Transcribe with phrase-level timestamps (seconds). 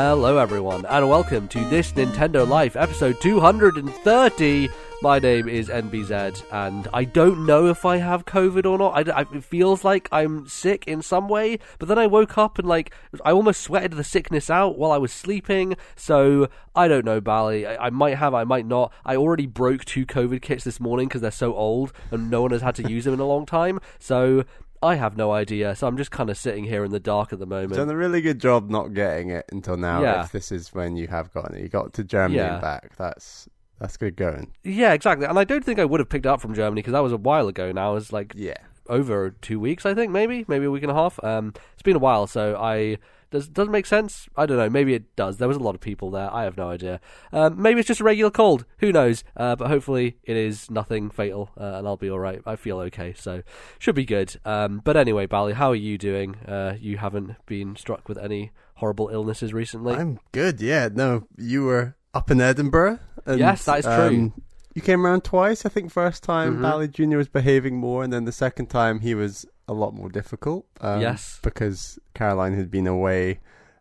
[0.00, 4.68] Hello, everyone, and welcome to this Nintendo Life episode 230.
[5.02, 9.08] My name is NBZ, and I don't know if I have COVID or not.
[9.08, 12.60] I, I- it feels like I'm sick in some way, but then I woke up
[12.60, 17.04] and, like, I almost sweated the sickness out while I was sleeping, so I don't
[17.04, 17.66] know, Bally.
[17.66, 18.92] I, I might have, I might not.
[19.04, 22.52] I already broke two COVID kits this morning because they're so old and no one
[22.52, 24.44] has had to use them in a long time, so.
[24.82, 27.38] I have no idea, so I'm just kind of sitting here in the dark at
[27.38, 27.74] the moment.
[27.74, 30.02] Done a really good job not getting it until now.
[30.02, 30.24] Yeah.
[30.24, 32.54] If this is when you have gotten it, you got to Germany Yeah.
[32.54, 32.96] and back.
[32.96, 33.48] That's
[33.80, 34.52] that's good going.
[34.64, 35.26] Yeah, exactly.
[35.26, 37.16] And I don't think I would have picked up from Germany because that was a
[37.16, 37.94] while ago now.
[37.96, 38.56] it's like Yeah.
[38.88, 41.22] over two weeks, I think, maybe, maybe a week and a half.
[41.22, 42.98] Um, it's been a while, so I
[43.30, 44.28] does does it make sense?
[44.36, 44.70] I don't know.
[44.70, 45.36] Maybe it does.
[45.38, 46.32] There was a lot of people there.
[46.32, 47.00] I have no idea.
[47.32, 48.64] Um, maybe it's just a regular cold.
[48.78, 49.24] Who knows?
[49.36, 52.40] Uh, but hopefully it is nothing fatal, uh, and I'll be all right.
[52.46, 53.42] I feel okay, so
[53.78, 54.36] should be good.
[54.44, 56.36] Um, but anyway, Bally, how are you doing?
[56.46, 59.94] Uh, you haven't been struck with any horrible illnesses recently?
[59.94, 60.60] I'm good.
[60.60, 60.88] Yeah.
[60.92, 62.98] No, you were up in Edinburgh.
[63.26, 63.92] And, Yes, that is true.
[63.94, 64.42] um,
[64.74, 65.66] you came around twice.
[65.66, 66.62] I think first time Mhm.
[66.62, 70.08] Bally Junior was behaving more, and then the second time he was a lot more
[70.08, 70.66] difficult.
[70.80, 71.38] Um, Yes.
[71.42, 73.40] because Caroline had been away,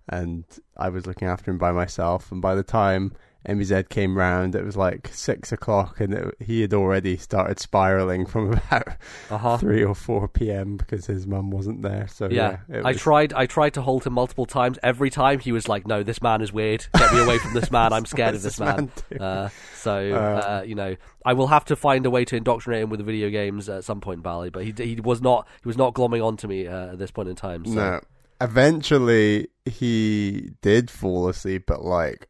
[0.10, 0.44] and
[0.76, 2.32] I was looking after him by myself.
[2.32, 3.14] And by the time
[3.48, 8.26] MBZ came round, it was like six o'clock, and it, he had already started spiraling
[8.26, 8.88] from about
[9.30, 9.58] Uh huh.
[9.58, 10.76] three or four p.m.
[10.78, 12.08] because his mum wasn't there.
[12.10, 13.34] So Yeah, yeah, I was- tried.
[13.34, 14.78] I tried to hold him multiple times.
[14.84, 16.86] Every time he was like, "No, this man is weird.
[16.98, 17.94] Get me away from this man.
[17.94, 19.18] I'm scared of What's this man." do?
[19.18, 22.84] Uh, so Um, uh, you know, I will have to find a way to indoctrinate
[22.84, 24.50] him with the video games at some point, Bally.
[24.50, 27.30] But he he was not he was not glomming onto me uh, at this point
[27.30, 27.66] in time.
[27.66, 27.72] So.
[27.74, 28.02] No.
[28.40, 32.28] Eventually, he did fall asleep at like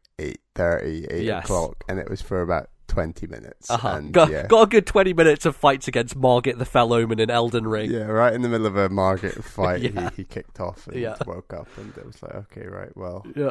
[0.58, 1.44] 8.30, 8 Yes.
[1.44, 3.70] o'clock, and it was for about 20 minutes.
[3.70, 3.88] Uh-huh.
[3.88, 7.20] And, Got, yeah, got a good twenty minutes of fights against Margit the Fell Omen
[7.20, 7.90] in Elden Ring.
[7.90, 10.10] yeah, right in the middle of a Margaret fight, Yeah.
[10.10, 11.16] he, he kicked off and Yeah.
[11.26, 13.26] woke up, and it was like, okay, right, well.
[13.36, 13.50] Yeah.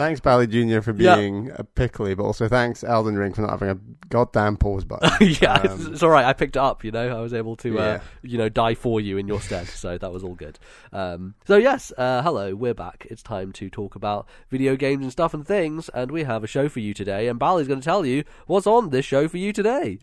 [0.00, 1.16] Thanks, Bally Jr., for Yeah.
[1.16, 3.76] being a pickly, but also thanks, Elden Ring, for not having a
[4.08, 5.10] goddamn pause button.
[5.42, 6.24] yeah, it's, Um, it's all right.
[6.24, 6.84] I picked it up.
[6.84, 9.66] You know, I was able to, uh, you know, die for you in your stead.
[9.66, 10.58] So that was all good.
[10.90, 13.06] Um, so yes, uh, hello, we're back.
[13.10, 16.46] It's time to talk about video games and stuff and things, and we have a
[16.46, 17.28] show for you today.
[17.28, 19.98] And Bally's going to tell you what's on this show for you today.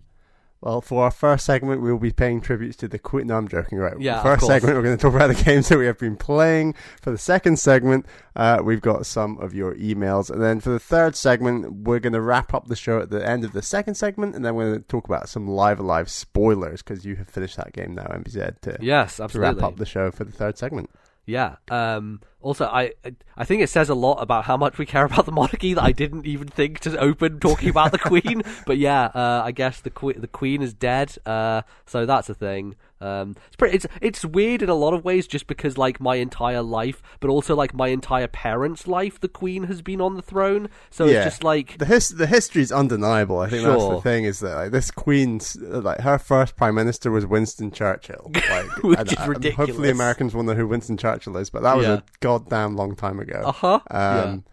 [0.59, 3.28] Well, for our first segment, we'll be paying tributes to the Queen.
[3.28, 3.94] No, I'm joking, right?
[4.00, 6.73] Yeah, first segment, we're going to talk about the games that we have been playing.
[7.01, 10.31] For the second segment, uh, we've got some of your emails.
[10.31, 13.23] And then for the third segment, we're going to wrap up the show at the
[13.23, 14.35] end of the second segment.
[14.35, 17.29] And then we're going to talk about some Live A Live spoilers because you have
[17.29, 19.56] finished that game now, MBZ, to, Yes, to absolutely.
[19.62, 20.90] wrap up the show for the third segment.
[21.28, 21.57] Yeah.
[21.69, 22.93] Um, also, I
[23.35, 25.83] I think it says a lot about how much we care about the monarchy that
[25.83, 28.41] I didn't even think to open talking about the Queen.
[28.65, 31.15] But yeah, uh, I guess the Queen the Queen is dead.
[31.25, 32.75] Uh, so that's a thing.
[32.99, 33.75] Um, it's pretty.
[33.75, 37.29] It's it's weird in a lot of ways, just because like my entire life, but
[37.29, 40.69] also like my entire parents' life, the Queen has been on the throne.
[40.89, 41.17] So Yeah.
[41.17, 43.37] it's just like The his the history is undeniable.
[43.39, 47.11] I think that's the thing is that like, this Queen's like her first prime minister
[47.11, 49.69] was Winston Churchill, like, Which and, is ridiculous.
[49.69, 51.93] Hopefully, Americans will know who Winston Churchill is, but that was Yeah.
[51.93, 52.03] a
[52.39, 53.41] goddamn long time ago.
[53.45, 53.79] uh huh.
[53.91, 54.45] Um,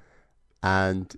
[0.63, 1.15] and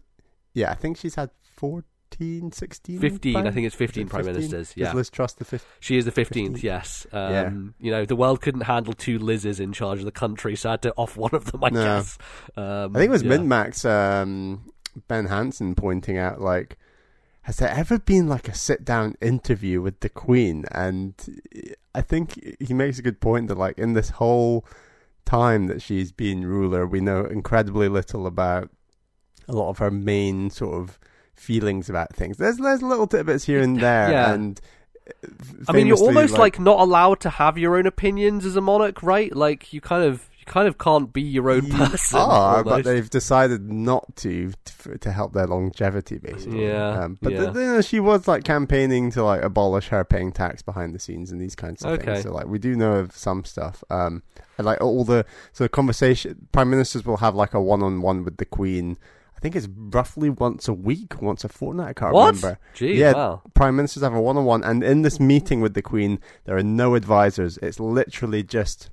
[0.55, 4.25] yeah, I think she's had 14, 16 15, prime- I think it's 15 it prime
[4.27, 4.93] ministers, Does yeah.
[4.93, 5.67] Liz Truss the fifth?
[5.81, 6.59] She is the fifteenth.
[6.59, 6.63] 15th.
[6.63, 7.07] Yes.
[7.13, 7.51] Um, Yeah.
[7.87, 10.73] You know, the world couldn't handle two Liz's in charge of the country, so I
[10.73, 11.63] had to off one of them.
[11.65, 11.83] I No.
[11.83, 12.19] guess.
[12.57, 13.33] Um, I think it was yeah.
[13.37, 14.73] MinnMax um,
[15.09, 16.79] Ben Hanson pointing out like.
[17.43, 20.65] Has there ever been like a sit down interview with the Queen?
[20.73, 21.15] And
[21.95, 24.65] I think he makes a good point that like in this whole
[25.27, 28.71] time that she's been ruler, we know incredibly little about
[29.49, 30.99] a lot of her main sort of
[31.35, 32.39] feelings about things.
[32.39, 34.33] There's there's little tidbits here and there, Yeah.
[34.33, 34.61] and
[35.07, 35.29] uh,
[35.69, 39.03] I mean, you're almost like, not allowed to have your own opinions as a monarch,
[39.03, 39.35] right?
[39.37, 42.19] Like you kind of kind of can't be your own You person.
[42.21, 44.53] are, but they've decided not to
[44.83, 46.67] to, to help their longevity, basically.
[46.67, 47.47] Yeah, Um, but yeah.
[47.51, 50.99] the- you know, she was like campaigning to like abolish her paying tax behind the
[50.99, 52.05] scenes and these kinds of Okay.
[52.05, 52.23] things.
[52.23, 53.83] So like we do know of some stuff.
[53.91, 54.23] Um,
[54.59, 58.25] and like all the so conversation, prime ministers will have like a one on one
[58.25, 58.97] with the Queen.
[59.37, 61.89] I think it's roughly once a week, once a fortnight.
[61.89, 62.35] I can't what?
[62.35, 62.59] remember.
[62.73, 63.13] Gee, Yeah.
[63.13, 63.43] wow.
[63.53, 66.57] Prime ministers have a one on one, and in this meeting with the Queen, there
[66.57, 67.59] are no advisors.
[67.59, 68.89] It's literally just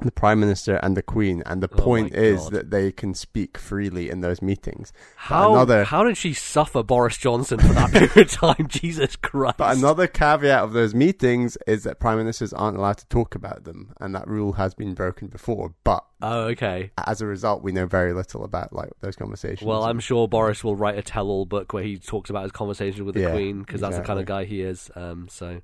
[0.00, 3.56] the Prime Minister and the Queen, and the Oh point is that they can speak
[3.56, 4.92] freely in those meetings.
[5.16, 8.66] How another- how did she suffer Boris Johnson for that period of time?
[8.68, 9.58] Jesus Christ!
[9.58, 13.64] But another caveat of those meetings is that Prime Ministers aren't allowed to talk about
[13.64, 15.74] them, and that rule has been broken before.
[15.84, 16.90] But Oh, okay.
[17.06, 19.66] as a result, we know very little about like those conversations.
[19.66, 23.04] Well, I'm sure Boris will write a tell-all book where he talks about his conversation
[23.04, 24.90] with the Yeah, Queen because that's the kind of guy he is.
[24.94, 25.60] Um, so,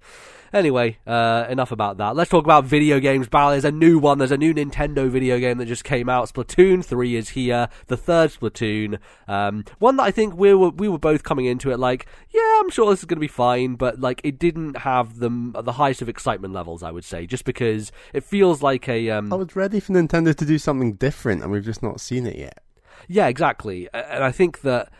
[0.53, 2.15] anyway, uh, enough about that.
[2.17, 3.29] Let's talk about video games.
[3.29, 4.19] Bal, there's a new one.
[4.19, 6.29] There's a new Nintendo video game that just came out.
[6.33, 7.69] Splatoon 3 is here.
[7.87, 8.99] The third Splatoon.
[9.29, 12.61] Um, one that I think we were we were both coming into it like, yeah,
[12.61, 15.73] I'm sure this is going to be fine, but like it didn't have the the
[15.73, 16.83] highest of excitement levels.
[16.83, 20.35] I would say just because it feels like a um, I was ready for Nintendo
[20.35, 22.63] to do something different, and we've just not seen it yet.
[23.09, 23.89] Yeah, exactly.
[23.95, 24.93] And I think that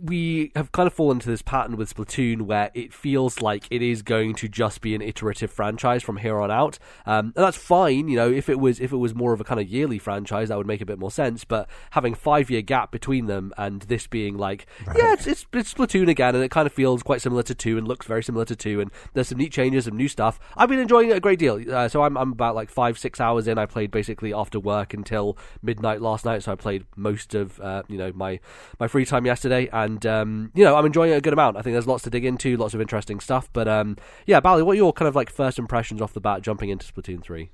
[0.00, 3.82] we have kind of fallen into this pattern with Splatoon where it feels like it
[3.82, 6.78] is going to just be an iterative franchise from here on out.
[7.06, 9.44] Um, and that's fine, you know, if it was if it was more of a
[9.44, 11.44] kind of yearly franchise, that would make a bit more sense.
[11.44, 15.74] But having five year gap between them and this being like, yeah, it's, it's it's
[15.74, 18.44] Splatoon again, and it kind of feels quite similar to two and looks very similar
[18.44, 20.38] to two, and there's some neat changes, some new stuff.
[20.56, 21.62] I've been enjoying it a great deal.
[21.72, 23.58] Uh, so I'm I'm about like five six hours in.
[23.58, 26.42] I played basically after work until midnight last night.
[26.42, 28.40] So I played most of uh, you know my
[28.78, 31.56] my free time yesterday, and um, you know I'm enjoying it a good amount.
[31.56, 33.48] I think there's lots to dig into, lots of interesting stuff.
[33.52, 33.96] But um,
[34.26, 36.90] yeah, Bally, what are your kind of like first impressions off the bat jumping into
[36.90, 37.50] Splatoon three?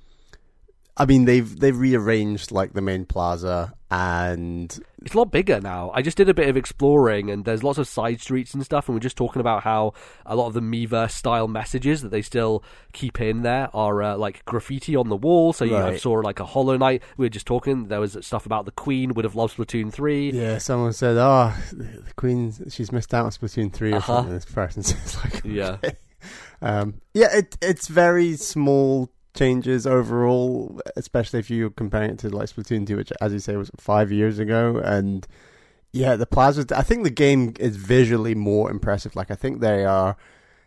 [0.99, 5.91] I mean, they've they've rearranged like the main plaza, and It's a lot bigger now.
[5.93, 8.87] I just did a bit of exploring, and there's lots of side streets and stuff.
[8.87, 9.93] And we're just talking about how
[10.25, 12.63] a lot of the Miiverse style messages that they still
[12.93, 15.53] keep in there are uh, like graffiti on the wall.
[15.53, 15.99] So you Right.
[15.99, 17.01] saw like a Hollow Knight.
[17.17, 17.87] We were just talking.
[17.87, 20.31] There was stuff about the Queen would have loved Splatoon three.
[20.31, 24.05] yeah, someone said, "Oh, the Queen, she's missed out on Splatoon 3 or Uh-huh.
[24.17, 25.77] something." This person says, "Like, Yeah.
[26.61, 32.49] Um, yeah, it it's very small changes overall, especially if you're comparing it to like
[32.49, 34.81] Splatoon 2, which, as you say, was five years ago.
[34.83, 35.27] And
[35.91, 36.65] yeah, the plasma.
[36.75, 39.15] I think the game is visually more impressive.
[39.15, 40.17] Like, I think they are.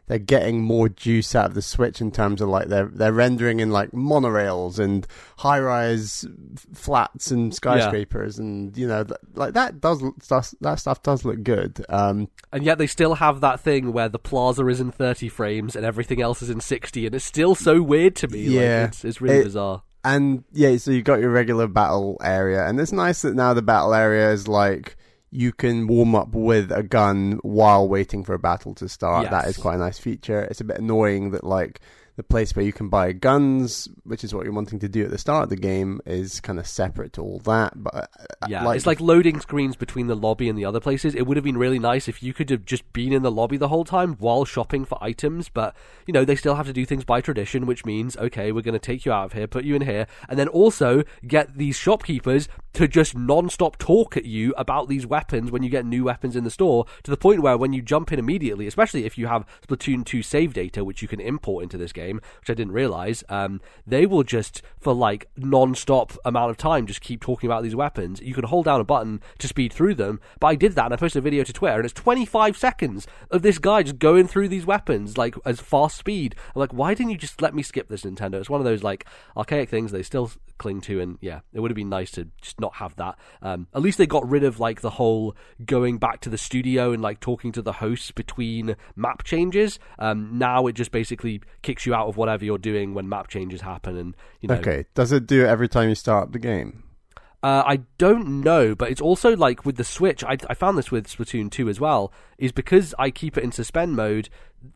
[0.08, 3.60] They're getting more juice out of the Switch in terms of like they're they're rendering
[3.60, 5.06] in like monorails and
[5.38, 6.26] high rise
[6.74, 11.42] flats and skyscrapers and you know th- like that does stuff that stuff does look
[11.42, 11.84] good.
[11.88, 15.76] Um, And yet they still have that thing where the plaza is in 30 frames
[15.76, 18.40] and everything else is in 60, and it's still so weird to me.
[18.42, 18.80] Yeah.
[18.82, 19.82] like, it's, it's really It- bizarre.
[20.04, 23.62] And yeah, so you got your regular battle area, and it's nice that now the
[23.62, 24.96] battle area is like
[25.34, 29.30] you can warm up with a gun while waiting for a battle to start.
[29.30, 29.56] That Yes.
[29.56, 30.42] is quite a nice feature.
[30.42, 31.80] It's a bit annoying that like
[32.16, 35.10] the place where you can buy guns, which is what you're wanting to do at
[35.10, 37.72] the start of the game, is kind of separate to all that.
[37.74, 38.06] But uh,
[38.48, 41.14] Yeah, it's like loading screens between the lobby and the other places.
[41.14, 43.56] It would have been really nice if you could have just been in the lobby
[43.56, 45.74] the whole time while shopping for items, but
[46.06, 48.74] you know, they still have to do things by tradition, which means, okay, we're going
[48.74, 51.76] to take you out of here, put you in here, and then also get these
[51.76, 56.36] shopkeepers to just non-stop talk at you about these weapons when you get new weapons
[56.36, 59.26] in the store to the point where when you jump in immediately, especially if you
[59.26, 62.72] have Splatoon 2 save data, which you can import into this game, which I didn't
[62.72, 67.62] realize, um, they will just, for like non-stop amount of time, just keep talking about
[67.62, 68.20] these weapons.
[68.20, 70.94] You can hold down a button to speed through them, but I did that and
[70.94, 74.26] I posted a video to Twitter and it's 25 seconds of this guy just going
[74.26, 76.34] through these weapons like as fast speed.
[76.54, 78.34] I'm like, why didn't you just let me skip this Nintendo?
[78.34, 79.06] It's one of those like
[79.36, 82.60] archaic things they still cling to and yeah, it would have been nice to just
[82.60, 83.18] not have that.
[83.40, 86.92] Um, at least they got rid of like the whole going back to the studio
[86.92, 89.78] and like talking to the hosts between map changes.
[89.98, 93.60] Um, now it just basically kicks you out of whatever you're doing when map changes
[93.60, 94.84] happen and you know okay.
[94.94, 96.82] Does it do it every time you start up the game?
[97.42, 100.22] uh, I don't know, but it's also like with the Switch.
[100.22, 102.12] I, I found this with Splatoon 2 as well.
[102.38, 104.28] Is because I keep it in suspend mode.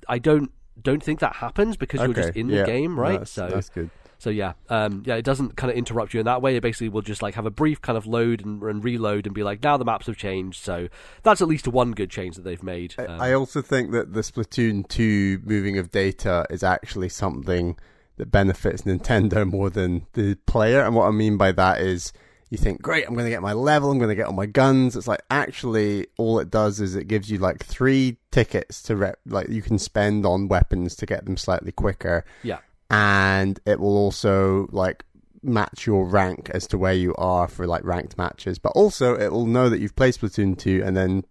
[0.09, 0.51] I don't
[0.83, 2.67] don't think that happens because you're just Okay, in the yeah.
[2.67, 3.21] game, right?
[3.21, 3.91] That's, so that's good.
[4.19, 6.57] So yeah, um, yeah, it doesn't kind of interrupt you in that way.
[6.57, 9.35] It basically will just like have a brief kind of load and, and reload and
[9.35, 10.63] be like, now the maps have changed.
[10.63, 10.89] So
[11.23, 12.95] that's at least one good change that they've made.
[12.99, 17.77] Um, I also think that the Splatoon 2 moving of data is actually something
[18.17, 20.83] that benefits Nintendo more than the player.
[20.83, 22.13] And what I mean by that is
[22.49, 24.47] you think, great, I'm going to get my level, I'm going to get all my
[24.47, 24.97] guns.
[24.97, 29.19] It's like actually all it does is it gives you like three tickets to rep,
[29.27, 32.25] like you can spend on weapons to get them slightly quicker.
[32.43, 32.59] yeah,
[32.91, 35.05] And it will also like
[35.43, 38.59] match your rank as to where you are for like ranked matches.
[38.59, 41.25] But also it will know that you've played Splatoon 2 and then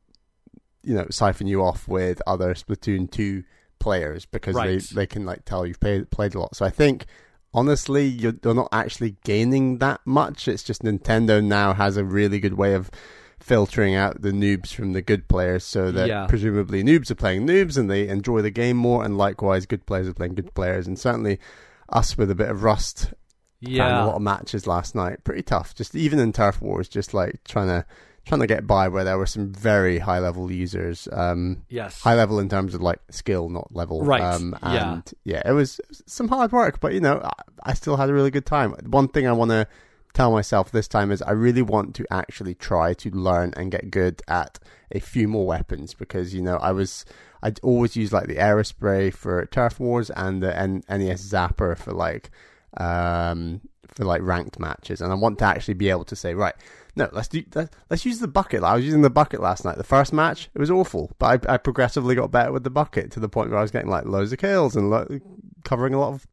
[0.84, 3.44] you know siphon you off with other Splatoon two
[3.80, 4.80] players because Right.
[4.80, 6.56] they they can like tell you've played played a lot.
[6.56, 7.06] So I think
[7.54, 10.48] honestly you're, you're not actually gaining that much.
[10.48, 12.92] It's just Nintendo now has a really good way of
[13.46, 16.26] filtering out the noobs from the good players so that Yeah.
[16.26, 20.08] presumably noobs are playing noobs and they enjoy the game more and likewise good players
[20.08, 21.40] are playing good players and certainly
[21.90, 23.14] us with a bit of rust
[23.60, 25.24] yeah a lot of matches last night.
[25.24, 25.76] Pretty tough.
[25.76, 27.86] Just even in turf wars, just like trying to
[28.26, 31.08] trying to get by where there were some very high level users.
[31.12, 34.02] Um, yes, high level in terms of like skill, not level.
[34.04, 34.94] Right, Um, yeah.
[34.94, 37.32] and yeah, it was, it was some hard work, but you know, I,
[37.72, 38.72] I still had a really good time.
[38.90, 39.68] One thing I want to
[40.16, 43.92] tell myself this time is I really want to actually try to learn and get
[43.92, 44.58] good at
[44.92, 47.06] a few more weapons because you know I was
[47.44, 51.92] I'd always use like the aerospray for turf wars and the N- NES zapper for
[51.94, 52.32] like
[52.78, 55.00] um for like ranked matches.
[55.02, 56.56] And I want to actually be able to say right
[56.96, 57.44] no let's do
[57.90, 58.64] let's use the bucket.
[58.64, 59.78] I was using the bucket last night.
[59.78, 63.12] The first match it was awful but I, I progressively got better with the bucket
[63.12, 65.20] to the point where I was getting like loads of kills and lo-
[65.64, 66.26] covering a lot of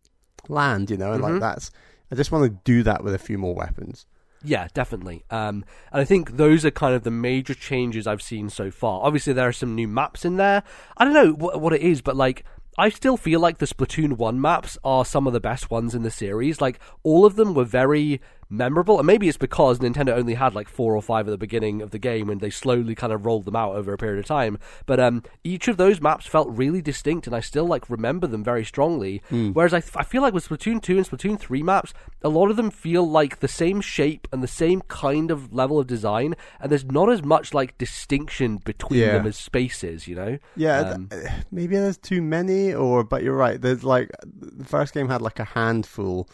[0.48, 1.30] land you know and Mhm.
[1.32, 1.70] like that's
[2.12, 4.07] I just want to do that with a few more weapons
[4.45, 5.25] Yeah, definitely.
[5.31, 9.00] Um, and I think those are kind of the major changes I've seen so far.
[9.02, 10.62] Obviously, there are some new maps in there.
[10.97, 12.45] I don't know what, what it is, but like.
[12.78, 16.04] I still feel like the Splatoon 1 maps are some of the best ones in
[16.04, 16.59] the series.
[16.59, 20.68] Like, all of them were very memorable, and maybe it's because Nintendo only had like
[20.68, 23.47] four or five at the beginning of the game and they slowly kind of rolled
[23.47, 24.59] them out over a period of time.
[24.87, 28.44] But um, each of those maps felt really distinct, and I still like remember them
[28.44, 29.23] very strongly.
[29.30, 32.50] Whereas I, th- I feel like with Splatoon 2 and Splatoon 3 maps, a lot
[32.50, 36.35] of them feel like the same shape and the same kind of level of design,
[36.61, 39.12] and there's not as much like distinction between Yeah.
[39.12, 40.38] them as spaces, you know?
[40.56, 43.61] Yeah, Um, th- maybe there's too many, or but you're right.
[43.61, 46.28] There's like the first game had like a handful,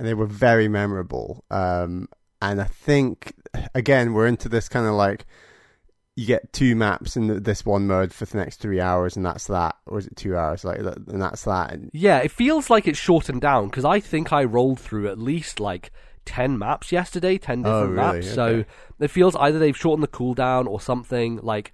[0.00, 1.44] and they were very memorable.
[1.50, 2.08] Um,
[2.40, 3.34] and I think
[3.74, 5.26] again we're into this kind of like
[6.16, 9.46] you get two maps in this one mode for the next three hours, and that's
[9.48, 10.64] that, or is it two hours?
[10.64, 11.72] Like, and that's that.
[11.74, 15.18] And Yeah, it feels like it's shortened down because I think I rolled through at
[15.18, 15.92] least like
[16.24, 18.20] 10 maps yesterday, 10 Oh, different really?
[18.20, 18.34] maps.
[18.34, 18.64] So
[18.98, 21.40] it feels either they've shortened the cooldown or something.
[21.42, 21.72] Like,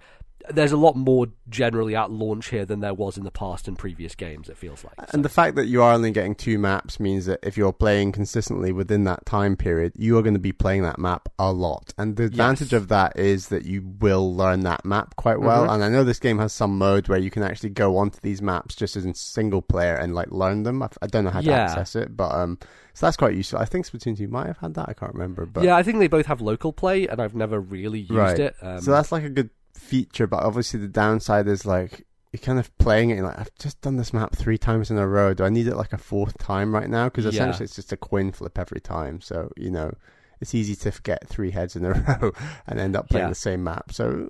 [0.49, 3.75] there's a lot more generally at launch here than there was in the past in
[3.75, 4.93] previous games, it feels like.
[5.13, 8.11] And the fact that you are only getting two maps means that if you're playing
[8.11, 11.93] consistently within that time period, you are going to be playing that map a lot.
[11.97, 12.81] And the advantage Yes.
[12.81, 15.65] of that is that you will learn that map quite well.
[15.67, 15.73] Mhm.
[15.75, 18.41] And I know this game has some mode where you can actually go onto these
[18.41, 20.81] maps just as in single player and like learn them.
[20.83, 21.63] I, I don't know how to Yeah.
[21.63, 22.57] access it, but um,
[22.93, 23.59] so that's quite useful.
[23.59, 24.89] I think Splatoon 2 might have had that.
[24.89, 27.59] I can't remember, but yeah, I think they both have local play, and I've never
[27.59, 28.39] really used Right.
[28.39, 28.55] it.
[28.61, 30.27] Um, so that's like a good feature.
[30.27, 33.79] But obviously the downside is like you're kind of playing it and like I've just
[33.81, 35.33] done this map three times in a row.
[35.33, 37.05] Do I need it like a fourth time right now?
[37.05, 37.31] Because Yeah.
[37.31, 39.21] essentially it's just a coin flip every time.
[39.21, 39.91] So you know
[40.39, 41.91] it's easy to get three heads in a
[42.21, 42.31] row
[42.67, 43.29] and end up playing Yeah.
[43.29, 43.91] the same map.
[43.91, 44.29] So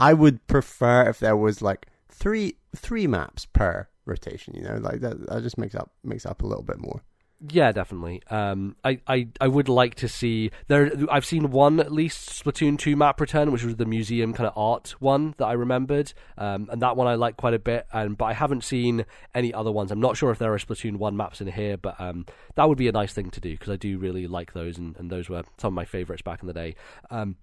[0.00, 4.54] I would prefer if there was like three three maps per rotation.
[4.54, 5.26] You know, like that.
[5.28, 7.00] That just makes up makes up a little bit more.
[7.38, 8.22] Yeah, definitely.
[8.30, 10.90] Um, I, I, I would like to see there.
[11.10, 14.54] I've seen one at least Splatoon two map return, which was the museum kind of
[14.56, 17.86] art one that I remembered, um, and that one I like quite a bit.
[17.92, 19.90] And but I haven't seen any other ones.
[19.92, 22.24] I'm not sure if there are Splatoon one maps in here, but um,
[22.54, 24.96] that would be a nice thing to do because I do really like those, and,
[24.96, 26.74] and those were some of my favorites back in the day.
[27.10, 27.36] Um,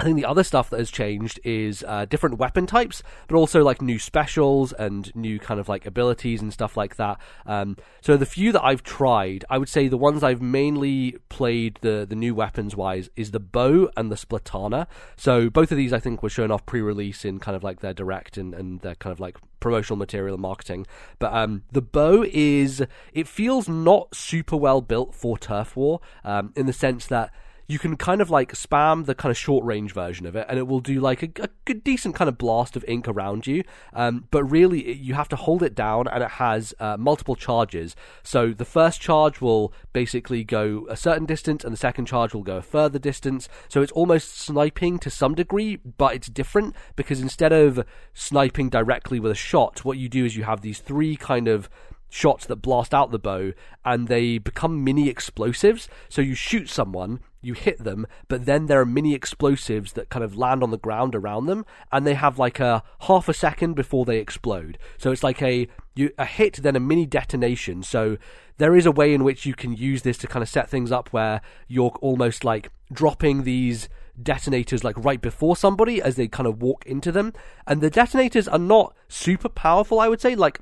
[0.00, 3.62] I think the other stuff that has changed is uh, different weapon types, but also
[3.62, 7.20] like new specials and new kind of like abilities and stuff like that.
[7.44, 11.78] Um, so the few that I've tried, I would say the ones I've mainly played
[11.82, 14.86] the the new weapons wise is the bow and the splatana.
[15.18, 17.92] So both of these I think were shown off pre-release in kind of like their
[17.92, 20.86] direct and, and their kind of like promotional material and marketing.
[21.18, 26.54] But um, the bow is it feels not super well built for turf war um,
[26.56, 27.34] in the sense that
[27.70, 30.58] you can kind of like spam the kind of short range version of it and
[30.58, 33.62] it will do like a, a good decent kind of blast of ink around you.
[33.92, 37.36] Um, but really it, you have to hold it down and it has uh, multiple
[37.36, 37.94] charges.
[38.24, 42.42] So the first charge will basically go a certain distance and the second charge will
[42.42, 43.48] go a further distance.
[43.68, 49.20] So it's almost sniping to some degree but it's different because instead of sniping directly
[49.20, 51.70] with a shot what you do is you have these three kind of
[52.10, 53.52] shots that blast out the bow
[53.84, 55.88] and they become mini explosives.
[56.08, 60.24] So you shoot someone, you hit them, but then there are mini explosives that kind
[60.24, 63.74] of land on the ground around them and they have like a half a second
[63.74, 64.76] before they explode.
[64.98, 67.82] So it's like a you a hit then a mini detonation.
[67.82, 68.18] So
[68.58, 70.92] there is a way in which you can use this to kind of set things
[70.92, 73.88] up where you're almost like dropping these
[74.22, 77.32] detonators like right before somebody as they kind of walk into them
[77.66, 80.60] and the detonators are not super powerful I would say like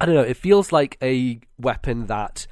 [0.00, 0.22] I don't know.
[0.22, 2.46] It feels like a weapon that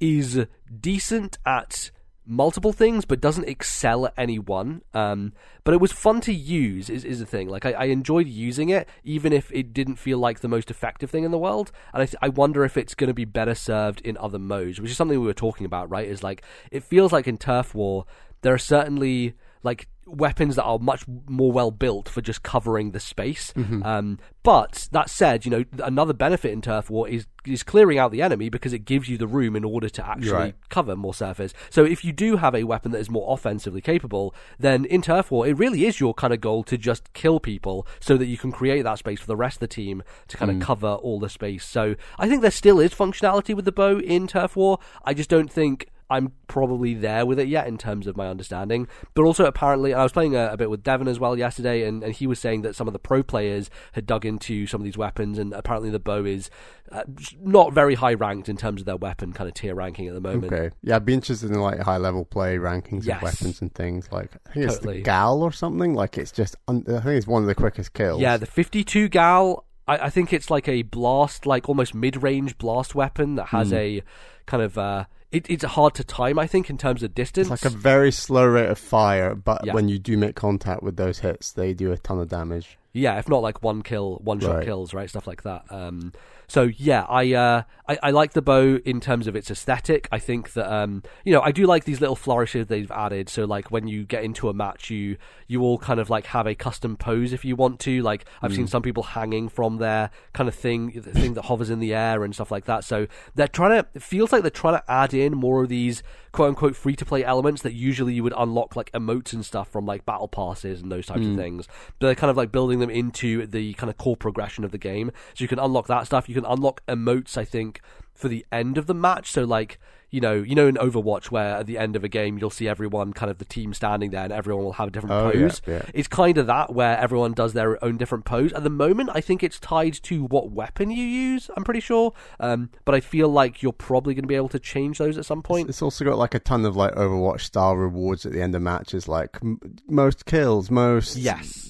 [0.00, 0.46] is
[0.80, 1.90] decent at
[2.26, 4.82] multiple things, but doesn't excel at any one.
[4.92, 5.32] Um,
[5.64, 6.90] but it was fun to use.
[6.90, 7.48] Is is the thing.
[7.48, 11.10] Like I, I enjoyed using it, even if it didn't feel like the most effective
[11.10, 11.72] thing in the world.
[11.94, 14.80] And I, th- I wonder if it's going to be better served in other modes,
[14.80, 15.88] which is something we were talking about.
[15.90, 16.08] Right?
[16.08, 18.04] Is like it feels like in turf war
[18.42, 23.00] there are certainly like weapons that are much more well built for just covering the
[23.00, 23.52] space.
[23.82, 28.10] Um, but that said, you know, another benefit in turf war is is clearing out
[28.12, 30.54] the enemy because it gives you the room in order to actually Right.
[30.68, 31.52] cover more surface.
[31.70, 35.30] So if you do have a weapon that is more offensively capable, then in turf
[35.30, 38.36] war it really is your kind of goal to just kill people so that you
[38.38, 41.18] can create that space for the rest of the team to kind of cover all
[41.20, 41.64] the space.
[41.64, 44.78] So I think there still is functionality with the bow in turf war.
[45.04, 48.88] I just don't think I'm probably there with it yet in terms of my understanding.
[49.14, 52.02] But also, apparently, I was playing a, a, bit with Devon as well yesterday, and,
[52.02, 54.84] and he was saying that some of the pro players had dug into some of
[54.86, 56.48] these weapons, and apparently the bow is
[56.90, 57.02] uh,
[57.42, 60.20] not very high ranked in terms of their weapon kind of tier ranking at the
[60.20, 60.50] moment.
[60.50, 63.18] Okay, yeah, I'd be interested in like high level play rankings Yes.
[63.18, 64.08] of weapons and things.
[64.10, 64.96] Like I think it's Totally.
[64.98, 65.92] the Gal or something.
[65.92, 68.20] Like it's just, un- I think it's one of the quickest kills.
[68.20, 69.66] Yeah, the 52 gal.
[69.86, 74.02] I, I think it's like a blast, like almost mid-range blast weapon that has a
[74.46, 74.78] kind of.
[74.78, 77.50] Uh, it, it's hard to time, I think, in terms of distance.
[77.50, 79.74] It's like a very slow rate of fire, but Yeah.
[79.74, 82.78] when you do make contact with those hits, they do a ton of damage.
[82.94, 84.64] Yeah, if not like one kill, one shot Right.
[84.64, 85.08] kills, right?
[85.08, 85.64] Stuff like that.
[85.70, 86.12] Um,
[86.48, 90.08] so yeah, I, uh, I I like the bow in terms of its aesthetic.
[90.10, 93.28] I think that um, you know I do like these little flourishes they've added.
[93.28, 96.46] So like when you get into a match, you you all kind of like have
[96.46, 98.00] a custom pose if you want to.
[98.02, 101.68] Like I've seen some people hanging from their kind of thing, the thing that hovers
[101.68, 102.82] in the air and stuff like that.
[102.82, 103.88] So they're trying to.
[103.94, 107.04] It feels like they're trying to add in more of these quote unquote free to
[107.04, 110.80] play elements that usually you would unlock like emotes and stuff from like battle passes
[110.82, 111.36] and those types of mm.
[111.36, 111.66] things.
[111.98, 114.78] But they're kind of like building them into the kind of core progression of the
[114.78, 115.10] game.
[115.34, 116.28] So you can unlock that stuff.
[116.28, 117.80] You can unlock emotes, I think,
[118.14, 119.30] for the end of the match.
[119.30, 119.78] So like
[120.10, 122.66] you know, you know, in Overwatch, where at the end of a game you'll see
[122.68, 125.60] everyone kind of the team standing there, and everyone will have a different Oh, pose.
[125.66, 125.82] yeah.
[125.92, 128.52] It's kind of that where everyone does their own different pose.
[128.52, 131.50] At the moment, I think it's tied to what weapon you use.
[131.56, 134.58] I'm pretty sure, um, but I feel like you're probably going to be able to
[134.58, 135.68] change those at some point.
[135.68, 138.62] It's also got like a ton of like Overwatch style rewards at the end of
[138.62, 141.64] matches, like m- most kills, most Yes.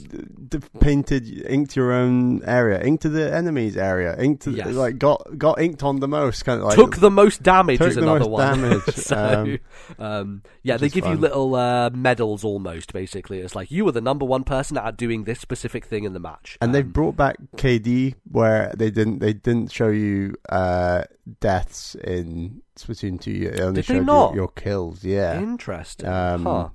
[0.48, 4.68] d- painted, inked your own area, inked to the enemy's area, inked to Yes.
[4.74, 7.94] like got got inked on the most, kind of like Took the most damage is
[7.96, 8.60] the another one.
[8.60, 9.58] damage, so,
[9.98, 12.92] um, um, yeah, they give you little uh, medals almost.
[12.92, 16.12] Basically, it's like you were the number one person at doing this specific thing in
[16.12, 16.56] the match.
[16.60, 21.04] And they've Um, brought back KD where they didn't they didn't show you uh,
[21.40, 23.50] deaths in Splatoon two.
[23.50, 24.28] They only Did they showed not?
[24.34, 25.04] Your, your kills.
[25.04, 25.38] Yeah.
[25.38, 26.08] interesting.
[26.08, 26.68] Um, huh.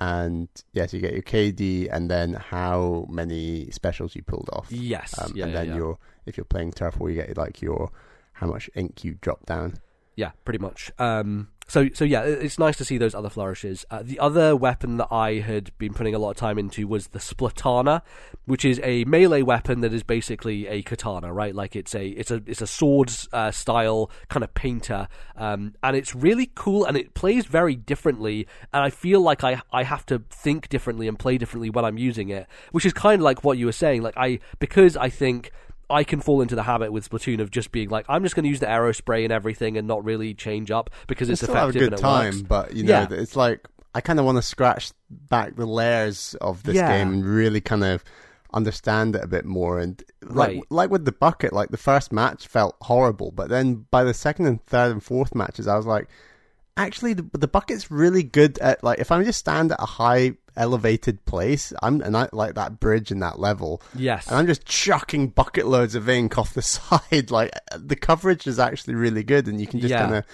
[0.00, 4.66] And yes, you get your KD and then how many specials you pulled off.
[4.70, 5.18] Yes.
[5.18, 5.76] Um, yeah, and then yeah.
[5.76, 7.90] your if you're playing turf war, you get like your
[8.32, 9.74] how much ink you drop down.
[10.16, 10.92] Yeah, pretty much.
[10.98, 13.86] Um, so, so yeah, it's nice to see those other flourishes.
[13.90, 17.08] Uh, the other weapon that I had been putting a lot of time into was
[17.08, 18.02] the splatana,
[18.44, 21.54] which is a melee weapon that is basically a katana, right?
[21.54, 25.96] Like it's a it's a it's a sword uh, style kind of painter, um, and
[25.96, 28.46] it's really cool and it plays very differently.
[28.72, 31.98] And I feel like I I have to think differently and play differently when I'm
[31.98, 34.02] using it, which is kind of like what you were saying.
[34.02, 35.50] Like I because I think.
[35.90, 38.44] I can fall into the habit with Splatoon of just being like, I'm just going
[38.44, 41.66] to use the aerospray and everything and not really change up because it's still have
[41.66, 42.42] a effective good and it time, works.
[42.42, 43.18] but you know Yeah.
[43.18, 46.96] it's like I kind of want to scratch back the layers of this Yeah.
[46.96, 48.02] game and really kind of
[48.52, 49.78] understand it a bit more.
[49.78, 50.62] And like Right.
[50.70, 54.46] like with the bucket, like the first match felt horrible, but then by the second
[54.46, 56.08] and third and fourth matches, I was like,
[56.76, 60.32] actually, the, the bucket's really good at like if I just stand at a high
[60.56, 63.82] elevated place, I'm and I like that bridge and that level.
[63.94, 64.26] Yes.
[64.28, 67.30] And I'm just chucking bucket loads of ink off the side.
[67.30, 70.02] Like the coverage is actually really good, and you can just Yeah.
[70.02, 70.24] kind of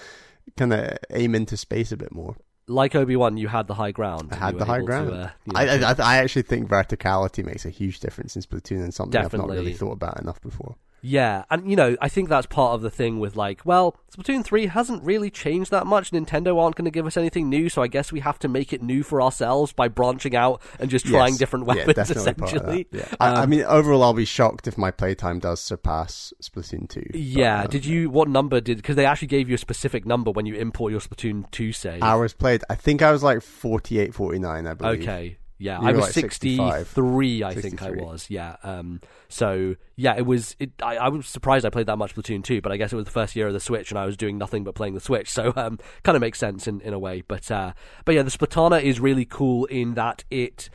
[0.57, 2.35] kind of aim into space a bit more.
[2.67, 4.29] like Obi Wan, you had the high ground.
[4.31, 5.09] I had the high ground.
[5.09, 8.41] To, uh, you I, know, I, I actually think verticality makes a huge difference in
[8.41, 10.75] Splatoon and something I've not really thought about enough before.
[11.01, 14.43] Yeah, and you know, I think that's part of the thing with like, well, Splatoon
[14.43, 16.11] three hasn't really changed that much.
[16.11, 18.73] Nintendo aren't going to give us anything new, so I guess we have to make
[18.73, 21.37] it new for ourselves by branching out and just trying Yes.
[21.39, 21.95] different Yeah, weapons.
[21.95, 22.69] definitely part of that.
[22.69, 23.15] essentially, Yeah.
[23.19, 27.03] I, I Um, mean, overall, I'll be shocked if my playtime does surpass Splatoon 2.
[27.11, 27.61] but, Yeah.
[27.63, 28.09] um, Did you?
[28.09, 28.77] What number did?
[28.77, 32.03] Because they actually gave you a specific number when you import your Splatoon two save.
[32.03, 35.01] Hours played, I think I was like 48, 49, I believe.
[35.01, 35.37] Okay.
[35.61, 38.29] Yeah, You I was like 63, I think I was.
[38.29, 38.55] Yeah.
[38.63, 42.43] Um so yeah, it was it I, I was surprised I played that much Splatoon
[42.43, 44.17] 2, but I guess it was the first year of the Switch and I was
[44.17, 45.29] doing nothing but playing the Switch.
[45.41, 47.21] So um kind of makes sense in, in a way.
[47.27, 47.73] But uh
[48.05, 50.69] but yeah, the Splatana is really cool in that it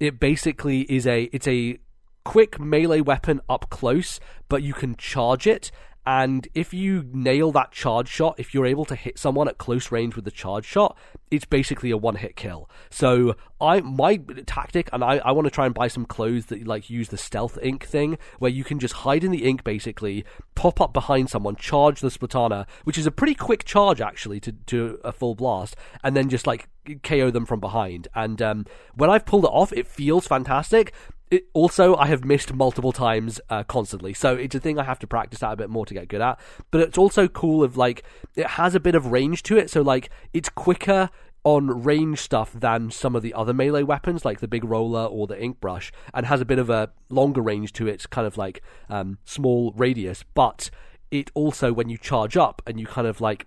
[0.00, 1.78] it basically is a it's a
[2.24, 5.70] quick melee weapon up close, but you can charge it.
[6.10, 9.92] And if you nail that charge shot, if you're able to hit someone at close
[9.92, 10.98] range with the charge shot,
[11.30, 12.68] it's basically a one hit kill.
[12.90, 16.66] So I my tactic, and I, I want to try and buy some clothes that
[16.66, 20.24] like use the stealth ink thing, where you can just hide in the ink basically,
[20.56, 24.50] pop up behind someone, charge the splatana, which is a pretty quick charge actually to
[24.66, 26.68] to a full blast, and then just like
[27.04, 28.08] KO them from behind.
[28.16, 30.92] And um, when I've pulled it off, it feels fantastic.
[31.30, 34.98] It, also, I have missed multiple times uh, constantly, so it's a thing I have
[34.98, 36.40] to practice at a bit more to get good at.
[36.72, 38.02] But it's also cool of like
[38.34, 41.08] it has a bit of range to it, so like it's quicker
[41.44, 45.28] on range stuff than some of the other melee weapons, like the big roller or
[45.28, 48.36] the ink brush, and has a bit of a longer range to its kind of
[48.36, 50.24] like um, small radius.
[50.34, 50.68] But
[51.12, 53.46] it also, when you charge up and you kind of like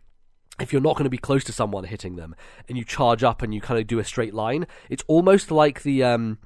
[0.59, 2.35] if you're not going to be close to someone hitting them
[2.69, 5.81] and you charge up and you kind of do a straight line, it's almost like
[5.81, 6.37] the um,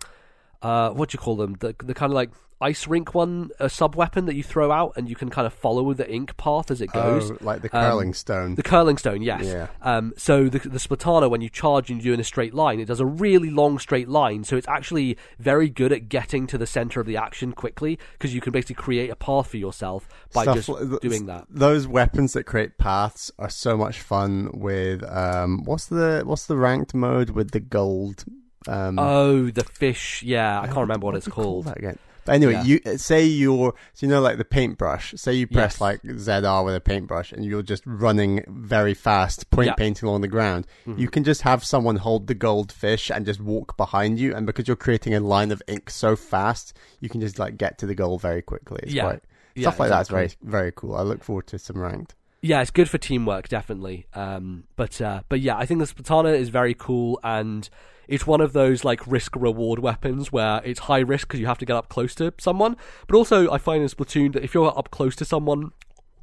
[0.62, 1.56] uh, what do you call them?
[1.60, 4.92] The the kind of like ice rink one, a sub weapon that you throw out
[4.96, 7.30] and you can kind of follow the ink path as it goes.
[7.30, 8.56] Oh, like the Um, curling stone.
[8.56, 9.46] The curling stone, yes.
[9.46, 9.68] Yeah.
[9.84, 12.80] Um, so the the Splatana, when you charge and you do in a straight line,
[12.80, 14.44] it does a really long straight line.
[14.44, 18.34] So it's actually very good at getting to the center of the action quickly because
[18.34, 21.46] you can basically create a path for yourself by Stuff just like- doing that.
[21.52, 24.50] Those weapons that create paths are so much fun.
[24.52, 28.26] With um, what's the what's the ranked mode with the gold?
[28.68, 30.24] Um, Oh, the fish!
[30.24, 31.66] Yeah, I can't remember what, do it's you call called.
[31.66, 31.98] that again.
[32.26, 32.64] But anyway, Yeah.
[32.64, 35.14] you say you're so you know like the paintbrush.
[35.16, 35.82] Say you press Yes.
[35.82, 39.72] like ZR with a paintbrush, and you're just running very fast, point Yeah.
[39.72, 39.78] Mm-hmm.
[39.82, 40.68] painting along the ground.
[40.86, 44.68] You can just have someone hold the goldfish and just walk behind you, and because
[44.68, 47.96] you're creating a line of ink so fast, you can just like get to the
[47.96, 48.82] goal very quickly.
[48.84, 49.04] It's Yeah.
[49.04, 49.22] quite
[49.58, 50.36] stuff like that's exactly.
[50.44, 50.96] very very cool.
[50.96, 52.14] I look forward to some ranked.
[52.48, 54.08] Yeah, it's good for teamwork, definitely.
[54.14, 57.70] Um, but uh, but yeah, I think the Splatana is very cool, and
[58.08, 61.58] it's one of those like risk reward weapons where it's high risk because you have
[61.58, 62.78] to get up close to someone.
[63.06, 65.74] But also, I find in Splatoon that if you're up close to someone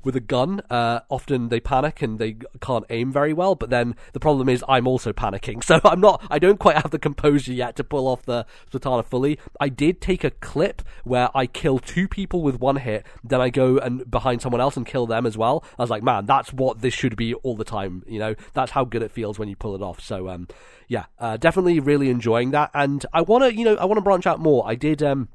[0.05, 3.55] with a gun, uh, often they panic and they can't aim very well.
[3.55, 6.25] But then the problem is I'm also panicking, so I'm not.
[6.31, 9.39] I don't quite have the composure yet to pull off the Splatana fully.
[9.61, 13.51] I did take a clip where I kill two people with one hit, then I
[13.51, 15.65] go and behind someone else and kill them as well.
[15.79, 18.03] I was like, man, that's what this should be all the time.
[18.07, 20.01] You know, that's how good it feels when you pull it off.
[20.01, 20.49] So, um,
[20.89, 22.71] yeah, uh, definitely really enjoying that.
[22.75, 24.65] And I want to, you know, I want to branch out more.
[24.67, 25.03] I did.
[25.03, 25.29] Um,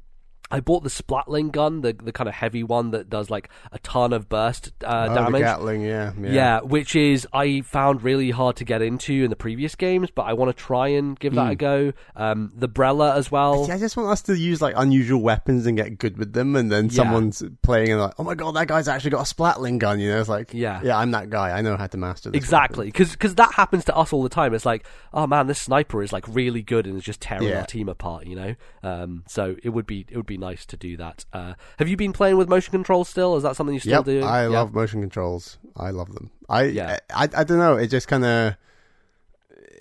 [0.50, 3.78] I bought the Splatling gun, the the kind of heavy one that does like a
[3.80, 5.40] ton of burst uh, oh, the damage.
[5.42, 6.30] Gatling, yeah, yeah.
[6.30, 6.60] Yeah.
[6.62, 10.32] which is I found really hard to get into in the previous games, but I
[10.32, 11.92] want to try and give that a go.
[12.16, 13.64] Um, the Brella as well.
[13.66, 16.56] See, I just want us to use like unusual weapons and get good with them,
[16.56, 16.90] and then Yeah.
[16.96, 20.00] someone's playing and like, oh my god, that guy's actually got a splatling gun.
[20.00, 20.80] You know, it's like, Yeah.
[20.82, 21.56] yeah, I'm that guy.
[21.56, 22.38] I know how to master this.
[22.38, 24.54] Exactly, because that happens to us all the time.
[24.54, 24.84] It's like,
[25.14, 27.60] oh man, this sniper is like really good and is just tearing Yeah.
[27.60, 28.54] our team apart, you know.
[28.82, 31.24] Um, so it would be it would be nice to do that.
[31.32, 33.36] Uh, have you been playing with motion controls still?
[33.36, 34.22] Is that something you still Yep, do?
[34.24, 34.48] I Yeah.
[34.48, 35.58] love motion controls.
[35.76, 36.30] I love them.
[36.48, 36.98] I Yeah.
[37.14, 37.76] I, I, don't know.
[37.76, 38.56] It just kind of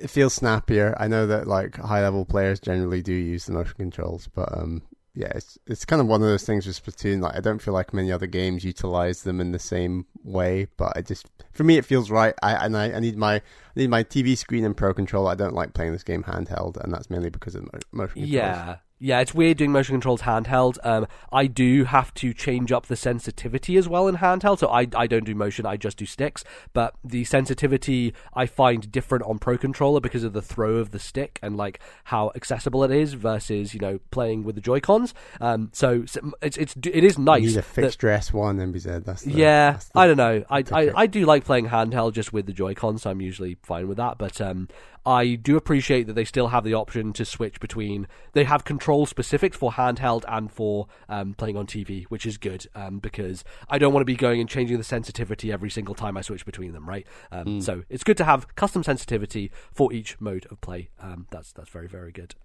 [0.01, 0.95] it feels snappier.
[0.99, 4.81] I know that like high level players generally do use the motion controls, but um,
[5.15, 7.21] yeah, it's it's kind of one of those things with Splatoon.
[7.21, 10.93] Like I don't feel like many other games utilize them in the same way, but
[10.95, 12.33] I just for me it feels right.
[12.41, 13.41] I and I, I need my I
[13.75, 15.31] need my TV screen and Pro Controller.
[15.31, 18.29] I don't like playing this game handheld, and that's mainly because of mo- motion controls.
[18.29, 18.77] Yeah.
[19.01, 20.77] Yeah, it's weird doing motion controls handheld.
[20.83, 24.87] Um, I do have to change up the sensitivity as well in handheld, so I,
[24.93, 26.43] I don't do motion, I just do sticks.
[26.73, 30.99] But the sensitivity I find different on Pro Controller because of the throw of the
[30.99, 35.13] stick and like how accessible it is versus you know playing with the Joy Cons.
[35.39, 37.43] Um, so, so it's it's it is You nice.
[37.43, 39.05] need a fixed dress one MBZ.
[39.05, 40.43] That's the, yeah, that's the- I don't know.
[40.49, 40.91] I, I.
[40.95, 44.17] I do like playing handheld just with the Joy-Con, so I'm usually fine with that.
[44.17, 44.67] But um,
[45.09, 48.07] I do appreciate that they still have the option to switch between.
[48.33, 52.67] They have control specifics for handheld and for um, playing on TV, which is good
[52.75, 56.15] um, because I don't want to be going and changing the sensitivity every single time
[56.15, 56.87] I switch between them.
[56.87, 57.07] Right.
[57.31, 60.89] Um, So it's good to have custom sensitivity for each mode of play.
[61.01, 62.35] Um, that's that's very very good.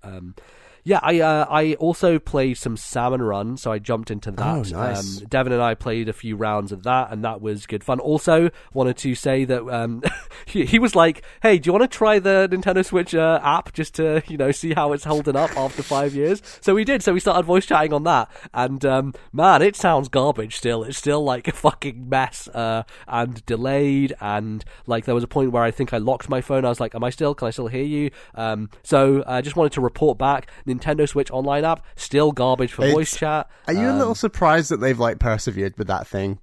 [0.84, 4.46] Um, yeah, I uh, I also played some Salmon Run, so I jumped into that.
[4.46, 5.20] Oh, nice.
[5.20, 8.00] Um, Devin and I played a few rounds of that, and that was good fun.
[8.00, 10.02] Also, wanted to say that um,
[10.46, 13.72] he, he was like, "Hey, do you want to try the Nintendo Switch uh, app
[13.72, 17.02] just to you know see how it's holding up after five years?" So we did.
[17.02, 20.56] So we started voice chatting on that, and um, man, it sounds garbage.
[20.56, 25.28] Still, it's still like a fucking mess uh, and delayed, and like there was a
[25.28, 26.66] point where I think I locked my phone.
[26.66, 27.34] I was like, "Am I still?
[27.34, 30.50] Can I still hear you?" Um, so I just wanted to report back.
[30.78, 33.48] Nintendo Switch online app still garbage for It's- voice chat.
[33.66, 36.38] Are you a Um, little surprised that they've like persevered with that thing?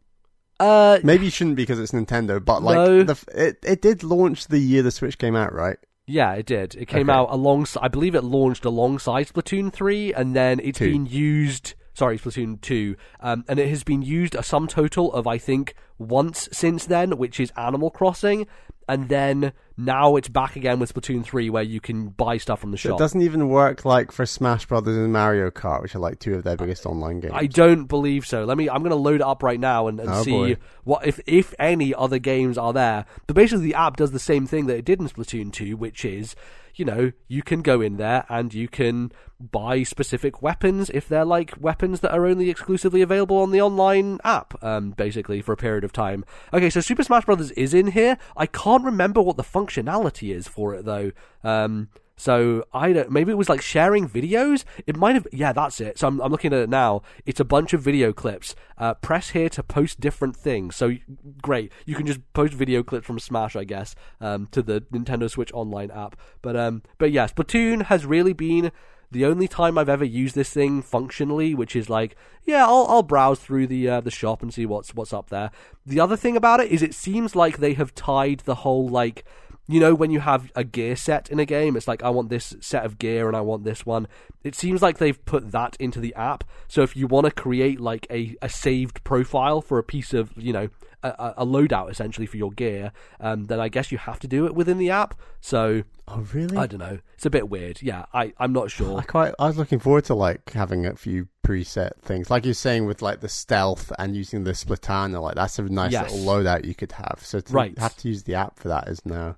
[0.59, 3.03] Uh, Maybe you shouldn't because it's Nintendo, but like No.
[3.03, 5.77] the, it it did launch the year the Switch came out, right?
[6.05, 6.75] Yeah, it did.
[6.75, 7.17] It came Okay.
[7.17, 7.79] out alongside.
[7.83, 10.91] I believe it launched alongside Splatoon three, and then it's Two.
[10.91, 11.73] been used.
[11.93, 15.73] Sorry, Splatoon two, um, and it has been used a sum total of I think
[15.97, 18.45] once since then, which is Animal Crossing,
[18.87, 19.53] and then
[19.85, 22.93] now it's back again with Splatoon three, where you can buy stuff from the shop.
[22.93, 26.35] It doesn't even work like for Smash Brothers and Mario Kart, which are like two
[26.35, 27.33] of their biggest online games.
[27.35, 28.43] I don't believe so.
[28.45, 28.69] Let me.
[28.69, 30.57] I'm going to load it up right now and, and Oh, see boy.
[30.83, 33.05] what if if any other games are there.
[33.27, 36.05] But basically, the app does the same thing that it did in Splatoon 2, which
[36.05, 36.35] is,
[36.75, 41.25] you know, you can go in there and you can buy specific weapons if they're
[41.25, 44.61] like weapons that are only exclusively available on the online app.
[44.63, 46.25] Um, basically for a period of time.
[46.53, 48.17] Okay, so Super Smash Brothers is in here.
[48.37, 51.11] I can't remember what the functionality is for it though.
[51.43, 51.89] Um.
[52.21, 53.09] So I don't.
[53.09, 54.63] Maybe it was like sharing videos.
[54.85, 55.25] It might have.
[55.31, 55.97] Yeah, that's it.
[55.97, 57.01] So I'm, I'm looking at it now.
[57.25, 58.53] It's a bunch of video clips.
[58.77, 60.75] Uh, press here to post different things.
[60.75, 60.97] So
[61.41, 65.31] great, you can just post video clips from Smash, I guess, um, to the Nintendo
[65.31, 66.15] Switch Online app.
[66.43, 68.71] But um, but yes, Splatoon has really been
[69.09, 73.03] the only time I've ever used this thing functionally, which is like, yeah, I'll, I'll
[73.03, 75.49] browse through the uh, the shop and see what's what's up there.
[75.87, 79.25] The other thing about it is, it seems like they have tied the whole like
[79.71, 82.29] you know when you have a gear set in a game it's like i want
[82.29, 84.07] this set of gear and i want this one
[84.43, 87.79] it seems like they've put that into the app so if you want to create
[87.79, 90.67] like a, a saved profile for a piece of you know
[91.03, 94.45] a, a loadout essentially for your gear um, then i guess you have to do
[94.45, 96.57] it within the app so Oh, really?
[96.57, 99.33] i don't know it's a bit weird yeah I, i'm not sure I quite.
[99.39, 103.01] I was looking forward to like having a few preset things, like you're saying with
[103.01, 106.11] like the stealth and using the splatana Like that's a nice Yes.
[106.11, 107.19] little loadout you could have.
[107.23, 107.77] So to Right.
[107.79, 109.37] have to use the app for that is now.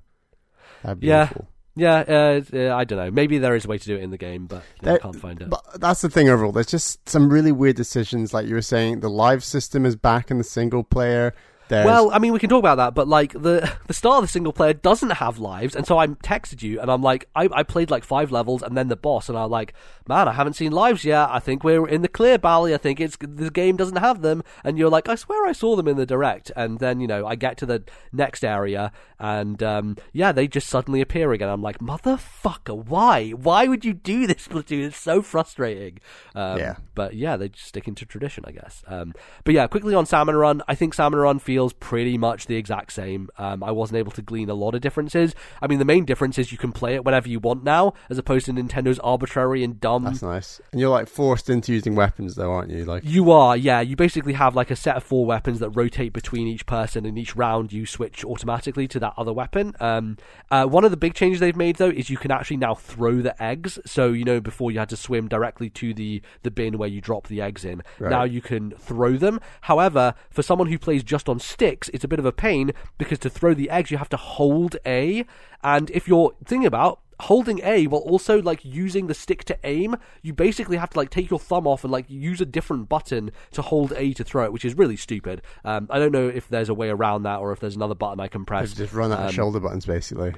[0.83, 1.29] That'd be Yeah.
[1.75, 3.09] Yeah, uh, uh, I don't know.
[3.09, 4.97] Maybe there is a way to do it in the game, but you know, I
[4.99, 5.49] can't find it.
[5.49, 6.51] But that's the thing overall.
[6.51, 8.31] There's just some really weird decisions.
[8.31, 11.33] Like you were saying, the live system is back in the single player.
[11.69, 14.23] There's, Well, I mean, we can talk about that, but like the the start of
[14.23, 17.49] the single player doesn't have lives, and so I texted you, and I'm like, I,
[17.51, 19.73] I played like five levels, and then the boss, and I'm like,
[20.07, 21.29] man, I haven't seen lives yet.
[21.31, 22.73] I think we're in the clear, Bally.
[22.73, 25.75] I think it's the game doesn't have them, and you're like, I swear I saw
[25.75, 29.61] them in the direct, and then you know I get to the next area, and
[29.63, 31.49] um, yeah, they just suddenly appear again.
[31.49, 33.31] I'm like, motherfucker, why?
[33.31, 34.87] Why would you do this, Splatoon?
[34.87, 35.99] It's so frustrating.
[36.35, 36.75] Um, Yeah.
[36.95, 38.83] but yeah, they're just sticking to tradition, I guess.
[38.87, 42.55] Um, but yeah, quickly on Salmon Run, I think Salmon Run feels pretty much the
[42.55, 43.29] exact same.
[43.37, 45.35] Um, I wasn't able to glean a lot of differences.
[45.61, 48.17] I mean, the main difference is you can play it whenever you want now, as
[48.17, 50.03] opposed to Nintendo's arbitrary and dumb.
[50.03, 50.61] that's nice.
[50.71, 52.85] And you're like forced into using weapons, though, aren't you?
[52.85, 53.81] Like You are, yeah.
[53.81, 57.17] You basically have like a set of four weapons that rotate between each person, and
[57.17, 59.75] each round you switch automatically to that other weapon.
[59.79, 60.17] Um,
[60.51, 63.21] uh, one of the big changes they've made though is you can actually now throw
[63.21, 63.79] the eggs.
[63.85, 67.01] So you know before you had to swim directly to the the bin where you
[67.01, 67.81] drop the eggs in.
[67.99, 68.09] Right.
[68.09, 69.39] Now you can throw them.
[69.61, 73.19] However, for someone who plays just on sticks, it's a bit of a pain because
[73.19, 75.25] to throw the eggs you have to hold A,
[75.63, 79.95] and if you're thinking about holding A while also like using the stick to aim,
[80.23, 83.31] you basically have to like take your thumb off and like use a different button
[83.51, 85.41] to hold A to throw it, which is really stupid.
[85.63, 88.19] Um, I don't know if there's a way around that or if there's another button
[88.19, 88.73] I can press.
[88.73, 90.33] just run out Um, of shoulder buttons, basically.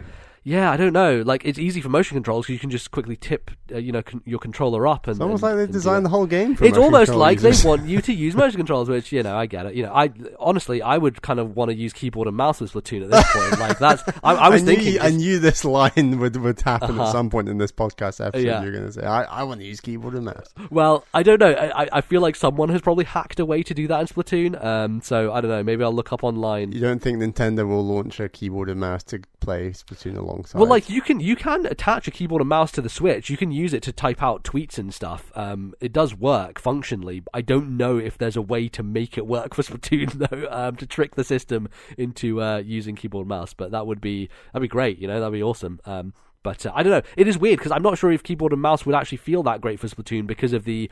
[0.48, 1.24] Yeah, I don't know.
[1.26, 4.04] Like it's easy for motion controls because you can just quickly tip, uh, you know,
[4.04, 5.08] con- your controller up.
[5.08, 6.56] And It's almost and- like they designed the whole game.
[6.56, 7.64] For It's almost like users.
[7.64, 9.74] they want you to use motion controls, which you know I get it.
[9.74, 12.74] You know, I honestly I would kind of want to use keyboard and mouse with
[12.74, 13.60] Splatoon at this point.
[13.60, 15.02] Like that's I, I was I knew, thinking.
[15.02, 17.08] I knew this line would, would happen Uh-huh.
[17.08, 18.46] at some point in this podcast episode.
[18.46, 18.62] Yeah.
[18.62, 20.54] You're going to say, I, I want to use keyboard and mouse.
[20.70, 21.54] Well, I don't know.
[21.54, 24.64] I- I feel like someone has probably hacked a way to do that in Splatoon.
[24.64, 25.64] Um, so I don't know.
[25.64, 26.72] Maybe I'll look up online.
[26.72, 30.60] You don't think Nintendo will launch a keyboard and mouse to play Splatoon alongside?
[30.60, 33.30] Well, like you can you can attach a keyboard and mouse to the Switch.
[33.30, 35.32] You can use it to type out tweets and stuff.
[35.36, 37.24] Um, it does work functionally.
[37.34, 40.76] I don't know if there's a way to make it work for Splatoon though, um,
[40.78, 43.54] to trick the system into uh, using keyboard and mouse.
[43.54, 45.00] But that would be that'd be great.
[45.00, 45.80] You know, that'd be awesome.
[45.86, 46.14] Um,
[46.46, 47.10] but uh, I don't know.
[47.18, 49.62] It is weird because I'm not sure if keyboard and mouse would actually feel that
[49.62, 50.92] great for Splatoon because of the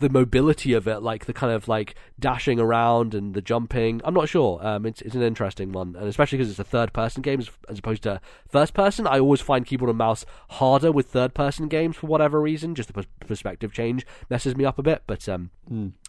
[0.00, 4.00] the mobility of it, like the kind of like dashing around and the jumping.
[4.04, 4.58] I'm not sure.
[4.66, 7.50] Um, it's it's an interesting one, and especially because it's a third person game as,
[7.68, 9.06] as opposed to first person.
[9.06, 12.74] I always find keyboard and mouse harder with third person games for whatever reason.
[12.74, 15.50] Just the pers- perspective change messes me up a bit, but um,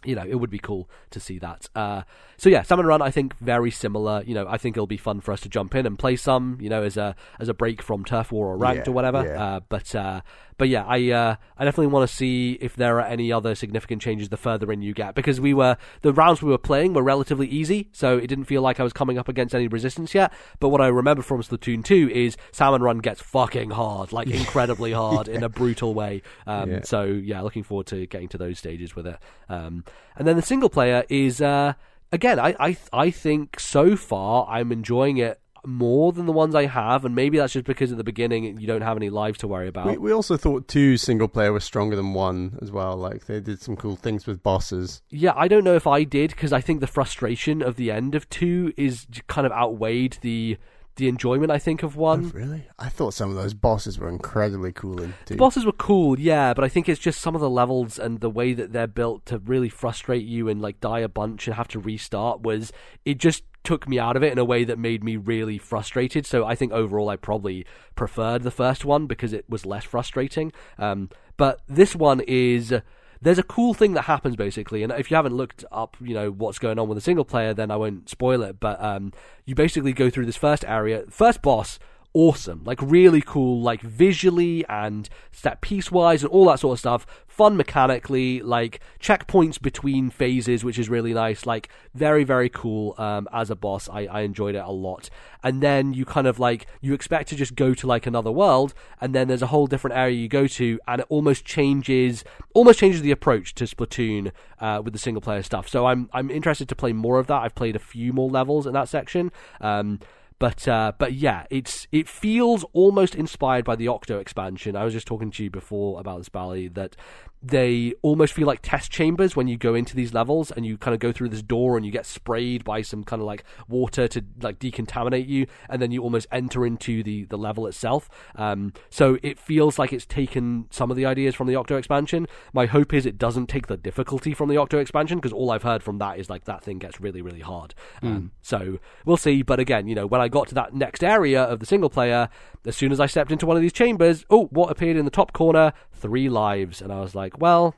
[0.04, 1.68] you know, it would be cool to see that.
[1.74, 2.02] Uh,
[2.36, 4.22] so yeah, Salmon Run, I think very similar.
[4.26, 6.58] You know, I think it'll be fun for us to jump in and play some.
[6.60, 9.24] You know, as a as a break from Turf War or Ranked Yeah, or whatever.
[9.24, 9.44] yeah.
[9.44, 10.20] Uh, but uh,
[10.58, 14.00] but yeah, I uh, I definitely want to see if there are any other significant
[14.02, 17.02] changes the further in you get because we were the rounds we were playing were
[17.02, 20.32] relatively easy, so it didn't feel like I was coming up against any resistance yet.
[20.60, 24.92] But what I remember from Splatoon 2 is Salmon Run gets fucking hard, like incredibly
[24.92, 26.22] hard in a brutal way.
[26.46, 26.80] Um, Yeah.
[26.84, 29.18] So yeah, looking forward to getting to those stages with it.
[29.48, 29.84] Um,
[30.16, 31.74] and then the single player is uh,
[32.12, 36.66] again, I I I think so far I'm enjoying it more than the ones I
[36.66, 39.48] have, and maybe that's just because at the beginning you don't have any lives to
[39.48, 39.86] worry about.
[39.86, 42.96] we, we also thought two single player was stronger than one as well.
[42.96, 45.02] Like they did some cool things with bosses.
[45.10, 48.14] Yeah, I don't know if I did because I think the frustration of the end
[48.14, 50.56] of two is kind of outweighed the
[50.96, 52.30] the enjoyment I think of oh, one.
[52.30, 52.66] Really?
[52.78, 55.34] I thought some of those bosses were incredibly cool in two.
[55.34, 58.20] The bosses were cool, yeah, but I think it's just some of the levels and
[58.20, 61.56] the way that they're built to really frustrate you and like die a bunch and
[61.56, 62.72] have to restart was
[63.04, 66.24] it just took me out of it in a way that made me really frustrated.
[66.24, 70.52] So I think overall I probably preferred the first one because it was less frustrating.
[70.78, 72.72] Um, but this one is
[73.20, 76.30] there's a cool thing that happens basically, and if you haven't looked up, you know
[76.30, 78.60] what's going on with the single player, then I won't spoil it.
[78.60, 79.12] But um,
[79.44, 81.80] you basically go through this first area, first boss
[82.16, 82.62] awesome.
[82.64, 87.06] Like really cool, like visually and set piece wise and all that sort of stuff.
[87.26, 91.44] Fun mechanically, like checkpoints between phases, which is really nice.
[91.44, 93.90] Like very, very cool um, as a boss.
[93.90, 95.10] I, I enjoyed it a lot.
[95.42, 98.72] And then you kind of like, you expect to just go to like another world,
[98.98, 102.24] and then there's a whole different area you go to, and it almost changes,
[102.54, 105.68] almost changes the approach to Splatoon uh, with the single player stuff.
[105.68, 107.42] So I'm, I'm interested to play more of that.
[107.42, 109.30] I've played a few more levels in that section.
[109.60, 110.00] Um,
[110.38, 114.76] but uh, but yeah, it's it feels almost inspired by the Octo expansion.
[114.76, 116.96] I was just talking to you before about this, Bally, that
[117.42, 120.94] they almost feel like test chambers when you go into these levels and you kind
[120.94, 124.08] of go through this door and you get sprayed by some kind of like water
[124.08, 128.08] to like decontaminate you and then you almost enter into the the level itself.
[128.34, 132.26] Um, so it feels like it's taken some of the ideas from the octo expansion.
[132.52, 135.62] My hope is it doesn't take the difficulty from the octo expansion because all i've
[135.62, 137.74] heard from that is like that thing gets really really hard.
[138.02, 138.08] Mm.
[138.08, 139.42] um, so we'll see.
[139.42, 142.28] But again you know when i got to that next area of the single player
[142.64, 145.10] as soon as i stepped into one of these chambers oh what appeared in the
[145.10, 147.74] top corner three lives, and I was like, well.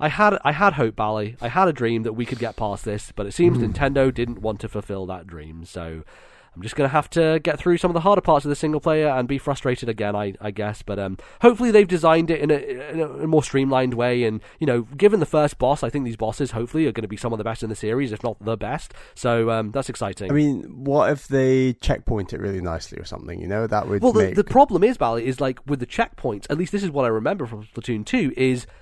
[0.00, 1.36] I had I had hope, Bally.
[1.40, 3.66] I had a dream that we could get past this, but it seems mm.
[3.66, 5.64] Nintendo didn't want to fulfill that dream.
[5.64, 6.04] So
[6.54, 8.56] I'm just going to have to get through some of the harder parts of the
[8.56, 10.82] single player and be frustrated again, I, I guess.
[10.82, 14.24] But um, hopefully they've designed it in a, in a, more streamlined way.
[14.24, 17.08] And, you know, given the first boss, I think these bosses hopefully are going to
[17.08, 18.94] be some of the best in the series, if not the best.
[19.14, 20.30] So um, that's exciting.
[20.30, 23.40] I mean, what if they checkpoint it really nicely or something?
[23.40, 24.04] You know, that would be.
[24.04, 24.34] Well, make...
[24.34, 27.04] the, the problem is, Bally, is like with the checkpoints, at least this is what
[27.04, 28.66] I remember from Splatoon 2, is–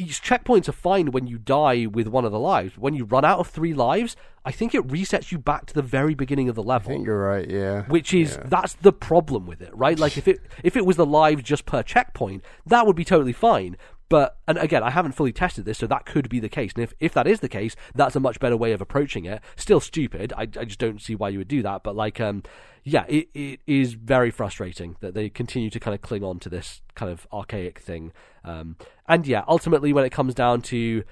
[0.00, 2.78] each checkpoints are fine when you die with one of the lives.
[2.78, 5.82] When you run out of three lives, I think it resets you back to the
[5.82, 6.90] very beginning of the level.
[6.90, 7.82] I think you're right, yeah.
[7.82, 8.46] Which is yeah.
[8.46, 9.98] that's the problem with it, right?
[9.98, 13.34] Like if it if it was the lives just per checkpoint, that would be totally
[13.34, 13.76] fine.
[14.10, 16.72] But and again, I haven't fully tested this, so that could be the case.
[16.74, 19.40] And if, if that is the case, that's a much better way of approaching it.
[19.54, 20.34] Still stupid.
[20.36, 21.84] I, I just don't see why you would do that.
[21.84, 22.42] But like, um,
[22.82, 26.48] yeah, it, it is very frustrating that they continue to kind of cling on to
[26.48, 28.12] this kind of archaic thing.
[28.44, 28.74] Um,
[29.06, 31.04] and yeah, ultimately, when it comes down to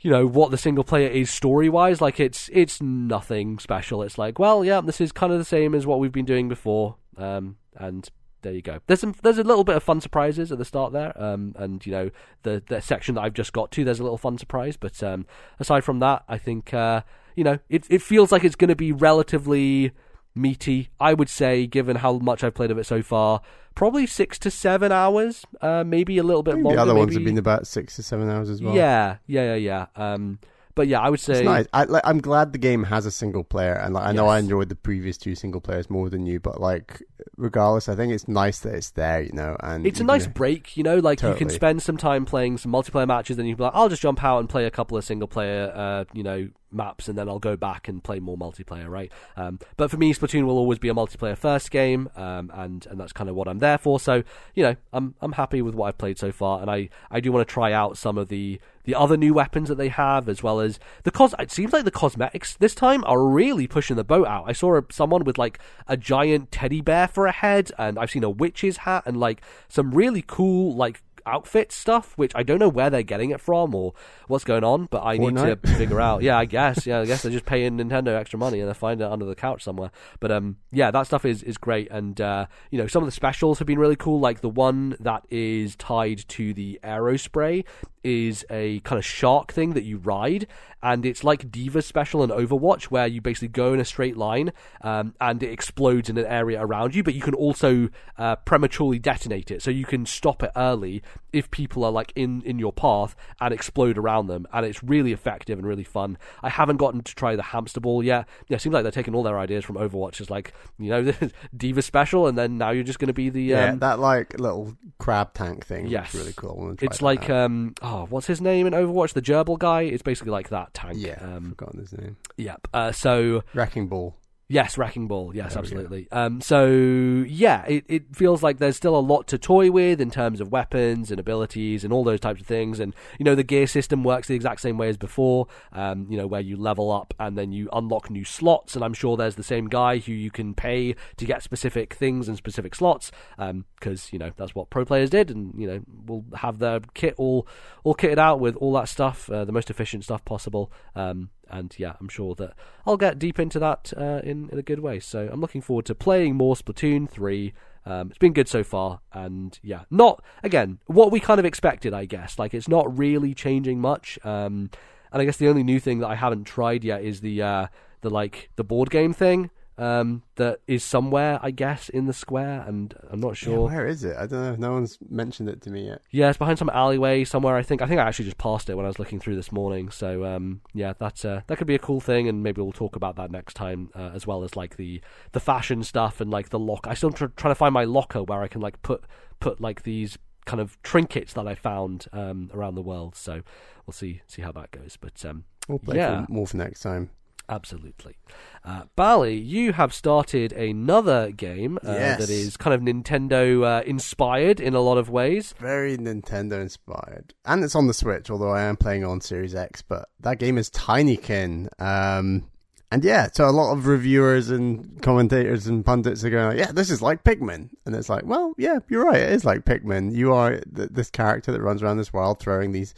[0.00, 4.18] you know what the single player is story wise like it's it's nothing special it's
[4.18, 6.96] like well yeah this is kind of the same as what we've been doing before
[7.16, 8.10] um, and
[8.46, 8.78] there you go.
[8.86, 11.84] There's some there's a little bit of fun surprises at the start there, um, and
[11.84, 12.10] you know
[12.44, 13.84] the the section that I've just got to.
[13.84, 15.26] There's a little fun surprise, but um,
[15.58, 17.02] aside from that, I think uh,
[17.34, 19.90] you know it it feels like it's going to be relatively
[20.36, 20.90] meaty.
[21.00, 23.40] I would say, given how much I've played of it so far,
[23.74, 26.76] probably six to seven hours, uh, maybe a little bit longer.
[26.76, 27.00] The other maybe...
[27.00, 28.76] ones have been about six to seven hours as well.
[28.76, 30.12] Yeah, yeah, yeah, yeah.
[30.12, 30.38] Um,
[30.76, 31.66] but yeah, I would say it's nice.
[31.72, 34.38] I, like, I'm glad the game has a single player, and like, I know I
[34.38, 37.02] enjoyed the previous two single players more than you, but like
[37.38, 39.56] regardless, I think it's nice that it's there, you know.
[39.60, 40.98] And it's a nice know, break, you know.
[40.98, 41.34] Like totally.
[41.40, 43.88] you can spend some time playing some multiplayer matches, then you can be like, I'll
[43.88, 47.16] just jump out and play a couple of single player, uh, you know, maps and
[47.16, 49.10] then I'll go back and play more multiplayer, right?
[49.36, 53.00] Um, but for me, Splatoon will always be a multiplayer first game, um, and and
[53.00, 53.98] that's kind of what I'm there for.
[53.98, 54.22] So
[54.54, 57.32] you know, I'm I'm happy with what I've played so far, and I I do
[57.32, 60.42] want to try out some of the the other new weapons that they have, as
[60.42, 61.34] well as the cos.
[61.38, 64.44] It seems like the cosmetics this time are really pushing the boat out.
[64.46, 65.58] I saw a, someone with like
[65.88, 69.42] a giant teddy bear for a head, and I've seen a witch's hat, and like
[69.68, 73.74] some really cool like outfit stuff, which I don't know where they're getting it from
[73.74, 73.94] or
[74.28, 75.46] what's going on, but I Fortnite?
[75.46, 76.22] need to figure out.
[76.22, 76.86] Yeah, I guess.
[76.86, 79.34] Yeah, I guess they're just paying Nintendo extra money and they find it under the
[79.34, 79.90] couch somewhere.
[80.20, 83.12] But um, yeah, that stuff is is great, and uh, you know some of the
[83.12, 84.20] specials have been really cool.
[84.20, 87.64] Like the one that is tied to the aerospray
[88.06, 90.46] is a kind of shark thing that you ride,
[90.80, 94.52] and it's like D.Va special in Overwatch, where you basically go in a straight line
[94.82, 99.00] um, and it explodes in an area around you, but you can also uh, prematurely
[99.00, 102.72] detonate it, so you can stop it early if people are like in in your
[102.72, 106.16] path and explode around them, and it's really effective and really fun.
[106.42, 108.28] I haven't gotten to try the hamster ball yet.
[108.48, 110.20] Yeah, it seems like they're taking all their ideas from Overwatch.
[110.20, 111.12] It's like you know
[111.56, 114.38] D.Va special, and then now you're just going to be the yeah um, that like
[114.38, 115.88] little crab tank thing.
[115.88, 116.76] Yes, really cool.
[116.80, 119.14] It's like um oh what's his name in Overwatch?
[119.14, 119.82] The gerbil guy.
[119.82, 120.96] It's basically like that tank.
[120.98, 122.16] Yeah, um, forgotten his name.
[122.36, 122.68] Yep.
[122.74, 124.14] Uh, so Wrecking Ball.
[124.48, 125.34] Yes, Wrecking Ball.
[125.34, 126.06] Yes, there absolutely.
[126.12, 130.08] Um, so yeah, it, it feels like there's still a lot to toy with in
[130.08, 132.78] terms of weapons and abilities and all those types of things.
[132.78, 135.48] And you know, the gear system works the exact same way as before.
[135.72, 138.76] Um, you know, where you level up and then you unlock new slots.
[138.76, 142.28] And I'm sure there's the same guy who you can pay to get specific things
[142.28, 143.10] and specific slots.
[143.36, 146.80] Because um, you know that's what pro players did, and you know will have their
[146.94, 147.48] kit all
[147.82, 150.70] all kitted out with all that stuff, uh, the most efficient stuff possible.
[150.94, 152.54] Um, and yeah, I'm sure that
[152.86, 155.00] I'll get deep into that uh, in in a good way.
[155.00, 157.52] So I'm looking forward to playing more Splatoon three.
[157.84, 161.94] Um, it's been good so far, and yeah, not again what we kind of expected,
[161.94, 162.38] I guess.
[162.38, 164.18] Like it's not really changing much.
[164.24, 164.70] Um,
[165.12, 167.66] and I guess the only new thing that I haven't tried yet is the uh,
[168.00, 169.50] the like the board game thing.
[169.78, 173.68] Um, that is somewhere, I guess, in the square, and I'm not Yeah, sure.
[173.68, 174.16] where is it?
[174.16, 174.68] I don't know.
[174.68, 176.00] No one's mentioned it to me yet.
[176.10, 177.56] Yeah, it's behind some alleyway somewhere.
[177.56, 177.82] I think.
[177.82, 179.90] I think I actually just passed it when I was looking through this morning.
[179.90, 182.96] So um, yeah, that's uh, that could be a cool thing, and maybe we'll talk
[182.96, 185.00] about that next time, uh, as well as like the
[185.32, 186.86] the fashion stuff and like the lock.
[186.88, 189.04] I still tr- trying to find my locker where I can like put
[189.40, 190.16] put like these
[190.46, 193.14] kind of trinkets that I found um, around the world.
[193.16, 193.42] So
[193.86, 194.96] we'll see see how that goes.
[194.96, 196.24] But um, We'll play Yeah.
[196.24, 197.10] for more for next time.
[197.48, 198.16] Absolutely.
[198.64, 202.18] Uh, Bally, you have started another game uh, Yes.
[202.20, 205.54] that is kind of Nintendo uh, inspired in a lot of ways.
[205.60, 207.34] Very Nintendo inspired.
[207.44, 210.58] And it's on the Switch, although I am playing on Series X, but that game
[210.58, 211.68] is Tinykin.
[211.80, 212.48] Um,
[212.90, 216.72] and yeah, so a lot of reviewers and commentators and pundits are going like, yeah,
[216.72, 217.70] this is like Pikmin.
[217.84, 220.12] And it's like, well, yeah, you're right, it is like Pikmin.
[220.12, 222.94] You are th- this character that runs around this world throwing these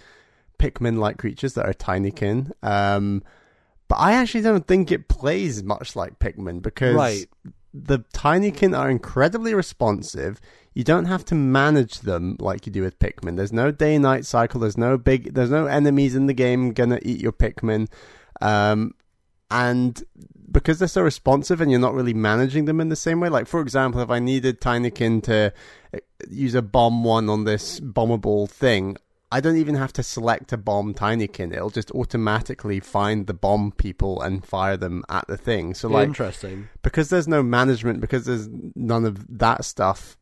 [0.58, 2.50] Pikmin-like creatures that are Tinykin.
[2.62, 3.22] Um,
[3.88, 7.26] but I actually don't think it plays much like Pikmin because Right.
[7.74, 10.40] the Tinykin are incredibly responsive.
[10.74, 13.36] You don't have to manage them like you do with Pikmin.
[13.36, 14.60] There's no day and night cycle.
[14.60, 15.34] There's no big.
[15.34, 17.88] There's no enemies in the game gonna eat your Pikmin.
[18.40, 18.94] Um,
[19.50, 20.02] and
[20.50, 23.28] because they're so responsive and you're not really managing them in the same way.
[23.28, 25.52] Like for example, if I needed Tinykin to
[25.94, 28.96] uh, use a bomb one on this bombable thing,
[29.30, 31.52] I don't even have to select a bomb Tinykin.
[31.52, 35.74] It'll just automatically find the bomb people and fire them at the thing.
[35.74, 36.68] So like Interesting.
[36.82, 40.16] because there's no management, because there's none of that stuff,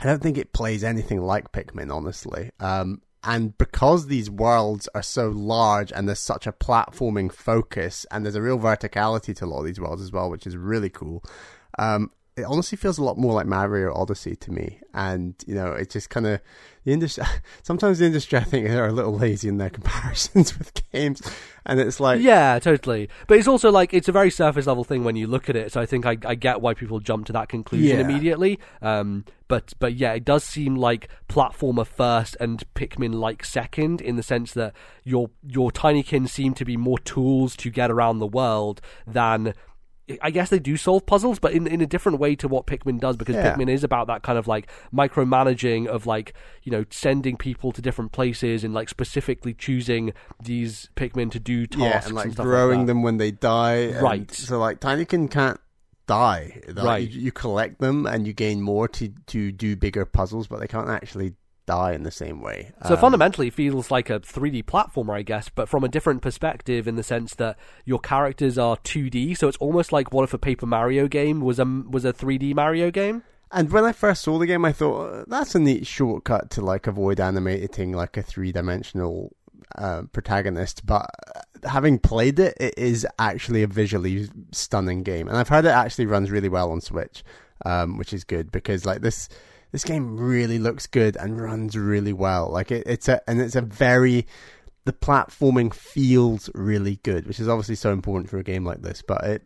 [0.00, 2.50] I don't think it plays anything like Pikmin, honestly.
[2.60, 8.24] Um, and because these worlds are so large and there's such a platforming focus and
[8.24, 10.90] there's a real verticality to a lot of these worlds as well, which is really
[10.90, 11.24] cool.
[11.78, 14.80] Um, it honestly feels a lot more like Mario Odyssey to me.
[14.94, 16.40] And, you know, it just kind of,
[16.84, 17.24] the industry,
[17.62, 21.20] sometimes the industry, I think, are a little lazy in their comparisons with games.
[21.66, 23.08] And it's like, Yeah, totally.
[23.28, 25.72] But it's also like it's a very surface level thing when you look at it.
[25.72, 28.04] So I think I, I get why people jump to that conclusion Yeah.
[28.04, 28.58] immediately.
[28.80, 34.16] Um, but but yeah, it does seem like platformer first and Pikmin like second in
[34.16, 34.72] the sense that
[35.04, 39.52] your your Tinykin seem to be more tools to get around the world than.
[40.20, 43.00] I guess they do solve puzzles, but in in a different way to what Pikmin
[43.00, 43.54] does, because Yeah.
[43.54, 47.80] Pikmin is about that kind of like micromanaging of like you know sending people to
[47.80, 52.44] different places and like specifically choosing these Pikmin to do tasks yeah, and like stuff
[52.44, 53.74] growing like them when they die.
[53.74, 54.30] and Right.
[54.30, 55.60] So like Tinykin can't
[56.06, 56.60] die.
[56.74, 57.08] Right.
[57.08, 60.66] You, you collect them and you gain more to to do bigger puzzles, but they
[60.66, 61.34] can't actually
[61.66, 62.72] die in the same way.
[62.86, 66.22] So Um, fundamentally, it feels like a 3D platformer, I guess, but from a different
[66.22, 69.34] perspective in the sense that your characters are 2D.
[69.34, 72.54] So it's almost like what if a Paper Mario game was a was a 3D
[72.54, 73.22] Mario game?
[73.54, 76.62] And when I first saw the game, I thought "Uh, that's a neat shortcut to
[76.62, 79.36] like avoid animating like a three dimensional
[79.76, 80.86] uh, protagonist.
[80.86, 81.06] But
[81.36, 85.68] uh, having played it, it is actually a visually stunning game, and I've heard it
[85.68, 87.22] actually runs really well on Switch,
[87.66, 89.28] um, which is good because like this
[89.72, 92.48] this game really looks good and runs really well.
[92.50, 94.26] Like it, it's a and it's a very
[94.84, 99.02] the platforming feels really good, which is obviously so important for a game like this.
[99.02, 99.42] But it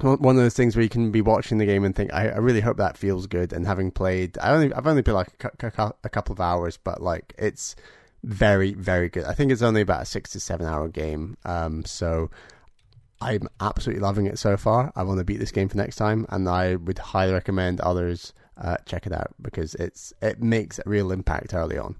[0.00, 2.38] one of those things where you can be watching the game and think, I, I
[2.38, 3.52] really hope that feels good.
[3.52, 7.00] And having played, I only I've only played like a, a couple of hours, but
[7.00, 7.74] like it's
[8.22, 9.24] very very good.
[9.24, 11.36] I think it's only about a six to seven hour game.
[11.44, 12.30] Um, so
[13.20, 14.92] I'm absolutely loving it so far.
[14.94, 18.34] I want to beat this game for next time, and I would highly recommend others
[18.56, 21.96] uh, check it out because it's it makes a real impact early on.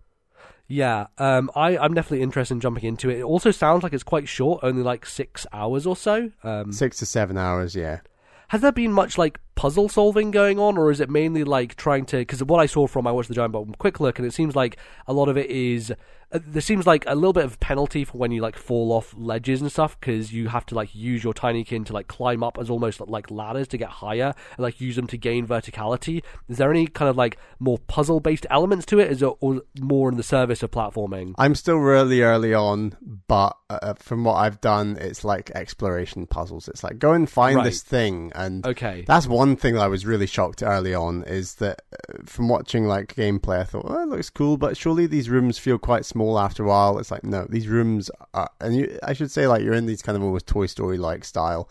[0.66, 3.18] Yeah, um, I, I'm definitely interested in jumping into it.
[3.18, 6.30] It also sounds like it's quite short, only like six hours or so.
[6.42, 8.00] Um, Six to seven hours, yeah.
[8.48, 12.06] has there been much like puzzle solving going on, or is it mainly like trying
[12.06, 12.16] to?
[12.16, 14.56] Because what I saw from I watched the Giant Bomb quick look, and it seems
[14.56, 15.92] like a lot of it is.
[16.34, 19.14] Uh, there seems like a little bit of penalty for when you like fall off
[19.16, 22.58] ledges and stuff because you have to like use your Tinykin to like climb up
[22.60, 26.22] as almost like ladders to get higher and like use them to gain verticality.
[26.48, 29.10] Is there any kind of like more puzzle based elements to it?
[29.12, 29.32] Is it
[29.80, 31.34] more in the service of platforming?
[31.38, 32.96] I'm still really early on,
[33.28, 36.66] but uh, from what I've done, it's like exploration puzzles.
[36.68, 37.64] It's like go and find Right.
[37.64, 39.04] this thing, and Okay.
[39.06, 41.22] that's one thing that I was really shocked early on.
[41.24, 45.06] Is that uh, from watching like gameplay, I thought, oh, it looks cool, but surely
[45.06, 46.98] these rooms feel quite small after a while.
[46.98, 50.02] It's like no, these rooms are, and you, I should say like you're in these
[50.02, 51.68] kind of almost Toy Story like style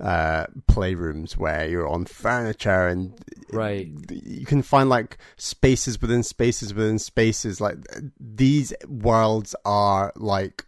[0.00, 3.14] uh playrooms where you're on furniture and
[3.52, 3.88] Right.
[4.10, 7.76] you can find like spaces within spaces within spaces like
[8.18, 10.66] these worlds are like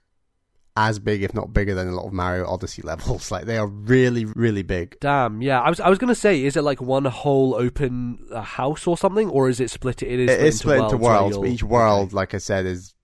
[0.76, 3.66] as big if not bigger than a lot of Mario Odyssey levels like they are
[3.66, 5.60] really really big Damn, yeah.
[5.60, 8.96] I was I was gonna say, is it like one whole open uh, house or
[8.96, 10.02] something, or is it split?
[10.02, 12.94] It is it is split into worlds but each world like I said is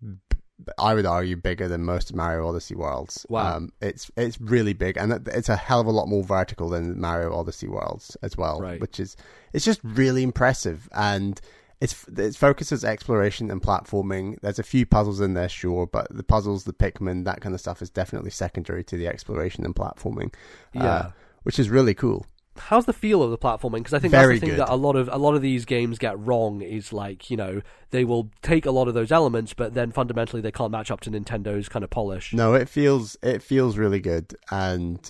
[0.79, 3.27] I would argue bigger than most Mario Odyssey worlds.
[3.29, 3.57] Wow.
[3.57, 7.01] Um, it's it's really big, and it's a hell of a lot more vertical than
[7.01, 8.81] Mario Odyssey worlds as well, Right.
[8.81, 9.17] which is
[9.53, 11.41] it's just really impressive and.
[11.83, 14.39] It's it focuses exploration and platforming.
[14.41, 17.61] There's a few puzzles in there, sure, but the puzzles, the Pikmin, that kind of
[17.61, 20.33] stuff is definitely secondary to the exploration and platforming.
[20.77, 21.11] uh, Yeah.
[21.43, 22.25] which is really cool.
[22.57, 23.79] How's the feel of the platforming?
[23.79, 24.67] Because I think Very that's the thing good.
[24.69, 26.61] that a lot of a lot of these games get wrong.
[26.63, 30.43] Is like you know they will take a lot of those elements, but then fundamentally
[30.43, 32.33] they can't match up to Nintendo's kind of polish.
[32.35, 34.37] No, it feels it feels really good.
[34.51, 35.01] And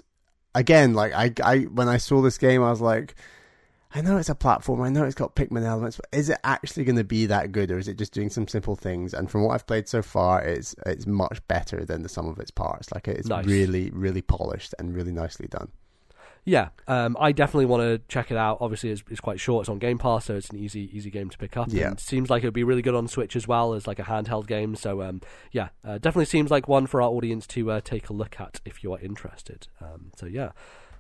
[0.54, 3.16] again, like I, I when I saw this game, I was like,
[3.94, 4.80] I know it's a platform.
[4.80, 7.70] I know it's got Pikmin elements, but is it actually going to be that good,
[7.70, 9.12] or is it just doing some simple things?
[9.12, 12.38] And from what I've played so far, it's it's much better than the sum of
[12.38, 12.90] its parts.
[12.92, 13.44] Like it's Nice.
[13.44, 15.68] really really polished and really nicely done.
[16.44, 18.58] Yeah, um, I definitely want to check it out.
[18.60, 19.62] Obviously, it's, it's quite short.
[19.62, 21.68] It's on Game Pass, so it's an easy easy game to pick up.
[21.70, 21.88] Yeah.
[21.90, 24.04] and seems like it would be really good on Switch as well as like a
[24.04, 24.74] handheld game.
[24.74, 25.20] So um,
[25.52, 28.60] yeah, uh, definitely seems like one for our audience to uh, take a look at
[28.64, 29.68] if you are interested.
[29.80, 30.50] Um, so yeah.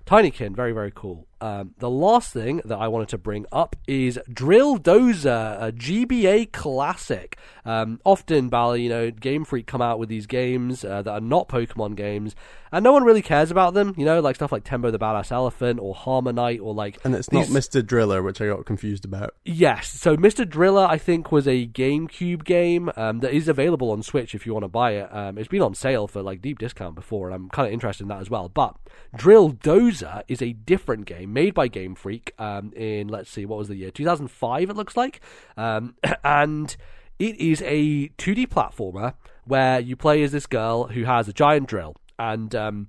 [0.04, 1.28] Tinykin, very, very cool.
[1.42, 6.52] Um, the last thing that I wanted to bring up is Drill Dozer, a GBA
[6.52, 7.36] classic.
[7.64, 11.20] Um, often, Bally, you know, Game Freak come out with these games uh, that are
[11.20, 12.36] not Pokemon games,
[12.70, 15.30] and no one really cares about them, you know, like stuff like Tembo the Badass
[15.32, 16.98] Elephant or HarmoKnight or like.
[17.04, 17.84] And it's these- not Mr.
[17.84, 19.34] Driller, which I got confused about.
[19.44, 20.48] Yes, so Mr.
[20.48, 24.52] Driller, I think, was a GameCube game um, that is available on Switch if you
[24.52, 25.08] want to buy it.
[25.14, 28.04] Um, it's been on sale for like deep discount before, and I'm kind of interested
[28.04, 28.48] in that as well.
[28.48, 28.76] But
[29.14, 33.58] Drill Dozer is a different game made by Game Freak um, in let's see, what
[33.58, 33.90] was the year?
[33.90, 35.20] 2005, it looks like,
[35.56, 36.76] um, and
[37.18, 39.14] it is a 2D platformer
[39.44, 42.88] where you play as this girl who has a giant drill, and um,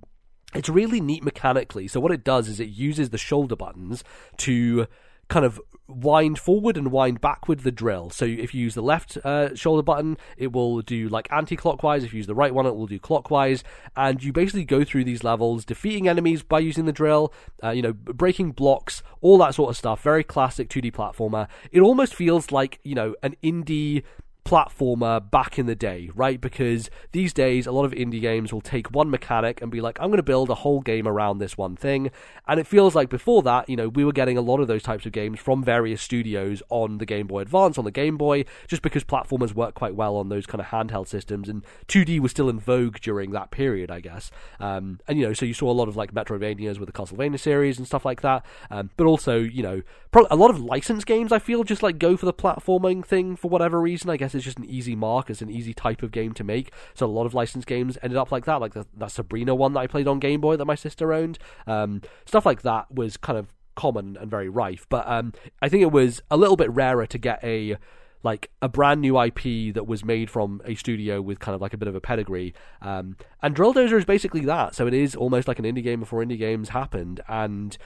[0.54, 1.88] it's really neat mechanically.
[1.88, 4.04] So what it does is it uses the shoulder buttons
[4.38, 4.86] to
[5.28, 8.10] kind of wind forward and wind backward the drill.
[8.10, 12.04] So if you use the left uh, shoulder button, it will do like anti-clockwise.
[12.04, 13.62] If you use the right one, it will do clockwise.
[13.96, 17.32] And you basically go through these levels, defeating enemies by using the drill,
[17.62, 20.02] uh, you know, breaking blocks, all that sort of stuff.
[20.02, 21.48] Very classic 2D platformer.
[21.70, 24.04] It almost feels like, you know, an indie
[24.44, 26.40] platformer back in the day, right?
[26.40, 29.98] Because these days, a lot of indie games will take one mechanic and be like,
[29.98, 32.10] I'm going to build a whole game around this one thing.
[32.46, 34.82] And it feels like before that, you know, we were getting a lot of those
[34.82, 38.44] types of games from various studios on the Game Boy Advance, on the Game Boy,
[38.68, 41.48] just because platformers work quite well on those kind of handheld systems.
[41.48, 44.30] And 2D was still in vogue during that period, I guess.
[44.60, 47.40] Um, and, you know, so you saw a lot of like Metroidvanias with the Castlevania
[47.40, 48.44] series and stuff like that.
[48.70, 51.98] Um, but also, you know, pro- a lot of licensed games, I feel, just like
[51.98, 54.10] go for the platforming thing for whatever reason.
[54.10, 56.72] I guess it's just an easy mark, it's an easy type of game to make.
[56.94, 59.72] So a lot of licensed games ended up like that, like the, that Sabrina one
[59.74, 61.38] that I played on Game Boy that my sister owned.
[61.66, 64.86] Um, stuff like that was kind of common and very rife.
[64.88, 67.76] But um, I think it was a little bit rarer to get a
[68.22, 71.74] like a brand new IP that was made from a studio with kind of like
[71.74, 72.54] a bit of a pedigree.
[72.80, 74.74] Um, and Drill Dozer is basically that.
[74.74, 77.20] So it is almost like an indie game before indie games happened.
[77.28, 77.76] And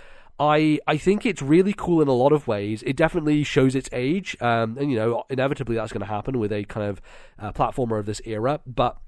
[0.40, 2.82] I I think it's really cool in a lot of ways.
[2.84, 6.52] It definitely shows its age, um, and you know inevitably that's going to happen with
[6.52, 7.00] a kind of
[7.38, 8.60] uh, platformer of this era.
[8.66, 8.98] But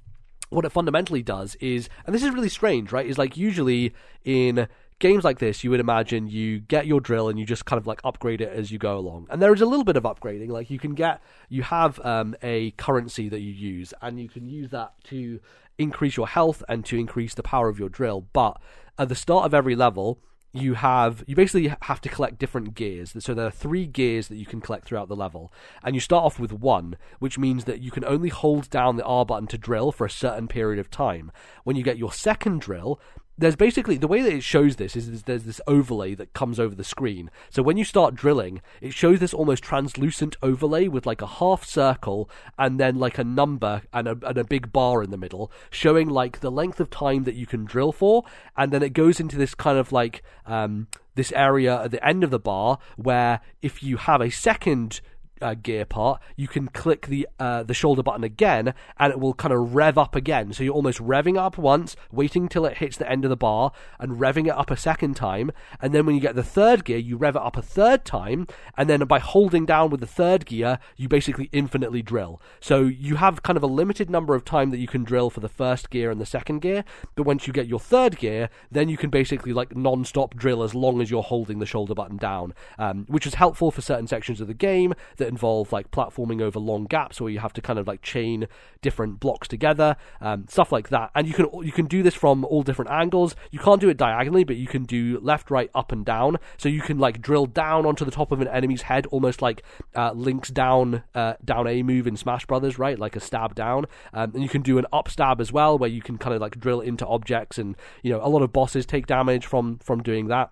[0.51, 3.07] what it fundamentally does is, and this is really strange, right?
[3.07, 4.67] Is like usually in
[4.99, 7.87] games like this, you would imagine you get your drill and you just kind of
[7.87, 9.27] like upgrade it as you go along.
[9.31, 10.51] And there is a little bit of upgrading.
[10.51, 14.49] Like you can get, you have um, a currency that you use, and you can
[14.49, 15.41] use that to
[15.79, 18.27] increase your health and to increase the power of your drill.
[18.33, 18.61] But
[18.99, 20.21] at the start of every level,
[20.53, 23.15] you have you basically have to collect different gears.
[23.21, 25.53] So there are three gears that you can collect throughout the level.
[25.83, 29.05] And you start off with one which means that you can only hold down the
[29.05, 31.31] r button to drill for a certain period of time.
[31.65, 33.01] When you get your second drill
[33.41, 36.75] there's basically the way that it shows this is there's- this overlay that comes over
[36.75, 37.31] the screen.
[37.49, 41.65] So when you start drilling, it shows this almost translucent overlay with like a half
[41.65, 42.29] circle
[42.59, 46.09] and then like a number and a, and a big bar in the middle, showing
[46.09, 48.25] like the length of time that you can drill for.
[48.57, 52.23] And then it goes into this kind of like um, this area at the end
[52.23, 55.01] of the bar where if you have a second
[55.41, 59.35] uh, gear part, you can click the uh, the shoulder button again, and it will
[59.35, 60.53] kind of rev up again.
[60.53, 63.73] So you're almost revving up once, waiting till it hits the end of the bar,
[63.99, 65.51] and revving it up a second time.
[65.81, 68.47] And then when you get the third gear, you rev it up a third time,
[68.77, 72.41] and then by holding down with the third gear, you basically infinitely drill.
[72.61, 75.41] So you have kind of a limited number of time that you can drill for
[75.41, 76.85] the first gear and the second gear.
[77.15, 80.75] But once you get your third gear, then you can basically like non-stop drill as
[80.75, 84.41] long as you're holding the shoulder button down, um, which is helpful for certain sections
[84.41, 87.79] of the game that involve like platforming over long gaps where you have to kind
[87.79, 88.47] of like chain
[88.83, 91.11] different blocks together, um, stuff like that.
[91.15, 93.35] And you can you can do this from all different angles.
[93.51, 96.37] You can't do it diagonally, but you can do left, right, up, and down.
[96.59, 99.63] So you can like drill down onto the top of an enemy's head, almost like
[99.95, 102.99] uh, Link's down uh, down A move in Smash Brothers, right?
[102.99, 103.87] Like a stab down.
[104.13, 106.41] Um, and you can do an up stab as well, where you can kind of
[106.41, 110.03] like drill into objects, and you know a lot of bosses take damage from from
[110.03, 110.51] doing that.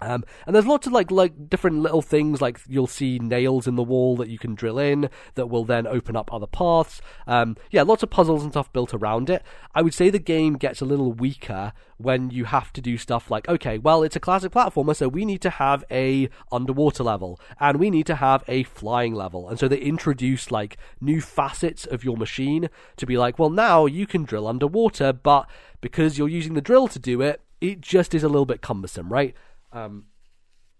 [0.00, 3.74] Um, and there's lots of like like different little things like you'll see nails in
[3.74, 7.00] the wall that you can drill in that will then open up other paths.
[7.26, 9.42] Um, yeah, lots of puzzles and stuff built around it.
[9.74, 13.28] I would say the game gets a little weaker when you have to do stuff
[13.28, 17.40] like okay, well it's a classic platformer, so we need to have a underwater level
[17.58, 21.86] and we need to have a flying level, and so they introduce like new facets
[21.86, 26.28] of your machine to be like, well now you can drill underwater, but because you're
[26.28, 29.34] using the drill to do it, it just is a little bit cumbersome, right?
[29.72, 30.04] Um,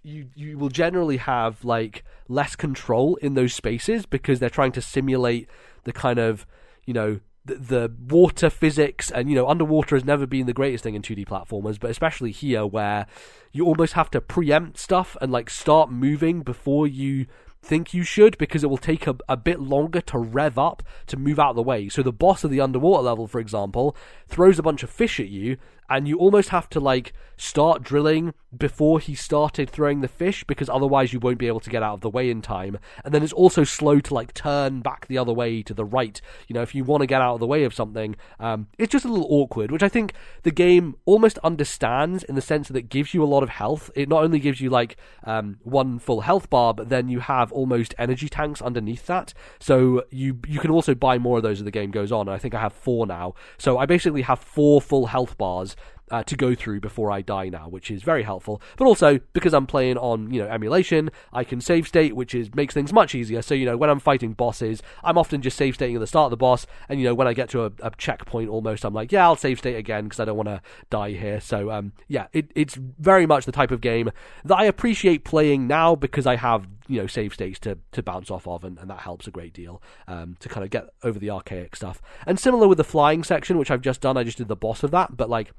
[0.03, 4.83] you you will generally have like less control in those spaces because they're trying to
[4.83, 5.49] simulate
[5.85, 6.47] the kind of
[6.87, 10.85] you know the, the water physics and you know underwater has never been the greatest
[10.85, 13.07] thing in 2D platformers but especially here where
[13.53, 17.27] you almost have to preempt stuff and like start moving before you
[17.61, 21.17] think you should because it will take a, a bit longer to rev up to
[21.17, 21.89] move out of the way.
[21.89, 23.97] So the boss of the underwater level, for example,
[24.29, 25.57] throws a bunch of fish at you
[25.89, 30.69] and you almost have to like start drilling before he started throwing the fish because
[30.69, 32.79] otherwise you won't be able to get out of the way in time.
[33.05, 36.21] And then it's also slow to like turn back the other way to the right.
[36.49, 38.93] You know, if you want to get out of the way of something, um, it's
[38.93, 42.77] just a little awkward, which I think the game almost understands in the sense that
[42.77, 43.91] it gives you a lot of health.
[43.95, 47.53] It not only gives you like um, one full health bar, but then you have
[47.53, 49.33] almost energy tanks underneath that.
[49.61, 52.29] So you you can also buy more of those as the game goes on.
[52.29, 53.35] I think I have four now.
[53.59, 55.77] So I basically have four full health bars
[56.11, 58.61] uh, to go through before I die now, which is very helpful.
[58.77, 62.55] But also because I'm playing on you know emulation, I can save state, which is
[62.55, 63.43] makes things much easier.
[63.43, 66.27] So you know when I'm fighting bosses, I'm often just save stating at the start
[66.27, 68.95] of the boss, and you know when I get to a, a checkpoint almost, I'm
[68.95, 71.41] like, yeah, I'll save state again because I don't want to die here.
[71.41, 74.11] So um, yeah, it, it's very much the type of game
[74.45, 78.31] that I appreciate playing now because I have you know save states to to bounce
[78.31, 81.19] off of, and, and that helps a great deal um, to kind of get over
[81.19, 82.03] the archaic stuff.
[82.27, 84.83] And similar with the flying section, which I've just done, I just did the boss
[84.83, 85.53] of that, but like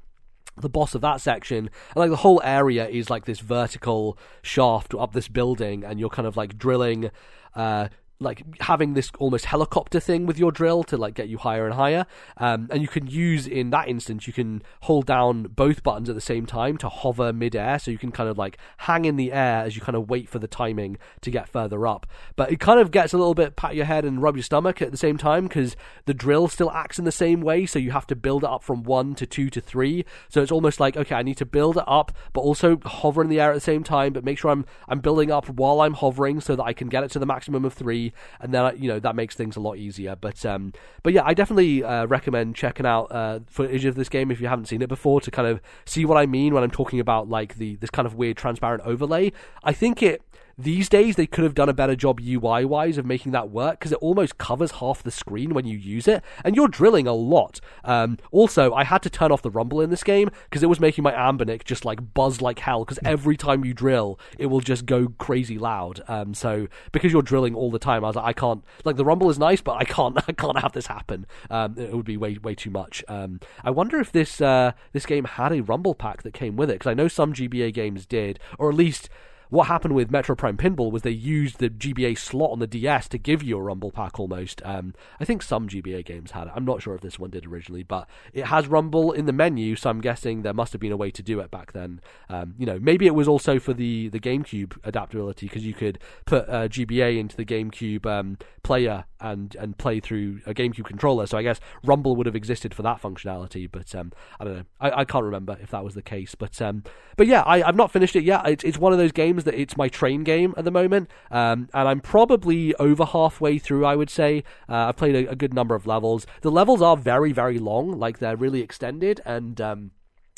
[0.60, 4.94] the boss of that section and like the whole area is like this vertical shaft
[4.94, 7.10] up this building and you're kind of like drilling
[7.54, 7.88] uh
[8.20, 11.74] like having this almost helicopter thing with your drill to like get you higher and
[11.74, 12.04] higher.
[12.36, 16.14] Um, and you can use in that instance, you can hold down both buttons at
[16.14, 19.32] the same time to hover midair, so you can kind of like hang in the
[19.32, 22.06] air as you kind of wait for the timing to get further up.
[22.36, 24.82] But it kind of gets a little bit pat your head and rub your stomach
[24.82, 27.92] at the same time because the drill still acts in the same way, so you
[27.92, 30.04] have to build it up from one to two to three.
[30.28, 33.30] So it's almost like okay, I need to build it up, but also hover in
[33.30, 35.94] the air at the same time, but make sure I'm I'm building up while I'm
[35.94, 38.09] hovering so that I can get it to the maximum of three
[38.40, 40.16] and then you know that makes things a lot easier.
[40.16, 44.30] But um, but yeah, I definitely uh, recommend checking out uh, footage of this game
[44.30, 46.70] if you haven't seen it before to kind of see what I mean when I'm
[46.70, 49.32] talking about like the this kind of weird transparent overlay.
[49.62, 50.22] I think it
[50.62, 53.78] these days, they could have done a better job UI wise of making that work
[53.78, 57.12] because it almost covers half the screen when you use it, and you're drilling a
[57.12, 57.60] lot.
[57.84, 60.80] Um, also, I had to turn off the rumble in this game because it was
[60.80, 64.60] making my Anbernic just like buzz like hell because every time you drill, it will
[64.60, 66.00] just go crazy loud.
[66.08, 69.04] Um, so because you're drilling all the time, I was like, I can't like the
[69.04, 71.26] rumble is nice, but I can't I can't have this happen.
[71.50, 73.04] Um, it would be way way too much.
[73.08, 76.70] Um, I wonder if this uh, this game had a rumble pack that came with
[76.70, 79.08] it because I know some GBA games did, or at least
[79.50, 83.08] what happened with Metroid Prime Pinball was they used the GBA slot on the DS
[83.08, 84.62] to give you a Rumble pack almost.
[84.64, 86.52] Um, I think some GBA games had it.
[86.54, 89.76] I'm not sure if this one did originally, but it has Rumble in the menu,
[89.76, 92.00] so I'm guessing there must have been a way to do it back then.
[92.28, 95.98] Um, you know, maybe it was also for the, the GameCube adaptability because you could
[96.26, 101.26] put uh, GBA into the GameCube um, player and and play through a GameCube controller.
[101.26, 104.64] So I guess Rumble would have existed for that functionality, but um, I don't know.
[104.80, 106.84] I, I can't remember if that was the case, but um,
[107.16, 108.42] but yeah, I, I've not finished it yet.
[108.64, 111.88] It's one of those games that it's my train game at the moment, um, and
[111.88, 113.84] I'm probably over halfway through.
[113.84, 116.26] I would say uh, I've played a, a, good number of levels.
[116.42, 119.90] The levels are very very long, like they're really extended, and um,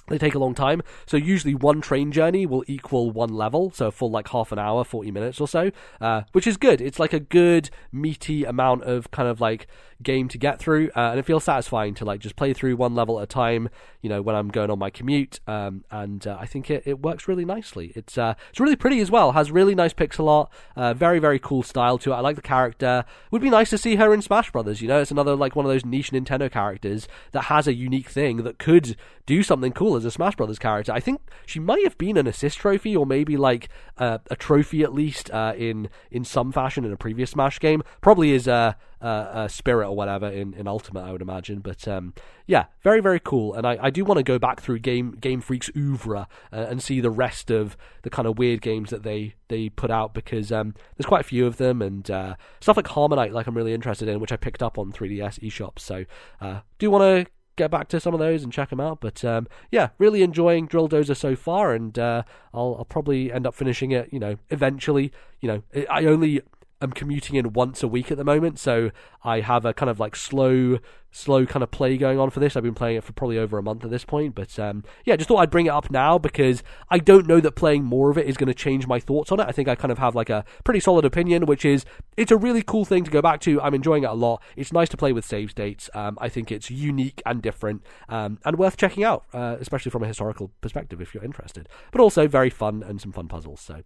[0.08, 0.82] they take a long time.
[1.06, 4.58] So usually one train journey will equal one level, so a full like half an
[4.58, 6.80] hour, 40 minutes or so, uh, which is good.
[6.80, 9.66] It's like a good meaty amount of kind of like
[10.02, 12.94] game to get through, uh, and it feels satisfying to like just play through one
[12.94, 13.68] level at a time.
[14.00, 17.00] You know, when I'm going on my commute, um, and uh, I think it, it
[17.00, 17.92] works really nicely.
[17.94, 19.32] It's uh, it's really pretty as well.
[19.32, 22.14] Has really nice pixel art, uh, very very cool style to it.
[22.14, 23.04] I like the character.
[23.30, 24.82] Would be nice to see her in Smash Brothers.
[24.82, 28.08] You know, it's another like one of those niche Nintendo characters that has a unique
[28.08, 28.96] thing that could
[29.26, 30.92] do something cool as a Smash Brothers character.
[30.92, 34.82] I think she might have been an assist trophy or maybe like uh, a trophy
[34.82, 37.82] at least uh, in in some fashion in a previous Smash game.
[38.00, 41.60] Probably is a, a, a spirit or whatever in, in Ultimate, I would imagine.
[41.60, 42.14] But um,
[42.46, 43.54] yeah, very very cool.
[43.54, 46.82] And I, I do want to go back through Game Game Freak's oeuvre uh, and
[46.82, 50.52] see the rest of the kind of weird games that they they put out because
[50.52, 53.74] um, there's quite a few of them and uh, stuff like HarmoKnight, like I'm really
[53.74, 55.78] interested in, which I picked up on 3DS eShop.
[55.78, 56.04] So
[56.40, 59.00] uh, do want to get back to some of those and check them out.
[59.00, 62.22] But um, yeah, really enjoying Drill Dozer so far, and uh,
[62.54, 64.12] I'll, I'll probably end up finishing it.
[64.12, 65.12] You know, eventually.
[65.40, 66.40] You know, I only
[66.82, 68.90] am commuting in once a week at the moment, so
[69.24, 70.78] I have a kind of like slow,
[71.10, 72.56] slow kind of play going on for this.
[72.56, 75.16] I've been playing it for probably over a month at this point, but um, yeah,
[75.16, 78.18] just thought I'd bring it up now because I don't know that playing more of
[78.18, 79.46] it is going to change my thoughts on it.
[79.46, 81.84] I think I kind of have like a pretty solid opinion, which is
[82.16, 83.60] it's a really cool thing to go back to.
[83.60, 84.42] I'm enjoying it a lot.
[84.56, 85.88] It's nice to play with save states.
[85.94, 90.02] Um, I think it's unique and different um, and worth checking out, uh, especially from
[90.02, 91.68] a historical perspective if you're interested.
[91.90, 93.60] But also very fun and some fun puzzles.
[93.60, 93.82] So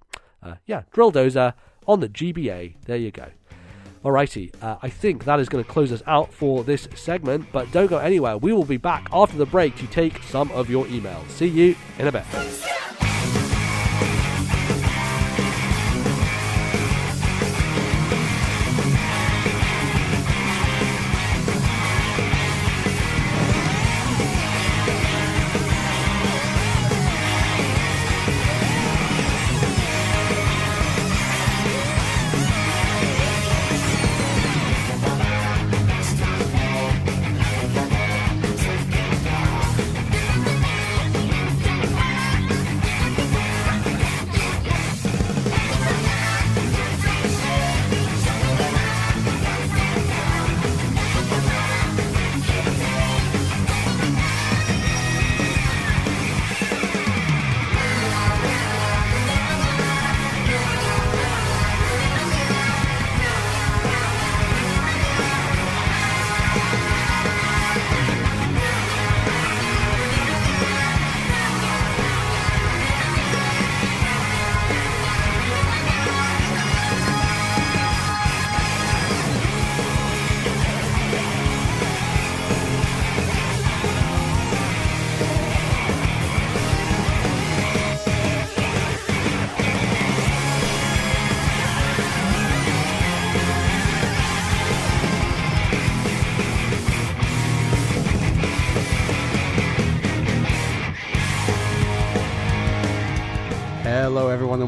[0.46, 1.54] uh, yeah, Drill Dozer
[1.86, 2.74] on the GBA.
[2.84, 3.26] There you go.
[4.04, 7.70] Alrighty, uh, I think that is going to close us out for this segment, but
[7.72, 8.38] don't go anywhere.
[8.38, 11.28] We will be back after the break to take some of your emails.
[11.30, 12.24] See you in a bit.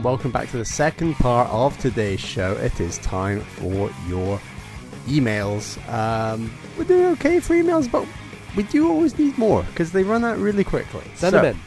[0.09, 2.53] Welcome back to the second part of today's show.
[2.55, 4.41] It is time for your
[5.05, 5.77] emails.
[5.93, 8.09] Um, we're doing okay for emails, but
[8.57, 11.03] we do always need more because they run out really quickly.
[11.15, 11.61] Send so, them in.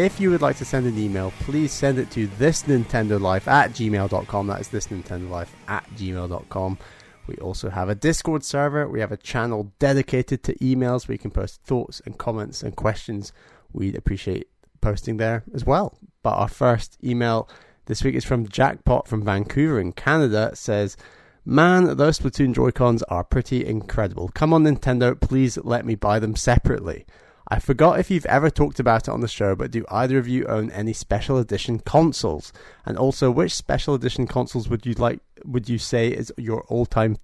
[0.00, 4.46] If you would like to send an email, please send it to thisnintendolife at gmail.com.
[4.46, 6.78] That is thisnintendolife at gmail.com.
[7.26, 8.88] We also have a Discord server.
[8.88, 12.76] We have a channel dedicated to emails where you can post thoughts and comments and
[12.76, 13.32] questions.
[13.72, 14.46] We'd appreciate
[14.80, 15.98] posting there as well.
[16.22, 17.48] But our first email
[17.88, 20.50] this week is from Jackpot from Vancouver in Canada.
[20.54, 20.96] Says,
[21.44, 24.28] Man, those Splatoon Joy-Cons are pretty incredible.
[24.34, 27.06] Come on, Nintendo, please let me buy them separately.
[27.48, 30.28] I forgot if you've ever talked about it on the show, but do either of
[30.28, 32.52] you own any special edition consoles?
[32.84, 35.20] And also, which special edition consoles would you like?
[35.46, 37.16] Would you say is your all-time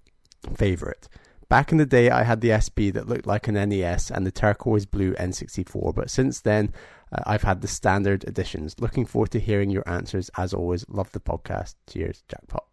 [0.55, 1.07] favorite?
[1.47, 4.31] Back in the day, I had the SP that looked like an NES and the
[4.31, 6.73] turquoise blue N64, but since then,
[7.15, 8.75] uh, I've had the standard editions.
[8.79, 10.29] Looking forward to hearing your answers.
[10.37, 11.75] As always, love the podcast.
[11.87, 12.65] Cheers, Jackpot.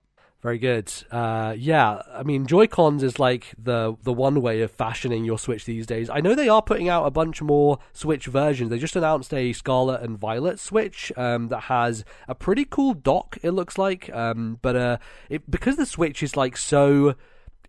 [0.43, 0.93] Very good.
[1.13, 5.39] Uh, yeah, I mean, Joy Cons is like the the one way of fashioning your
[5.39, 6.11] Switch these days.
[6.11, 8.69] I know they are putting out a bunch more Switch versions.
[8.69, 13.39] They just announced a Scarlet and Violet Switch um, that has a pretty cool dock.
[13.45, 14.99] It looks like, um, but uh,
[15.31, 17.15] it, because the Switch is like so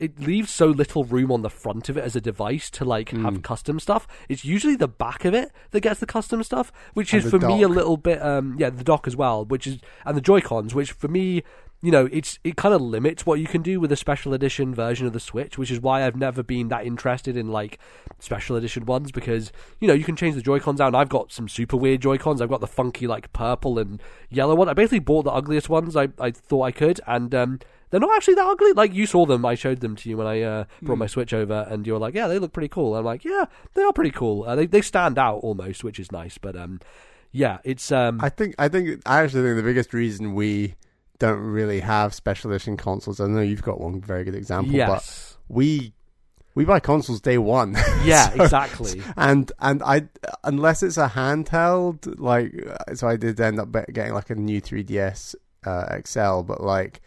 [0.03, 3.09] it leaves so little room on the front of it as a device to like
[3.11, 3.23] Hmm.
[3.25, 4.07] have custom stuff.
[4.29, 7.39] It's usually the back of it that gets the custom stuff, which And is for
[7.39, 10.41] me a little bit um yeah, the dock as well, which is and the Joy
[10.41, 11.43] Cons, which for me
[11.81, 14.73] you know, it's it kind of limits what you can do with a special edition
[14.73, 17.77] version of the Switch, which is why I've never been that interested in like
[18.19, 19.51] special edition ones because
[19.81, 20.87] you know you can change the Joy Cons out.
[20.87, 22.39] And I've got some super weird Joy Cons.
[22.41, 24.69] I've got the funky like purple and yellow one.
[24.69, 27.59] I basically bought the ugliest ones I I thought I could, and um,
[27.93, 28.73] they're not actually that ugly.
[28.73, 30.99] Like you saw them, I showed them to you when I uh, brought Hmm.
[31.01, 33.45] my Switch over, and you were like, "Yeah, they look pretty cool." I'm like, "Yeah,
[33.75, 34.43] they are pretty cool.
[34.43, 36.79] Uh, they they stand out almost, which is nice." But um,
[37.31, 40.73] yeah, it's um, I think I think I actually think the biggest reason we
[41.19, 43.19] don't really have special edition consoles.
[43.21, 45.93] I know you've got one very good example, but we
[46.55, 47.73] we buy consoles day one.
[48.03, 49.01] yeah, So- exactly.
[49.17, 50.07] And and I
[50.43, 52.51] unless it's a handheld, like
[52.95, 55.35] so I did end up getting like a new 3DS
[55.65, 57.01] uh, XL, but like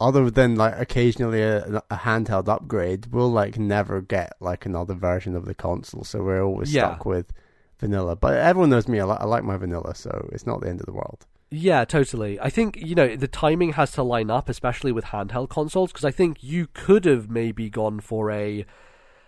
[0.00, 5.36] other than like occasionally a, a handheld upgrade, we'll like never get like another version
[5.36, 6.04] of the console.
[6.04, 6.86] So we're always Yeah.
[6.88, 7.32] stuck with
[7.78, 8.16] vanilla.
[8.16, 9.00] But everyone knows me.
[9.00, 11.26] I, li- I like my vanilla, so it's not the end of the world.
[11.52, 12.38] Yeah, totally.
[12.40, 16.04] I think, you know, the timing has to line up, especially with handheld consoles, because
[16.04, 18.64] I think you could have maybe gone for a.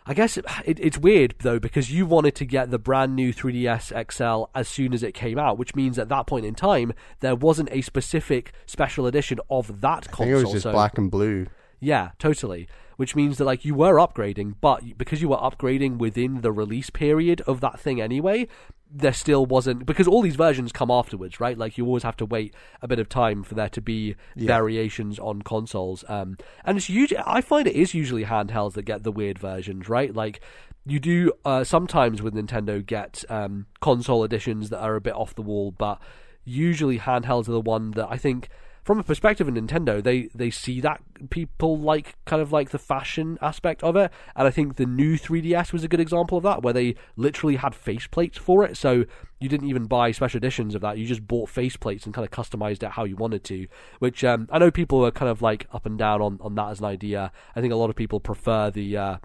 [0.04, 3.92] I guess it, it's weird, though, because you wanted to get the brand new 3DS
[4.12, 7.36] XL as soon as it came out, which means at that point in time, there
[7.36, 10.26] wasn't a specific special edition of that I console.
[10.26, 11.46] think it was just so- black and blue.
[11.78, 12.66] yeah, totally.
[12.96, 16.90] Which means that like you were upgrading, but because you were upgrading within the release
[16.90, 18.46] period of that thing anyway,
[18.94, 21.56] there still wasn't because all these versions come afterwards, right?
[21.56, 24.46] Like you always have to wait a bit of time for there to be Yeah.
[24.48, 26.04] variations on consoles.
[26.08, 29.88] Um, and it's usually I find it is usually handhelds that get the weird versions,
[29.88, 30.14] right?
[30.14, 30.40] Like
[30.84, 35.34] you do uh, sometimes with Nintendo get um, console editions that are a bit off
[35.34, 35.98] the wall, but
[36.44, 38.48] usually handhelds are the one that I think
[38.82, 42.78] from a perspective of Nintendo, they they see that people like kind of like the
[42.78, 46.44] fashion aspect of it, and I think the new 3DS was a good example of
[46.44, 48.76] that, where they literally had faceplates for it.
[48.76, 49.04] So
[49.38, 52.32] you didn't even buy special editions of that; you just bought faceplates and kind of
[52.32, 53.68] customized it how you wanted to.
[54.00, 56.70] Which um, I know people are kind of like up and down on on that
[56.70, 57.30] as an idea.
[57.54, 59.16] I think a lot of people prefer the uh,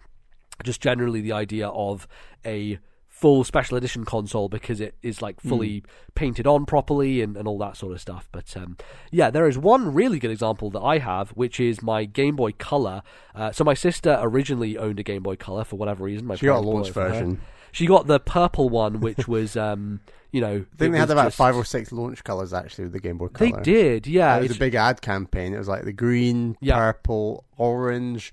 [0.64, 2.08] just generally the idea of
[2.46, 2.78] a
[3.20, 7.58] full special edition console because it is like fully painted on properly and, and all
[7.58, 8.30] that sort of stuff.
[8.32, 8.78] But um,
[9.12, 12.52] yeah, there is one really good example that I have, which is my Game Boy
[12.52, 13.02] Color.
[13.34, 16.28] Uh, so my sister originally owned a Game Boy Color for whatever reason.
[16.28, 17.42] My She got a launch version.
[17.72, 20.00] She got the purple one, which was um,
[20.32, 22.94] you know, I think they had about just- five or six launch colors actually with
[22.94, 23.52] the Game Boy Color.
[23.52, 24.36] They did, yeah.
[24.36, 25.56] it was it's- a big ad campaign.
[25.56, 26.78] It was like the green, Yeah.
[26.78, 28.32] purple, orange,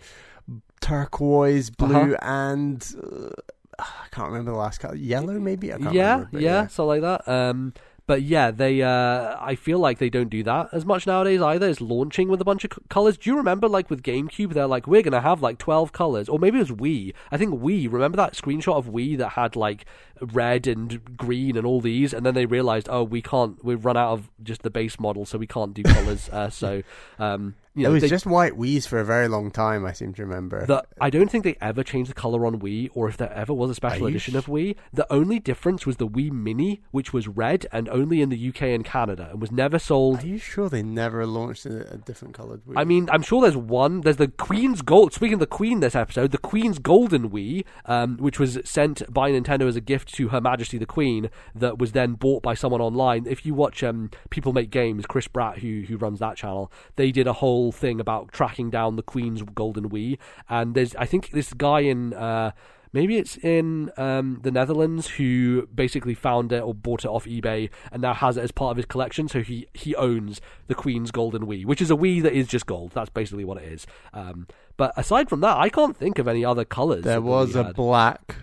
[0.80, 2.16] turquoise, blue, Uh-huh.
[2.22, 3.30] and uh,
[3.78, 4.94] I can't remember the last color.
[4.94, 5.72] Yellow, maybe.
[5.72, 7.28] I can't yeah, remember, but yeah, something like that.
[7.30, 7.74] Um,
[8.06, 8.82] but yeah, they.
[8.82, 11.66] Uh, I feel like they don't do that as much nowadays either.
[11.66, 13.16] Is launching with a bunch of c- colors.
[13.16, 16.38] Do you remember, like with GameCube, they're like, we're gonna have like twelve colors, or
[16.38, 17.14] maybe it was Wii.
[17.30, 17.90] I think Wii.
[17.90, 19.86] Remember that screenshot of Wii that had like
[20.20, 23.62] red and green and all these, and then they realized, oh, we can't.
[23.64, 26.28] We've run out of just the base model, so we can't do colors.
[26.30, 26.82] uh, so,
[27.18, 29.84] um, you know, it was they- just white Wii's for a very long time.
[29.84, 30.64] I seem to remember.
[30.66, 33.52] the, I don't think they ever changed the color on Wii, or if there ever
[33.52, 34.76] was a special Are edition of Wii.
[34.92, 38.62] The only difference was the Wii Mini, which was red and only in the UK
[38.62, 40.22] and Canada, and was never sold.
[40.22, 42.74] Are you sure they never launched a, a different colored Wii?
[42.76, 44.02] I mean, I'm sure there's one.
[44.02, 45.12] There's the Queen's Gold.
[45.12, 49.32] Speaking of the Queen, this episode, the Queen's Golden Wii, um, which was sent by
[49.32, 52.80] Nintendo as a gift to Her Majesty the Queen, that was then bought by someone
[52.80, 53.26] online.
[53.26, 57.10] If you watch um, People Make Games, Chris Bratt, who who runs that channel, they
[57.10, 60.18] did a whole thing about tracking down the Queen's Golden Wii.
[60.48, 62.14] And there's, I think, this guy in.
[62.14, 62.52] Uh,
[62.94, 67.68] Maybe it's in um, the Netherlands who basically found it or bought it off eBay
[67.90, 69.26] and now has it as part of his collection.
[69.26, 72.66] So he, he owns the Queen's Golden Wii, which is a Wii that is just
[72.66, 72.92] gold.
[72.94, 73.84] That's basically what it is.
[74.12, 74.46] Um,
[74.76, 77.02] but aside from that, I can't think of any other colors.
[77.02, 77.74] there was a had.
[77.74, 78.36] black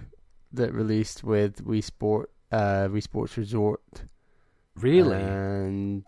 [0.53, 3.81] that released with Wii Sport, uh, Wii Sports Resort.
[4.75, 5.17] really.
[5.17, 6.03] And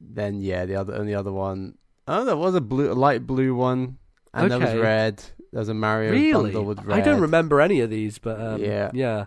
[0.00, 1.76] then yeah, the other and the other one.
[2.08, 3.98] Oh, there was a blue, a light blue one,
[4.34, 4.78] and there was Okay.
[4.78, 5.22] red.
[5.52, 6.50] There's a Mario really?
[6.52, 6.98] bundle with red.
[6.98, 8.90] I don't remember any of these, but um, Yeah.
[8.94, 9.26] yeah.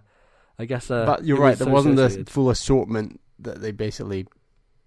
[0.58, 0.92] I guess.
[0.92, 1.52] Uh, but you're right.
[1.52, 2.30] was There so wasn't the associated.
[2.30, 4.28] full assortment that they basically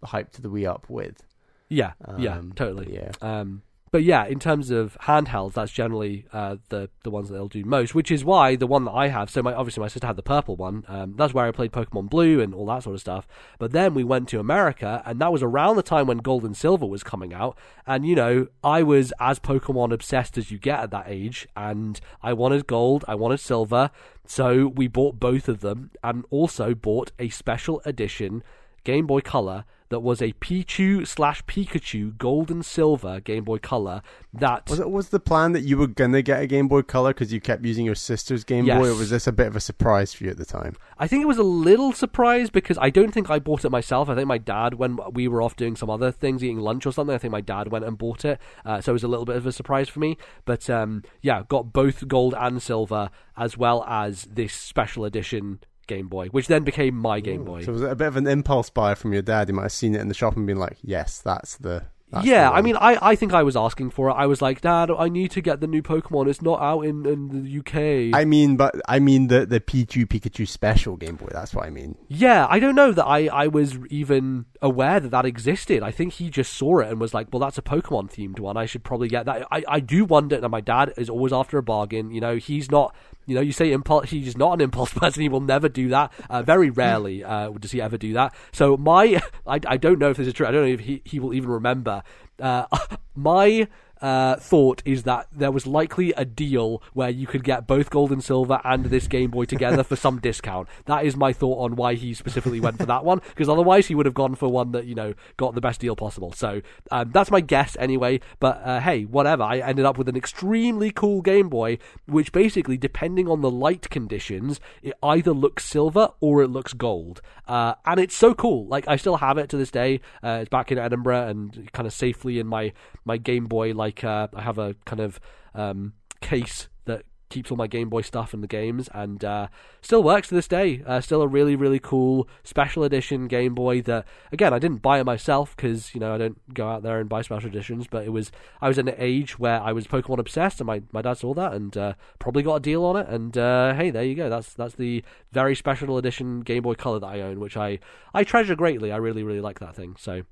[0.05, 1.23] hyped the Wii up with.
[1.69, 2.95] Yeah, yeah, Um, totally.
[2.95, 3.13] Yeah.
[3.23, 7.47] Um, but yeah, in terms of handhelds, that's generally uh, the the ones that they'll
[7.47, 7.95] do most.
[7.95, 9.29] Which is why the one that I have.
[9.29, 10.85] So my obviously my sister had the purple one.
[10.89, 13.29] Um, that's where I played Pokemon Blue and all that sort of stuff.
[13.59, 16.57] But then we went to America, and that was around the time when Gold and
[16.57, 17.59] Silver was coming out.
[17.87, 22.01] And you know, I was as Pokemon obsessed as you get at that age, and
[22.23, 23.91] I wanted Gold, I wanted Silver.
[24.25, 28.43] So we bought both of them, and also bought a special edition
[28.85, 34.01] Game Boy Color that was a Pichu slash Pikachu Gold and Silver Game Boy Color.
[34.33, 37.11] That Was it was the plan that you were gonna get a Game Boy Color
[37.11, 39.61] because you kept using your sister's Game Boy, or was this a bit of a
[39.61, 40.77] surprise for you at the time?
[40.99, 44.09] I think it was a little surprise because I don't think I bought it myself.
[44.09, 46.93] I think my dad, when we were off doing some other things, eating lunch or
[46.93, 48.41] something, I think my dad went and bought it.
[48.65, 50.17] Uh, so it was a little bit of a surprise for me.
[50.47, 56.09] But um, yeah, got both gold and silver as well as this special edition Game
[56.09, 57.63] Boy, which then became my Game Boy.
[57.65, 59.49] So it was it a bit of an impulse buy from your dad?
[59.49, 62.27] He might have seen it in the shop and been like, "Yes, that's the That's
[62.27, 64.13] yeah, the I mean, I, I think I was asking for it.
[64.13, 66.29] I was like, Dad, I need to get the new Pokemon.
[66.29, 68.15] It's not out in, in the UK.
[68.15, 71.29] I mean, but I mean the the Pikachu Pikachu special Game Boy.
[71.33, 71.97] That's what I mean.
[72.09, 75.83] Yeah, I don't know that I, I was even aware that that existed.
[75.83, 78.59] I think he just saw it and was like, well, that's a Pokemon themed one.
[78.59, 79.47] I should probably get that.
[79.51, 82.11] I, I do wonder, and my dad is always after a bargain.
[82.11, 82.95] You know, he's not,
[83.27, 85.23] you know, you say impulse, he's not an impulse person.
[85.23, 86.13] He will never do that.
[86.29, 88.35] Uh, very rarely uh, does he ever do that.
[88.53, 90.47] So my, I, I don't know if this is true.
[90.47, 92.03] I don't know if he, he will even remember.
[92.41, 92.67] Uh,
[93.15, 93.69] my
[94.03, 98.11] uh, thought is that there was likely a deal where you could get both gold
[98.11, 100.69] and silver and this Game Boy together for some discount.
[100.87, 103.95] That is my thought on why he specifically went for that one, because otherwise he
[103.95, 106.33] would have gone for one that you know got the best deal possible.
[106.33, 108.21] So um, that's my guess anyway.
[108.41, 109.45] But uh, hey, whatever.
[109.45, 113.89] I ended up with an extremely cool Game Boy, which basically, depending on the light
[113.89, 118.67] conditions, it either looks silver or it looks gold, uh, and it's so cool.
[118.67, 120.01] Like I still have it to this day.
[120.25, 122.73] Uh, it's back in Edinburgh and kind of safely in my
[123.05, 123.73] my Game Boy.
[123.73, 125.21] Like uh, I have a kind of
[125.55, 129.49] um, case that keeps all my Game Boy stuff and the games, and uh,
[129.81, 130.83] still works to this day.
[130.87, 133.81] Uh, still a really really cool special edition Game Boy.
[133.83, 137.01] That again, I didn't buy it myself because you know I don't go out there
[137.01, 137.87] and buy special editions.
[137.91, 138.31] But it was
[138.61, 141.35] I was in an age where I was Pokemon obsessed, and my, my dad saw
[141.35, 143.09] that and uh, probably got a deal on it.
[143.09, 144.29] And uh, hey, there you go.
[144.29, 147.79] That's that's the very special edition Game Boy Color that I own, which I
[148.15, 148.93] I treasure greatly.
[148.93, 149.97] I really really like that thing.
[149.99, 150.23] So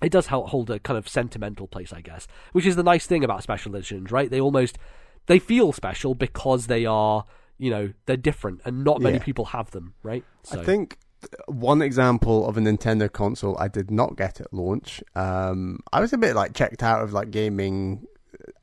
[0.00, 3.06] it does help hold a kind of sentimental place, I guess, which is the nice
[3.06, 4.30] thing about special editions, right?
[4.30, 4.78] They almost
[5.26, 7.24] they feel special because they are,
[7.58, 9.22] you know, they're different, and not many Yeah.
[9.24, 10.24] people have them, right?
[10.42, 10.98] So, I think
[11.46, 15.00] one example of a Nintendo console I did not get at launch.
[15.14, 18.04] Um, I was a bit like checked out of like gaming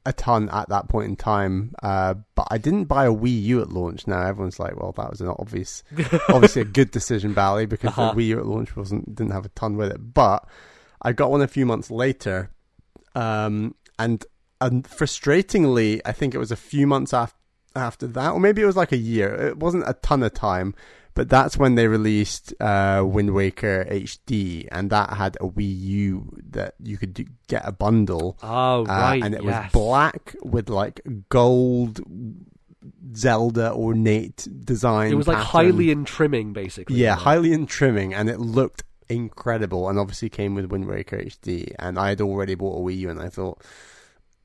[0.06, 3.62] a ton at that point in time, uh, but I didn't buy a Wii U
[3.62, 4.08] at launch.
[4.08, 5.84] Now everyone's like, "Well, that was an obvious,
[6.30, 8.14] obviously a good decision, Bally, because Uh-huh.
[8.14, 10.46] the Wii U at launch wasn't didn't have a ton with it." But
[11.02, 12.52] I got one a few months later,
[13.16, 14.26] um, and
[14.62, 17.38] and frustratingly, I think it was a few months after
[17.76, 19.34] after that, or maybe it was like a year.
[19.34, 20.74] It wasn't a ton of time,
[21.14, 26.38] but that's when they released uh, Wind Waker HD, and that had a Wii U
[26.50, 29.66] that you could do, get a bundle, oh uh, right, and it yes.
[29.66, 32.02] was black with like gold
[33.16, 35.12] Zelda ornate design.
[35.12, 36.98] It was like highly in trimming, basically.
[36.98, 39.90] Yeah, highly in trimming, and it looked incredible.
[39.90, 41.74] And obviously came with Wind Waker HD.
[41.80, 43.62] And I had already bought a Wii U, and I thought,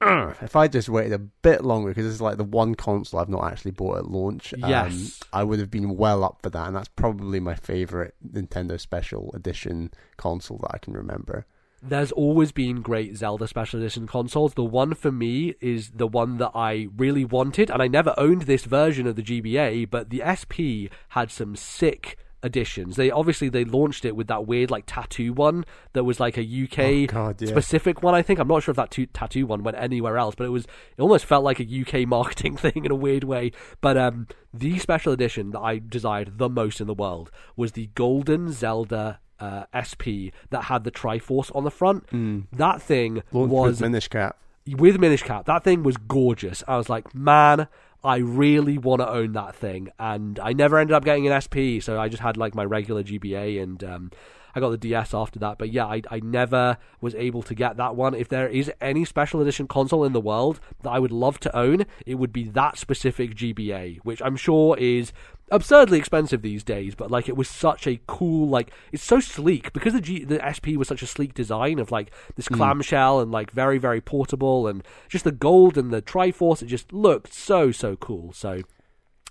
[0.01, 3.29] if I just waited a bit longer, because this is like the one console I've
[3.29, 5.21] not actually bought at launch, um, Yes.
[5.33, 6.67] I would have been well up for that.
[6.67, 11.47] And that's probably my favorite Nintendo Special Edition console that I can remember.
[11.87, 14.55] There's always been great Zelda Special Edition consoles.
[14.55, 18.43] The one for me is the one that I really wanted, and I never owned
[18.43, 22.97] this version of the GBA, but the SP had some sick editions.
[22.97, 25.65] They obviously they launched it with that weird like tattoo one
[25.95, 27.49] that was like a UK Oh, God, yeah.
[27.49, 28.15] specific one.
[28.15, 30.51] I think I'm not sure if that tu- tattoo one went anywhere else, but it
[30.51, 31.65] was it almost felt like a
[32.03, 33.51] UK marketing thing in a weird way.
[33.81, 37.89] But um, the special edition that I desired the most in the world was the
[37.95, 42.07] Golden Zelda uh, SP that had the Triforce on the front.
[42.53, 44.37] That thing Launched was with Minish Cap.
[44.67, 45.47] with Minish Cap.
[45.47, 46.63] That thing was gorgeous.
[46.69, 47.67] I was like, man,
[48.05, 51.81] I really want to own that thing, and I never ended up getting an SP,
[51.81, 54.11] so I just had like my regular GBA, and um,
[54.55, 55.59] I got the DS after that.
[55.59, 58.15] But yeah, I I never was able to get that one.
[58.15, 61.57] If there is any special edition console in the world that I would love to
[61.57, 65.13] own, it would be that specific GBA, which I'm sure is
[65.51, 69.73] absurdly expensive these days, but like it was such a cool like it's so sleek
[69.73, 72.55] because the G, the SP was such a sleek design of like this hmm.
[72.55, 76.93] clamshell and like very very portable and just the gold and the Triforce it just
[76.93, 78.33] looked so so cool.
[78.33, 78.63] So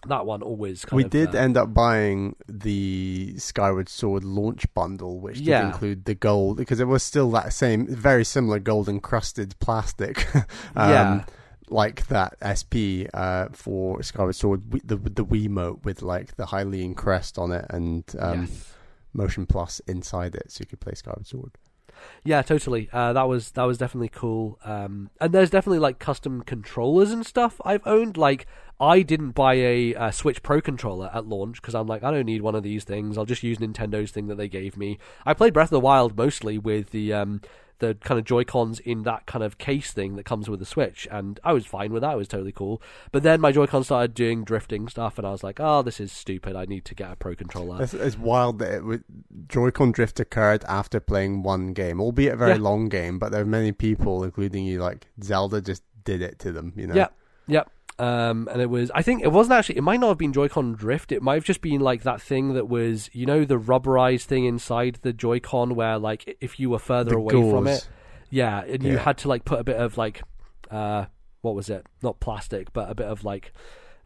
[0.08, 4.66] that one always kind We of, did uh, end up buying the Skyward Sword launch
[4.74, 5.68] bundle, which did Yeah.
[5.68, 10.34] include the gold because it was still that same, very similar gold encrusted plastic.
[10.36, 10.44] um,
[10.76, 11.26] Yeah.
[11.70, 17.40] Like that SP uh, for Skyward Sword, the the Wiimote with like the Hylian crest
[17.40, 18.74] on it and um, yes.
[19.14, 21.52] Motion Plus inside it, so you could play Skyward Sword.
[22.24, 22.90] Yeah, totally.
[22.92, 24.60] Uh, that was that was definitely cool.
[24.66, 28.18] Um, and there's definitely like custom controllers and stuff I've owned.
[28.18, 28.46] Like
[28.80, 32.26] I didn't buy a, uh Switch Pro controller at launch because I'm like I don't
[32.26, 33.18] need one of these things.
[33.18, 34.98] I'll just use Nintendo's thing that they gave me.
[35.26, 37.42] I played Breath of the Wild mostly with the um,
[37.80, 40.66] the kind of Joy Cons in that kind of case thing that comes with the
[40.66, 42.14] Switch, and I was fine with that.
[42.14, 42.82] It was totally cool.
[43.12, 46.00] But then my Joy Con started doing drifting stuff, and I was like, oh, this
[46.00, 46.56] is stupid.
[46.56, 47.84] I need to get a Pro controller.
[47.84, 49.04] It's, it's wild that it would,
[49.50, 52.58] Joy-Con drift occurred after playing one game, albeit a very Yeah.
[52.60, 53.20] long game.
[53.20, 56.74] But there are many people, including you, like Zelda, just did it to them.
[56.78, 56.96] You know.
[56.96, 57.14] Yep,
[57.48, 57.72] yep.
[58.00, 60.74] Um, and it was, I think it wasn't actually, it might not have been Joy-Con
[60.74, 61.12] drift.
[61.12, 64.46] It might have just been like that thing that was, you know, the rubberized thing
[64.46, 67.78] inside the Joy-Con where, like, if you were further The away from gauze.
[67.78, 67.90] it.
[68.32, 69.00] Yeah, and you Yeah.
[69.00, 70.24] had to like put a bit of like,
[70.72, 71.06] uh,
[71.42, 71.86] what was it?
[72.02, 73.54] Not plastic, but a bit of like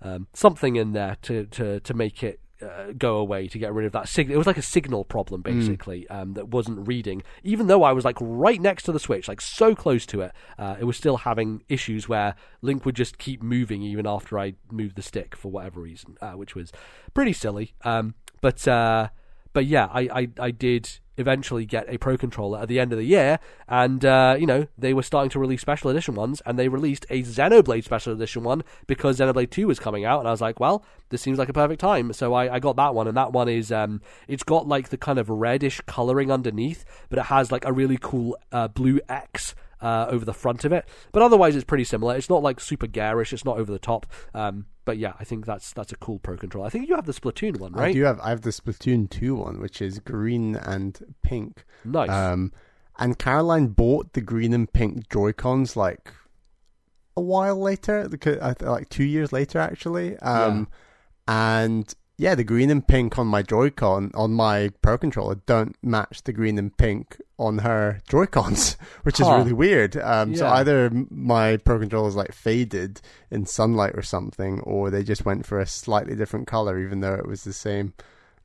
[0.02, 2.42] um, something in there to to to make it.
[2.60, 4.34] Uh, go away to get rid of that signal.
[4.34, 7.22] It was like a signal problem, basically, um, that wasn't reading.
[7.44, 10.32] Even though I was like right next to the switch, like so close to it,
[10.58, 12.34] uh, it was still having issues where
[12.64, 16.32] Link would just keep moving even after I moved the stick for whatever reason, uh,
[16.32, 16.72] which was
[17.14, 17.76] pretty silly.
[17.84, 19.10] Um, but uh,
[19.54, 23.00] but yeah, I, I, I did eventually get a Pro controller at the end of
[23.00, 26.58] the year, and uh, you know they were starting to release special edition ones, and
[26.58, 30.32] they released a Xenoblade special edition one because Xenoblade Two was coming out, and I
[30.32, 33.08] was like, well, this seems like a perfect time, so I, I got that one,
[33.08, 37.20] and that one is um, it's got like the kind of reddish coloring underneath, but
[37.20, 40.86] it has like a really cool uh, blue X uh, over the front of it.
[41.12, 42.16] But otherwise, it's pretty similar.
[42.16, 43.34] It's not like super garish.
[43.34, 44.06] It's not over the top.
[44.34, 46.66] Um, but yeah, I think that's that's a cool Pro controller.
[46.66, 47.90] I think you have the Splatoon one, right?
[47.90, 51.66] I do have I have the Splatoon two one, which is green and pink.
[51.84, 52.10] Nice.
[52.10, 52.54] Um,
[52.98, 56.14] and Caroline bought the green and pink Joy Cons like
[57.18, 60.18] a while later, because I th- like two years later actually.
[60.20, 60.70] Um,
[61.28, 66.24] and yeah, the green and pink on my Joy-Con on my Pro controller don't match
[66.24, 69.96] the green and pink on her Joy-Cons, which is really weird.
[69.98, 75.04] Um, so either my Pro controller is like faded in sunlight or something, or they
[75.04, 77.94] just went for a slightly different color, even though it was the same,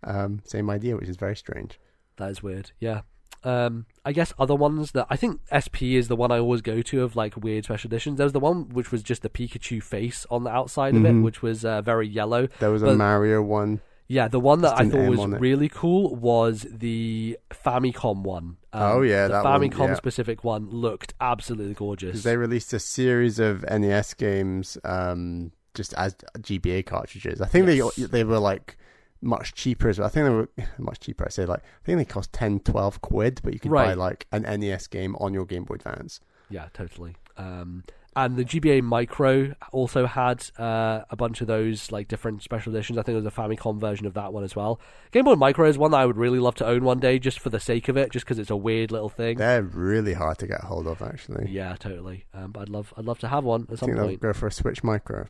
[0.04, 1.80] um, same idea, which is very strange.
[2.16, 2.72] That is weird.
[2.78, 3.02] Yeah.
[3.45, 6.80] Um, I guess other ones that I think SP is the one I always go
[6.82, 8.16] to of like weird special editions.
[8.18, 11.12] There was the one which was just the Pikachu face on the outside of it,
[11.12, 11.22] Mhm.
[11.24, 12.49] which was uh, very yellow.
[12.61, 13.80] There was a Mario one.
[14.09, 18.57] Yeah, the one that I thought was really cool was the Famicom one.
[18.72, 19.95] Um, Oh, yeah, the that one, Famicom yeah.
[19.95, 22.22] specific one looked absolutely gorgeous.
[22.22, 27.40] They released a series of NES games um, just as GBA cartridges.
[27.40, 27.95] I think Yes.
[27.97, 28.76] they they were like
[29.22, 30.06] much cheaper as well.
[30.06, 30.48] I think they were
[30.78, 31.24] much cheaper.
[31.24, 34.26] I say like I think they cost 10, 12 quid, but you could buy like
[34.32, 36.20] an NES game on your Game Boy Advance.
[36.50, 37.16] Yeah, totally.
[37.38, 42.70] Um, and the GBA Micro also had uh, a bunch of those like different special
[42.74, 42.98] editions.
[42.98, 44.78] I think there was a Famicom version of that one as well.
[45.12, 47.40] Game Boy Micro is one that I would really love to own one day, just
[47.40, 49.38] for the sake of it, just because it's a weird little thing.
[49.38, 51.50] They're really hard to get hold of, actually.
[51.50, 52.26] Yeah, totally.
[52.34, 54.20] Um, but I'd love, I'd love to have one at I some think point.
[54.20, 55.28] go for a Switch Micro.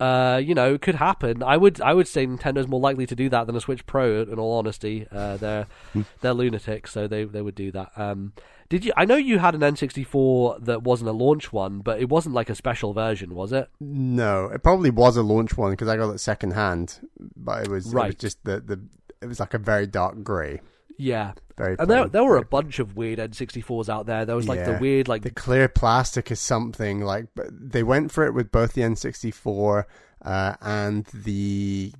[0.00, 1.42] Uh, you know, it could happen.
[1.42, 4.22] I would, I would say Nintendo's more likely to do that than a Switch Pro.
[4.22, 6.02] In all honesty, uh, they're Hmm.
[6.20, 7.90] they're lunatics, so they they would do that.
[7.96, 8.32] Um,
[8.68, 8.92] did you?
[8.96, 12.50] I know you had an N64 that wasn't a launch one, but it wasn't like
[12.50, 13.68] a special version, was it?
[13.80, 17.00] No, it probably was a launch one because I got it second hand,
[17.36, 18.18] but it was, it was Right.
[18.18, 18.80] just the, the
[19.20, 20.60] it was like a very dark grey.
[20.98, 24.26] Yeah, Very and there there were a bunch of weird N64s out there.
[24.26, 28.10] There was like the weird like the clear plastic is something like but they went
[28.12, 29.84] for it with both the N64
[30.22, 31.92] uh, and the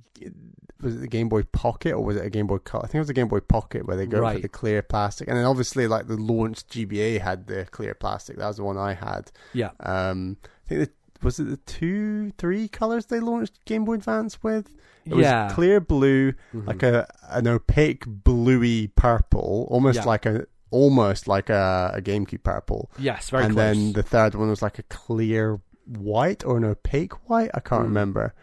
[0.81, 2.83] was it the Game Boy Pocket or was it a Game Boy Color?
[2.83, 5.27] I think it was a Game Boy Pocket where they go for the clear plastic,
[5.27, 8.37] and then obviously like the launch GBA had the clear plastic.
[8.37, 9.31] That was the one I had.
[9.53, 10.91] yeah Um, I think the,
[11.21, 14.75] was it the two, three colors they launched Game Boy Advance with?
[15.11, 16.67] It was yeah clear blue, Mhm.
[16.67, 20.05] like a an opaque bluey purple, almost Yeah.
[20.05, 23.75] like a almost like a, a GameCube purple yes very and close.
[23.75, 27.49] then the third one was like a clear white or an opaque white.
[27.55, 27.87] I can't Hmm.
[27.87, 28.33] remember.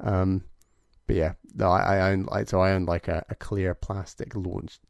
[0.00, 0.44] Um,
[1.06, 4.34] but yeah, no, I, I owned like so I owned like a, a clear plastic
[4.34, 4.80] launched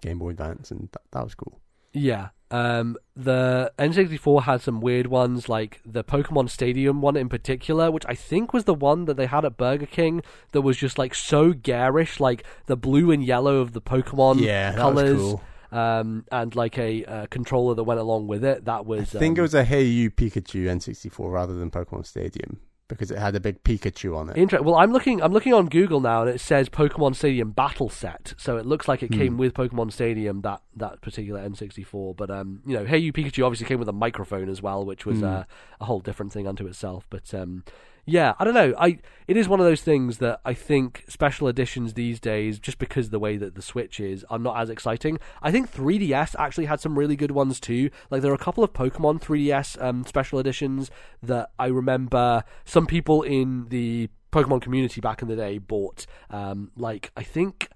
[0.00, 1.60] Game Boy Advance, and that, that was cool.
[1.92, 2.30] Yeah.
[2.54, 8.04] Um, the N64 had some weird ones, like the Pokemon Stadium one in particular, which
[8.08, 11.16] I think was the one that they had at Burger King that was just like
[11.16, 15.42] so garish, like the blue and yellow of the Pokemon yeah, colors, cool.
[15.72, 18.66] um, and like a uh, controller that went along with it.
[18.66, 19.16] That was.
[19.16, 23.10] I think um, it was a Hey You Pikachu N64 rather than Pokemon Stadium because
[23.10, 24.36] it had a big Pikachu on it.
[24.36, 24.64] Interesting.
[24.66, 25.22] well, I'm looking.
[25.22, 28.34] I'm looking on Google now, and it says Pokemon Stadium Battle Set.
[28.36, 29.38] So it looks like it came Hmm.
[29.38, 32.16] with Pokemon Stadium that that particular N64.
[32.16, 35.06] But um, you know, Hey You Pikachu obviously came with a microphone as well, which
[35.06, 35.24] was Hmm.
[35.24, 35.42] uh,
[35.80, 37.06] a whole different thing unto itself.
[37.10, 37.64] But um,
[38.06, 38.74] yeah, I don't know.
[38.78, 42.78] I it is one of those things that I think special editions these days, just
[42.78, 45.18] because the way that the Switch is, are not as exciting.
[45.40, 47.90] I think 3DS actually had some really good ones too.
[48.10, 50.90] Like there are a couple of Pokemon 3DS um, special editions
[51.22, 56.06] that I remember some people in the Pokemon community back in the day bought.
[56.28, 57.68] Um, like I think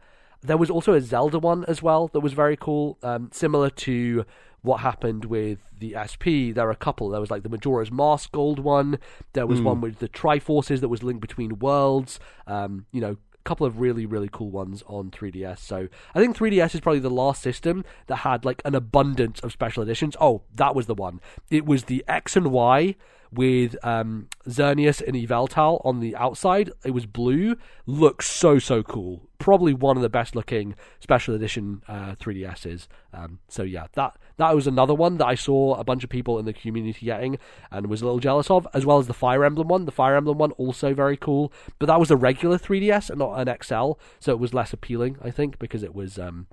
[0.43, 4.25] there was also a Zelda one as well that was very cool, um, similar to
[4.63, 6.53] what happened with the SP.
[6.55, 7.09] There are a couple.
[7.11, 8.99] There was like the Majora's Mask Gold one.
[9.33, 9.65] There was Hmm.
[9.67, 12.19] one with the Triforces that was linked between worlds.
[12.47, 15.61] Um, you know, a couple of really really cool ones on 3DS.
[15.61, 19.53] So I think 3DS is probably the last system that had like an abundance of
[19.53, 20.17] special editions.
[20.21, 21.21] Oh, that was the one.
[21.51, 22.95] It was the X and Y
[23.33, 26.71] with um, Xerneas and Yveltal on the outside.
[26.85, 27.57] It was blue.
[27.87, 29.29] Looks so so cool.
[29.39, 32.89] Probably one of the best looking special edition uh, 3DSs.
[33.13, 36.39] Um, so yeah, that that was another one that I saw a bunch of people
[36.39, 37.39] in the community getting
[37.71, 39.85] and was a little jealous of, as well as the Fire Emblem one.
[39.85, 43.35] The Fire Emblem one also very cool, but that was a regular 3DS and not
[43.37, 46.19] an XL, so it was less appealing, I think, because it was.
[46.19, 46.47] Um,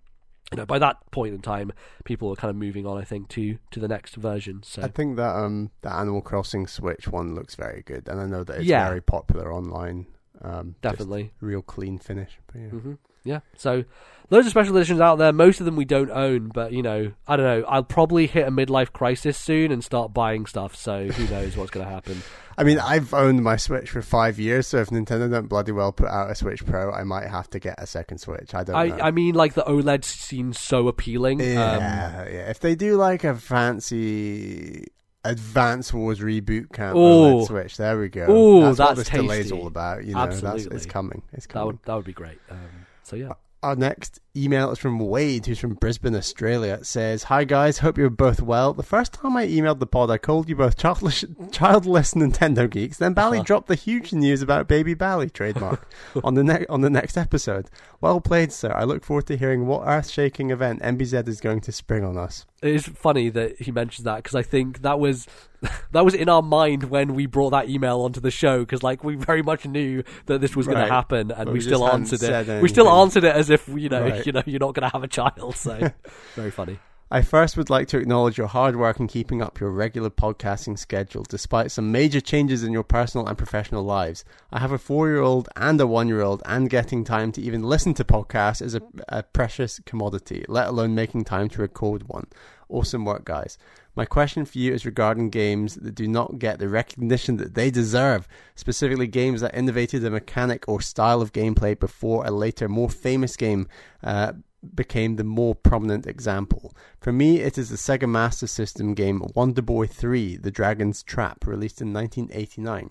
[0.51, 1.72] you know, by that point in time,
[2.03, 4.61] people were kind of moving on, I think, to to the next version.
[4.63, 8.26] So I think that um the Animal Crossing Switch one looks very good, and I
[8.26, 8.88] know that it's Yeah.
[8.88, 10.07] very popular online.
[10.41, 11.31] Um, definitely.
[11.39, 12.39] real clean finish.
[12.47, 12.67] But yeah.
[12.69, 12.93] hmm
[13.26, 13.41] Yeah.
[13.57, 13.84] So
[14.30, 15.34] loads of special editions out there.
[15.34, 17.68] Most of them we don't own, but you know, I don't know.
[17.68, 20.76] I'll probably hit a midlife crisis soon and start buying stuff.
[20.76, 22.22] So who knows what's going to happen?
[22.57, 25.91] I mean, I've owned my Switch for five years, so if Nintendo don't bloody well
[25.91, 28.53] put out a Switch Pro, I might have to get a second Switch.
[28.53, 28.95] I don't know.
[28.95, 31.41] I I mean, like the OLED seems so appealing.
[31.41, 32.49] Um, yeah, yeah.
[32.49, 34.85] If they do like a fancy
[35.26, 36.99] Advance Wars reboot camp Ooh.
[36.99, 38.30] OLED Switch, there we go.
[38.30, 39.60] Ooh, that's, what that's this delay's tasty.
[39.60, 40.06] all about.
[40.06, 40.77] You know, that's Absolutely.
[40.77, 41.23] it's coming.
[41.34, 41.68] It's that coming.
[41.68, 42.39] would that would be great.
[42.49, 43.34] Um, so yeah.
[43.64, 46.73] Our next email is from Wade, who's from Brisbane, Australia.
[46.76, 48.73] It says, Hi guys, hope you're both well.
[48.76, 52.98] The first time I emailed the pod, I called you both childless, childless Nintendo geeks.
[52.99, 53.44] Then Bally Uh-huh.
[53.45, 55.88] dropped the huge news about Baby Bally trademark
[56.23, 57.72] on the ne- on the next episode.
[58.02, 58.72] Well played, sir.
[58.72, 62.45] I look forward to hearing what earth-shaking event NBZ is going to spring on us.
[62.61, 65.26] It is funny that he mentions that because I think that was
[65.91, 69.03] that was in our mind when we brought that email onto the show because like
[69.03, 70.88] we very much knew that this was going Right.
[70.88, 72.61] to happen and we, we still answered it.
[72.61, 74.26] We still answered it as if you know Right.
[74.26, 75.56] you know you're not going to have a child.
[75.56, 75.91] So
[76.36, 76.80] very funny.
[77.11, 80.77] I first would like to acknowledge your hard work in keeping up your regular podcasting
[80.77, 84.26] schedule, despite some major changes in your personal and professional lives.
[84.52, 87.41] I have a four year old and a one year old, and getting time to
[87.41, 92.10] even listen to podcasts is a, a precious commodity, let alone making time to record
[92.10, 92.26] one.
[92.69, 93.60] Awesome work, guys.
[93.95, 97.72] My question for you is regarding games that do not get the recognition that they
[97.72, 102.89] deserve, specifically games that innovated a mechanic or style of gameplay before a later, more
[102.89, 103.69] famous game
[104.03, 104.34] uh,
[104.73, 106.76] became the more prominent example.
[106.99, 111.47] For me, it is the Sega Master System game Wonder Boy 3 The Dragon's Trap,
[111.47, 112.89] released in 1989.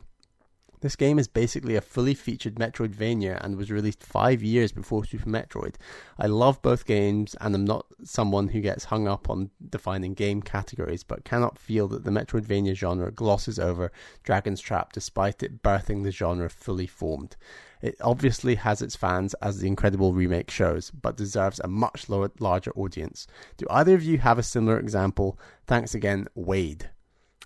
[0.84, 5.30] This game is basically a fully featured Metroidvania and was released five years before Super
[5.30, 5.76] Metroid.
[6.18, 10.42] I love both games and am not someone who gets hung up on defining game
[10.42, 13.92] categories, but cannot feel that the Metroidvania genre glosses over
[14.24, 17.36] Dragon's Trap despite it birthing the genre fully formed.
[17.80, 22.30] It obviously has its fans, as the incredible remake shows, but deserves a much lower,
[22.38, 23.26] larger audience.
[23.56, 25.38] Do either of you have a similar example?
[25.66, 26.90] Thanks again, Wade.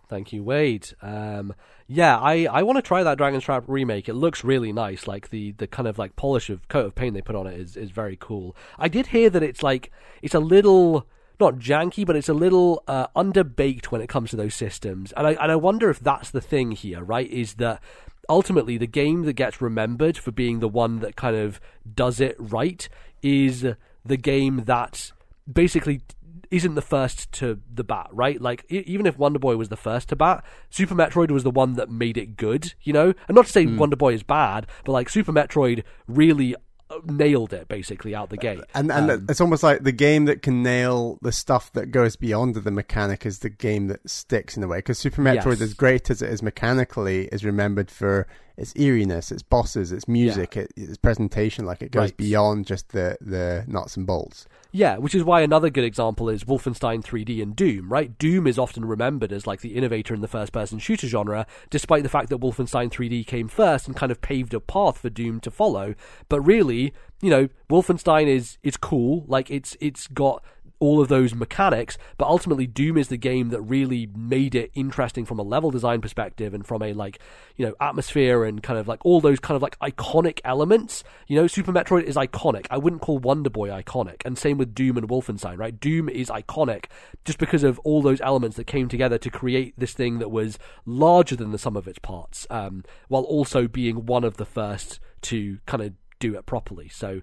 [0.08, 0.88] Thank you, Wade.
[1.02, 1.54] Um,
[1.86, 4.08] yeah, I, I want to try that Dragon's Trap remake.
[4.08, 5.06] It looks really nice.
[5.06, 7.60] Like the, the kind of like polish of coat of paint they put on it
[7.60, 8.56] is, is very cool.
[8.78, 11.06] I did hear that it's like it's a little
[11.40, 15.12] not janky, but it's a little uh, underbaked when it comes to those systems.
[15.12, 17.30] And I and I wonder if that's the thing here, right?
[17.30, 17.82] Is that
[18.28, 21.60] ultimately the game that gets remembered for being the one that kind of
[21.94, 22.88] does it right
[23.22, 23.66] is
[24.04, 25.12] the game that
[25.50, 26.02] basically
[26.50, 28.40] isn't the first to the bat, right?
[28.40, 31.74] Like even if Wonder Boy was the first to bat, Super Metroid was the one
[31.74, 33.14] that made it good, you know.
[33.28, 36.54] And not to say Wonder Boy is bad, but like Super Metroid really
[36.90, 38.60] uh, nailed it basically out the gate.
[38.74, 42.16] And and Um, it's almost like the game that can nail the stuff that goes
[42.16, 44.78] beyond the mechanic is the game that sticks in a way.
[44.78, 45.60] Because Super Metroid, Yes.
[45.62, 48.26] as great as it is mechanically, is remembered for
[48.58, 51.64] its eeriness, its bosses, its music, it, its presentation.
[51.64, 52.16] Like it goes Right.
[52.16, 54.46] beyond just the the nuts and bolts.
[54.70, 58.18] Yeah, which is why another good example is Wolfenstein 3D and Doom, right?
[58.18, 62.02] Doom is often remembered as like the innovator in the first person shooter genre, despite
[62.02, 65.40] the fact that Wolfenstein 3D came first and kind of paved a path for Doom
[65.40, 65.94] to follow.
[66.28, 70.44] But really, you know, Wolfenstein is is cool, like it's it's got
[70.80, 75.24] all of those mechanics, but ultimately Doom is the game that really made it interesting
[75.24, 77.18] from a level design perspective and from a like,
[77.56, 81.04] you know, atmosphere and kind of like all those kind of like iconic elements.
[81.26, 82.66] You know, Super Metroid is iconic.
[82.70, 84.22] I wouldn't call Wonder Boy iconic.
[84.24, 85.78] And same with Doom and Wolfenstein, right?
[85.78, 86.86] Doom is iconic
[87.24, 90.58] just because of all those elements that came together to create this thing that was
[90.86, 95.00] larger than the sum of its parts, um, while also being one of the first
[95.20, 96.88] to kind of do it properly.
[96.88, 97.22] So,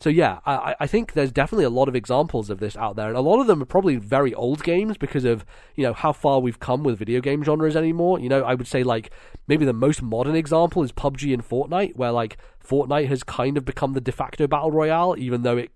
[0.00, 3.08] so yeah, I, I think there's definitely a lot of examples of this out there,
[3.08, 5.44] and a lot of them are probably very old games because of
[5.74, 8.18] you know how far we've come with video game genres anymore.
[8.18, 9.10] You know, I would say like
[9.46, 13.64] maybe the most modern example is PUBG and Fortnite, where like Fortnite has kind of
[13.64, 15.70] become the de facto battle royale, even though it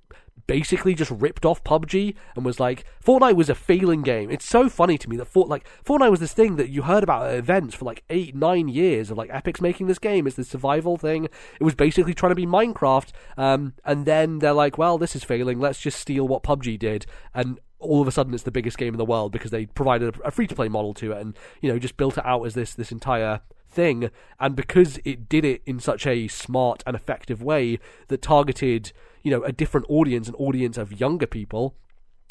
[0.48, 4.30] basically just ripped off PUBG and was like Fortnite was a failing game.
[4.30, 7.04] It's so funny to me that Fort like Fortnite was this thing that you heard
[7.04, 10.26] about at events for like eight, nine years of like Epic's making this game.
[10.26, 11.26] It's this survival thing.
[11.26, 15.22] It was basically trying to be Minecraft, um, and then they're like, well, this is
[15.22, 15.60] failing.
[15.60, 18.92] Let's just steal what PUBG did and all of a sudden it's the biggest game
[18.92, 21.36] in the world because they provided a, a free to play model to it and
[21.60, 24.10] you know just built it out as this this entire thing
[24.40, 28.92] and because it did it in such a smart and effective way that targeted
[29.28, 31.74] you know a different audience an audience of younger people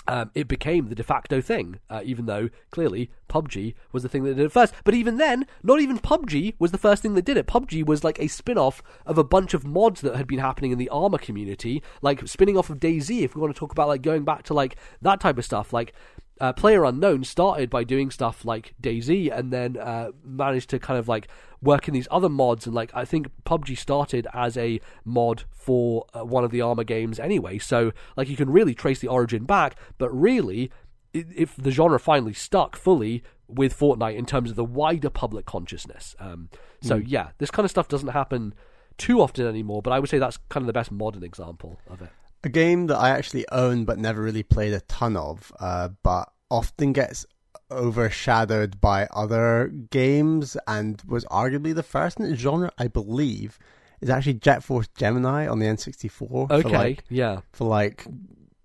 [0.08, 4.24] um, it became the de facto thing, uh, even though clearly PUBG was the thing
[4.24, 4.74] that did it first.
[4.86, 7.46] But even then, not even PUBG was the first thing that did it.
[7.46, 10.72] PUBG was like a spin off of a bunch of mods that had been happening
[10.72, 13.90] in the Arma community, like spinning off of DayZ, if we want to talk about
[13.90, 15.74] like going back to like that type of stuff.
[15.74, 15.94] Like,
[16.40, 21.00] uh, Player Unknown started by doing stuff like DayZ and then uh, managed to kind
[21.00, 21.28] of like
[21.62, 22.66] work in these other mods.
[22.66, 26.84] And like I think PUBG started as a mod for uh, one of the Arma
[26.84, 27.58] games anyway.
[27.58, 30.72] So like you can really trace the origin back, but really,
[31.14, 36.16] if the genre finally stuck fully with Fortnite in terms of the wider public consciousness.
[36.20, 36.50] Um,
[36.82, 38.54] so yeah, this kind of stuff doesn't happen
[38.98, 42.02] too often anymore, but I would say that's kind of the best modern example of
[42.02, 42.10] it.
[42.48, 46.32] A game that I actually own but never really played a ton of, uh, but
[46.50, 47.26] often gets
[47.70, 53.60] overshadowed by other games and was arguably the first in the genre, I believe,
[54.00, 56.50] is actually Jet Force Gemini on the N64.
[56.50, 57.42] Okay, For like, yeah.
[57.52, 58.06] for like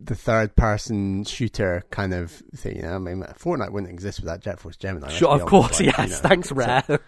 [0.05, 2.77] the third person shooter kind of thing.
[2.77, 5.09] You know, I mean, Fortnite wouldn't exist without Jet Force Gemini.
[5.11, 6.09] Sure, of honest, course, like, yes.
[6.09, 6.29] you know.
[6.29, 6.99] Thanks, So- Rare.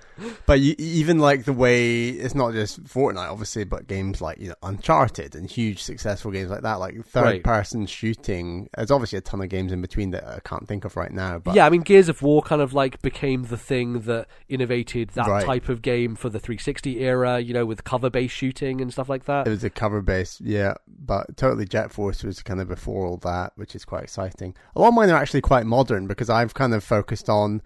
[0.46, 4.48] But you, even like the way it's not just Fortnite, obviously, but games like you
[4.48, 7.42] know Uncharted and huge successful games like that, like third Right.
[7.44, 8.68] person shooting.
[8.76, 11.38] There's obviously a ton of games in between that I can't think of right now.
[11.38, 15.10] But yeah, I mean, Gears of War kind of like became the thing that innovated
[15.10, 15.44] that Right.
[15.44, 19.08] type of game for the 360 era, you know, with cover based shooting and stuff
[19.08, 19.46] like that.
[19.46, 20.74] it was a cover based, yeah.
[20.86, 24.54] But totally Jet Force was kind of before all that, which is quite exciting.
[24.76, 27.62] A lot of mine are actually quite modern because I've kind of focused on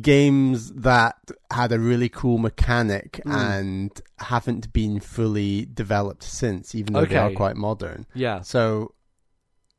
[0.00, 1.16] games that
[1.50, 3.34] had a really cool mechanic Mm.
[3.34, 8.06] and haven't been fully developed since, even though they are quite modern.
[8.14, 8.42] Yeah.
[8.42, 8.92] So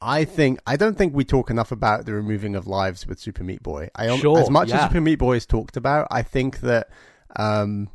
[0.02, 3.44] I think I don't think we talk enough about the removing of lives with Super
[3.44, 3.90] Meat Boy.
[3.96, 4.78] I Sure, as much yeah.
[4.86, 6.90] as Super Meat Boy is talked about, I think that
[7.36, 7.90] um,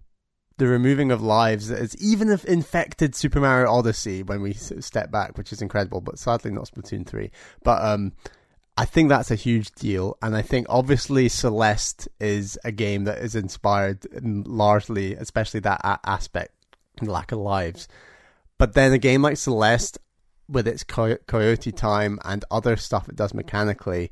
[0.59, 5.39] the removing of lives is even if infected Super Mario Odyssey when we step back,
[5.39, 7.31] which is incredible, but sadly not Splatoon three.
[7.65, 8.13] But um,
[8.77, 13.19] I think that's a huge deal, and I think obviously Celeste is a game that
[13.19, 16.53] is inspired largely, especially that a- aspect,
[17.01, 17.89] lack of lives.
[18.59, 19.99] But then a game like Celeste,
[20.49, 24.11] with its co- Coyote time and other stuff it does mechanically,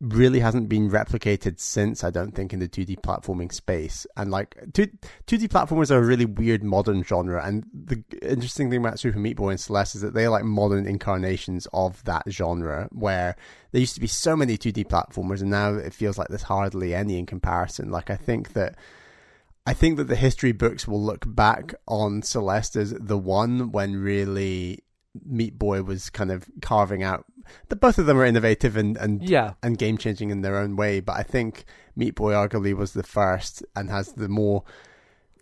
[0.00, 2.02] really hasn't been replicated since.
[2.02, 4.06] I don't think in the 2D platforming space.
[4.16, 4.86] And like two
[5.26, 7.44] 2D platformers are a really weird modern genre.
[7.44, 10.86] And the interesting thing about Super Meat Boy and Celeste is that they're like modern
[10.86, 13.36] incarnations of that genre, where
[13.72, 16.94] there used to be so many 2D platformers, and now it feels like there's hardly
[16.94, 17.90] any in comparison.
[17.90, 18.76] Like I think that.
[19.66, 23.94] I think that the history books will look back on Celeste as the one when
[23.94, 24.82] really
[25.24, 27.26] Meat Boy was kind of carving out.
[27.68, 29.54] The, both of them are innovative and, and Yeah.
[29.62, 31.64] and game changing in their own way, but I think
[31.96, 34.64] Meat Boy arguably was the first and has the more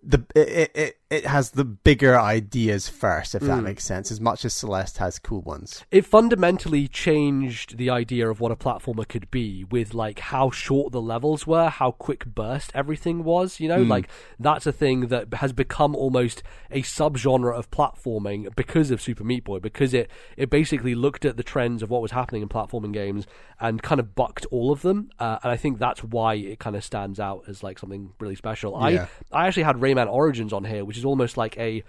[0.02, 3.64] the it it, it has the bigger ideas first, if that Mm.
[3.64, 4.10] makes sense.
[4.10, 5.82] As much as Celeste has cool ones.
[5.90, 10.92] It fundamentally changed the idea of what a platformer could be with like how short
[10.92, 13.78] the levels were, how quick burst everything was, you know?
[13.84, 13.88] Mm.
[13.88, 14.08] Like
[14.38, 19.44] that's a thing that has become almost a subgenre of platforming because of Super Meat
[19.44, 22.92] Boy because it it basically looked at the trends of what was happening in platforming
[22.92, 23.26] games
[23.58, 25.10] and kind of bucked all of them.
[25.18, 28.36] Uh, and I think that's why it kind of stands out as like something really
[28.36, 28.72] special.
[28.90, 29.06] Yeah.
[29.32, 31.82] I I actually had Rayman Origins on here, which is almost like a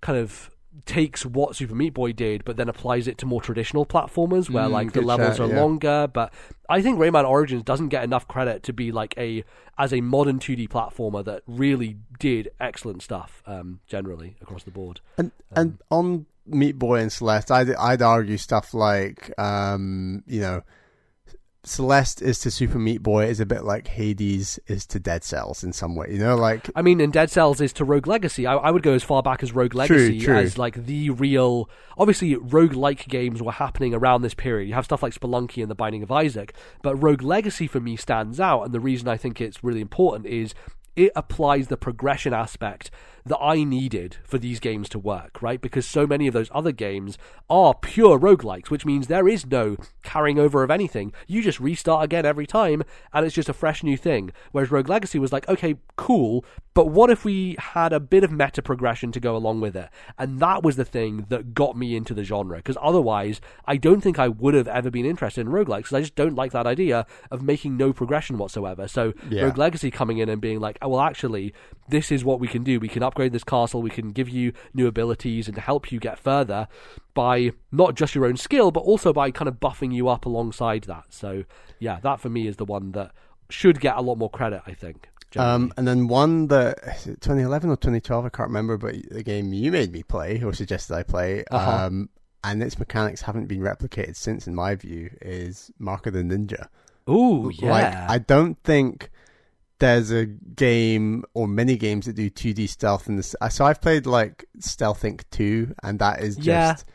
[0.00, 0.50] kind of
[0.86, 4.66] takes what Super Meat Boy did, but then applies it to more traditional platformers where
[4.66, 5.60] Mm, like the levels shout, are yeah.
[5.60, 6.08] longer.
[6.12, 6.32] But
[6.68, 9.44] I think Rayman Origins doesn't get enough credit to be like a
[9.78, 15.00] as a modern 2D platformer that really did excellent stuff um, generally across the board.
[15.16, 20.40] And Um, and on Meat Boy and Celeste, I'd I'd argue stuff like um you
[20.40, 20.62] know.
[21.68, 25.62] Celeste is to Super Meat Boy is a bit like Hades is to Dead Cells
[25.62, 28.46] in some way, you know, like I mean, in Dead Cells is to Rogue Legacy.
[28.46, 30.36] I, I would go as far back as Rogue Legacy true.
[30.36, 31.68] as like the real.
[31.96, 34.68] Obviously, Rogue like games were happening around this period.
[34.68, 37.96] You have stuff like Spelunky and The Binding of Isaac, but Rogue Legacy for me
[37.96, 40.54] stands out, and the reason I think it's really important is
[40.96, 42.90] it applies the progression aspect
[43.28, 45.60] that I needed for these games to work, right?
[45.60, 47.16] Because so many of those other games
[47.48, 51.12] are pure roguelikes, which means there is no carrying over of anything.
[51.26, 52.82] You just restart again every time,
[53.12, 54.32] and it's just a fresh new thing.
[54.52, 56.44] Whereas Rogue Legacy was like, okay, cool,
[56.74, 59.88] but what if we had a bit of meta progression to go along with it?
[60.18, 64.00] And that was the thing that got me into the genre, because otherwise, I don't
[64.00, 66.66] think I would have ever been interested in roguelikes, because I just don't like that
[66.66, 68.88] idea of making no progression whatsoever.
[68.88, 69.42] So, Yeah.
[69.44, 71.52] Rogue Legacy coming in and being like, oh, well, actually,
[71.88, 72.78] this is what we can do.
[72.80, 73.82] We can upgrade this castle.
[73.82, 76.68] We can give you new abilities and help you get further
[77.14, 80.84] by not just your own skill, but also by kind of buffing you up alongside
[80.84, 81.04] that.
[81.10, 81.44] So
[81.78, 83.12] yeah, that for me is the one that
[83.50, 84.62] should get a lot more credit.
[84.66, 85.08] I think.
[85.36, 89.70] Um, and then one that 2011 or 2012, I can't remember, but the game you
[89.70, 91.86] made me play or suggested I play, Uh-huh.
[91.86, 92.08] um,
[92.42, 96.68] and its mechanics haven't been replicated since, in my view, is Mark of the Ninja.
[97.10, 97.70] Ooh, yeah.
[97.70, 99.10] Like, I don't think
[99.78, 103.34] there's a game or many games that do 2D stealth in this.
[103.50, 105.22] So I've played like Stealth Inc.
[105.30, 106.46] 2, and that is just.
[106.86, 106.94] Yeah.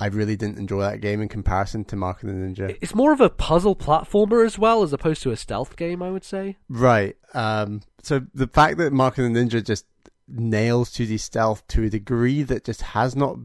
[0.00, 2.78] I really didn't enjoy that game in comparison to Mark of the Ninja.
[2.80, 6.04] it's more of a puzzle platformer as well, as opposed to a stealth game.
[6.04, 6.56] I would say.
[6.68, 7.16] Right.
[7.34, 9.86] Um, so the fact that Mark of the Ninja just
[10.28, 13.38] nails 2D stealth to a degree that just has not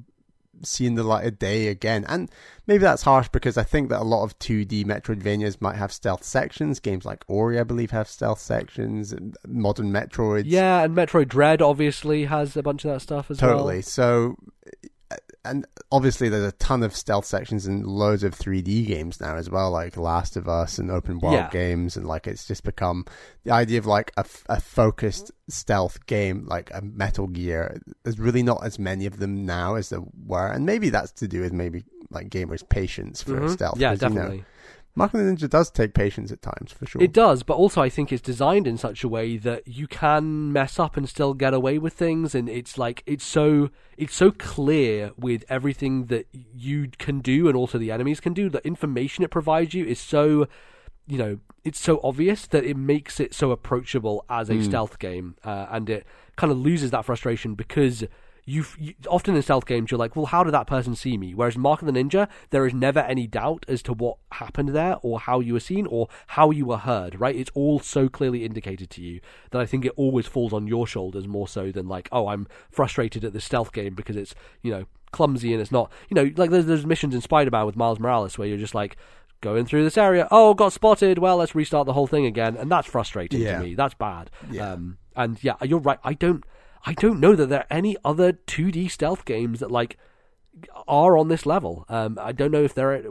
[0.65, 2.05] seen the light of day again.
[2.07, 2.29] And
[2.67, 6.23] maybe that's harsh because I think that a lot of 2D Metroidvanias might have stealth
[6.23, 6.79] sections.
[6.79, 9.13] Games like Ori, I believe, have stealth sections.
[9.47, 10.43] Modern Metroids.
[10.45, 13.51] Yeah, and Metroid Dread obviously has a bunch of that stuff as well.
[13.51, 13.81] Totally.
[13.81, 14.35] So,
[15.45, 19.49] and obviously there's a ton of stealth sections in loads of 3D games now as
[19.49, 21.49] well, like Last of Us and open world Yeah.
[21.49, 23.05] games, and like it's just become
[23.43, 24.23] the idea of like a
[24.61, 27.81] focused stealth game, like a Metal Gear.
[28.03, 31.27] There's really not as many of them now as there were, and maybe that's to
[31.27, 33.49] do with maybe like gamers' patience for Mhm.
[33.49, 33.79] stealth.
[33.79, 34.43] Yeah, 'cause, you know,
[34.95, 34.99] definitely.
[34.99, 37.01] Mark of the Ninja does take patience at times for sure.
[37.01, 40.53] It does, but also I think it's designed in such a way that you can
[40.53, 44.31] mess up and still get away with things, and it's like it's so it's so
[44.31, 48.49] clear with everything that you can do and also the enemies can do.
[48.49, 50.47] The information it provides you is so
[51.07, 55.35] you know it's so obvious that it makes it so approachable as a stealth game,
[55.43, 56.05] uh, and it
[56.35, 58.03] kind of loses that frustration because.
[58.45, 58.65] You,
[59.07, 61.33] often in stealth games you're like, well, how did that person see me?
[61.33, 64.69] Whereas in Mark of the Ninja, there is never any doubt as to what happened
[64.69, 67.19] there, or how you were seen, or how you were heard.
[67.19, 67.35] Right?
[67.35, 69.21] It's all so clearly indicated to you
[69.51, 72.47] that I think it always falls on your shoulders more so than like, oh, I'm
[72.69, 76.31] frustrated at this stealth game because it's you know clumsy and it's not, you know,
[76.35, 78.97] like there's there's missions in Spider-Man with Miles Morales where you're just like.
[79.41, 81.17] Going through this area, oh, got spotted.
[81.17, 83.57] Well, let's restart the whole thing again, and that's frustrating Yeah.
[83.57, 83.75] to me.
[83.75, 84.31] That's bad.
[84.49, 84.71] Yeah.
[84.71, 85.99] Um, and yeah, you're right.
[86.01, 86.45] I don't,
[86.85, 89.97] I don't know that there are any other 2D stealth games that like
[90.87, 91.85] are on this level.
[91.89, 93.01] Um, I don't know if there are.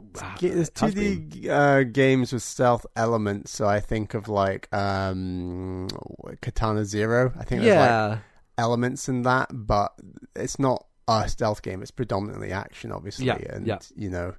[0.40, 5.88] There's 2D uh, games with stealth elements, so I think of like um,
[6.40, 7.32] Katana Zero.
[7.38, 8.18] I think there's like
[8.58, 9.92] elements in that, but
[10.36, 11.82] it's not a stealth game.
[11.82, 13.78] It's predominantly action, obviously, Yeah, and yeah.
[13.96, 14.34] you know.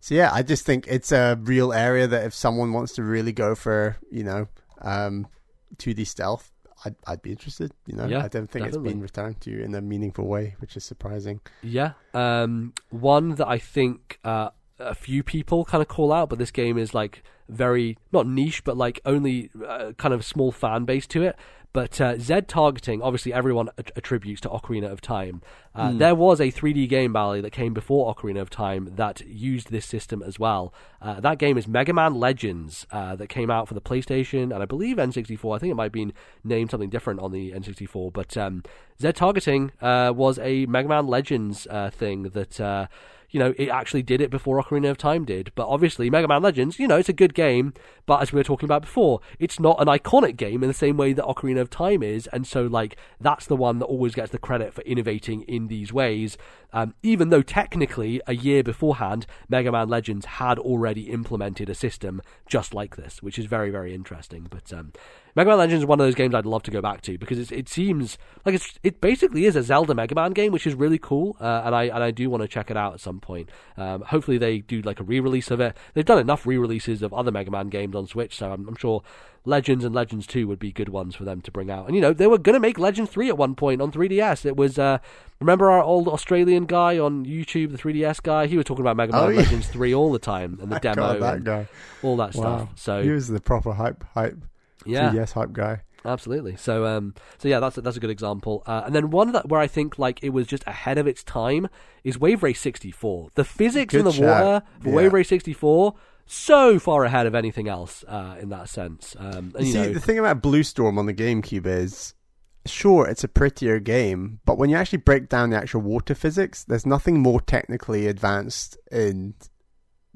[0.00, 3.32] So yeah, I just think it's a real area that if someone wants to really
[3.32, 4.46] go for, you know,
[4.82, 5.26] um,
[5.78, 6.52] 2D stealth,
[6.86, 7.70] I'd I'd be interested.
[7.86, 10.54] You know, Yeah, I don't think it's been returned to you in a meaningful way,
[10.60, 11.40] which is surprising.
[11.62, 11.92] yeah.
[12.14, 16.50] Um, one that I think uh, a few people kind of call out, but this
[16.50, 21.06] game is like very not niche, but like only uh, kind of small fan base
[21.08, 21.36] to it.
[21.72, 25.42] But uh, Z targeting, obviously, everyone att- attributes to Ocarina of Time.
[25.74, 29.70] Uh, There was a 3D game Bally that came before Ocarina of Time that used
[29.70, 30.72] this system as well.
[31.02, 34.62] Uh, that game is Mega Man Legends uh, that came out for the PlayStation and
[34.62, 35.54] I believe N64.
[35.54, 38.10] I think it might have been named something different on the N64.
[38.10, 38.62] But um,
[39.02, 42.88] Z targeting uh, was a Mega Man Legends uh, thing that.
[43.30, 45.52] You know, it actually did it before Ocarina of Time did.
[45.54, 47.74] But obviously, Mega Man Legends, you know, it's a good game.
[48.06, 50.96] But as we were talking about before, it's not an iconic game in the same
[50.96, 52.28] way that Ocarina of Time is.
[52.32, 55.92] And so, like, that's the one that always gets the credit for innovating in these
[55.92, 56.38] ways.
[56.72, 62.22] Um, even though technically, a year beforehand, Mega Man Legends had already implemented a system
[62.48, 64.46] just like this, which is very, very interesting.
[64.50, 64.92] But um,
[65.36, 67.38] Mega Man Legends is one of those games I'd love to go back to because
[67.38, 70.74] it's, it seems like it's it basically is a Zelda Mega Man game, which is
[70.74, 73.20] really cool, uh, and I and I do want to check it out at some
[73.20, 73.50] point.
[73.76, 75.76] Um, hopefully they do like a re-release of it.
[75.94, 79.02] They've done enough re-releases of other Mega Man games on Switch, so I'm, I'm sure
[79.44, 81.86] Legends and Legends Two would be good ones for them to bring out.
[81.86, 84.46] And you know they were going to make Legends Three at one point on 3DS.
[84.46, 84.98] It was uh,
[85.38, 88.46] remember our old Australian guy on YouTube, the 3DS guy.
[88.46, 89.40] He was talking about Mega Man Oh, yeah.
[89.40, 91.68] Legends Three all the time and the I demo that and guy.
[92.02, 92.58] all that Wow.
[92.66, 92.68] stuff.
[92.76, 94.38] So he was the proper hype, hype,
[94.86, 95.82] yeah, 3DS hype guy.
[96.04, 96.54] Absolutely.
[96.56, 98.62] So, um, so yeah, that's a, that's a good example.
[98.66, 101.24] Uh, and then one that where I think like it was just ahead of its
[101.24, 101.68] time
[102.04, 103.30] is Wave Race 64.
[103.34, 104.22] The physics in the shout.
[104.44, 104.94] water for Yeah.
[104.94, 105.94] Wave Race 64
[106.26, 109.16] so far ahead of anything else uh, in that sense.
[109.18, 112.14] Um, and, You you see, know, the thing about Blue Storm on the GameCube is,
[112.66, 116.64] sure, it's a prettier game, but when you actually break down the actual water physics,
[116.64, 119.34] there's nothing more technically advanced in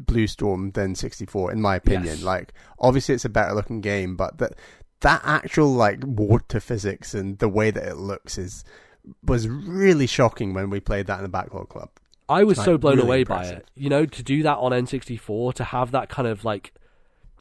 [0.07, 2.17] Blue Storm than 64, in my opinion.
[2.17, 2.23] Yes.
[2.23, 4.55] Like, obviously, it's a better looking game, but that
[5.01, 8.65] that actual like water physics and the way that it looks is
[9.25, 11.91] was really shocking when we played that in the backlog club.
[12.29, 13.69] I was like, so blown really away by it.
[13.75, 16.73] You know, to do that on N64, to have that kind of like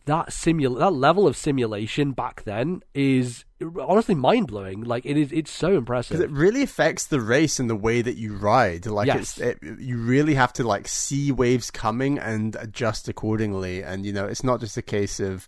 [0.05, 3.45] that simul that level of simulation back then is
[3.81, 4.81] honestly mind blowing.
[4.81, 6.17] Like it is, it's so impressive.
[6.17, 8.85] Because it really affects the race and the way that you ride.
[8.85, 9.38] Like Yes.
[9.38, 13.84] it's, it, you really have to like see waves coming and adjust accordingly.
[13.84, 15.47] And you know, it's not just a case of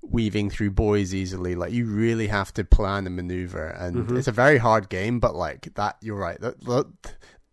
[0.00, 1.54] weaving through buoys easily.
[1.56, 3.66] Like you really have to plan and maneuver.
[3.68, 4.16] And Mm-hmm.
[4.16, 5.18] it's a very hard game.
[5.20, 6.40] But like that, you're right.
[6.40, 6.86] That, that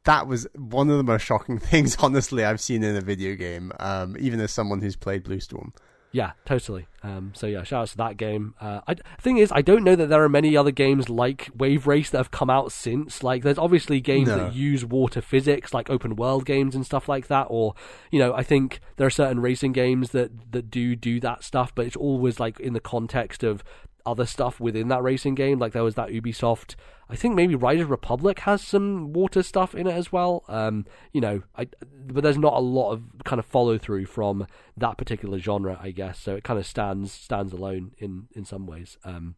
[0.03, 3.71] that was one of the most shocking things, honestly, I've seen in a video game.
[3.79, 5.73] Um, even as someone who's played Blue Storm.
[6.15, 6.87] Yeah, totally.
[7.03, 8.53] Um, so yeah, shout out to that game.
[8.61, 11.87] Uh, I, thing is, I don't know that there are many other games like Wave
[11.87, 13.21] Race that have come out since.
[13.21, 14.37] Like, there's obviously games No.
[14.37, 17.47] that use water physics, like open world games and stuff like that.
[17.49, 17.73] Or,
[18.11, 21.75] you know, I think there are certain racing games that that do do that stuff,
[21.75, 23.61] but it's always like in the context of
[24.05, 25.59] other stuff within that racing game.
[25.59, 26.75] Like there was that Ubisoft.
[27.09, 30.43] I think maybe Riders Republic has some water stuff in it as well.
[30.47, 31.67] Um, you know, I,
[32.07, 35.91] but there's not a lot of kind of follow through from that particular genre, I
[35.91, 36.19] guess.
[36.19, 38.97] So it kind of stands stands alone in in some ways.
[39.03, 39.35] Um,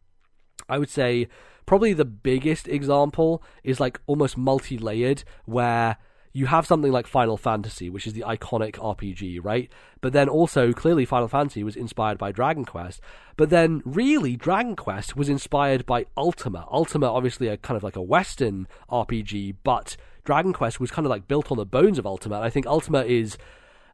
[0.70, 1.28] I would say
[1.66, 5.98] probably the biggest example is like almost multi-layered where
[6.38, 9.72] you have something like Final Fantasy, which is the iconic RPG, right?
[10.02, 13.02] But then also clearly Final Fantasy was inspired by Dragon Quest.
[13.38, 16.68] But then really Dragon Quest was inspired by Ultima.
[16.70, 21.10] Ultima obviously a kind of like a western RPG, but Dragon Quest was kind of
[21.10, 22.36] like built on the bones of Ultima.
[22.36, 23.40] And I think Ultima is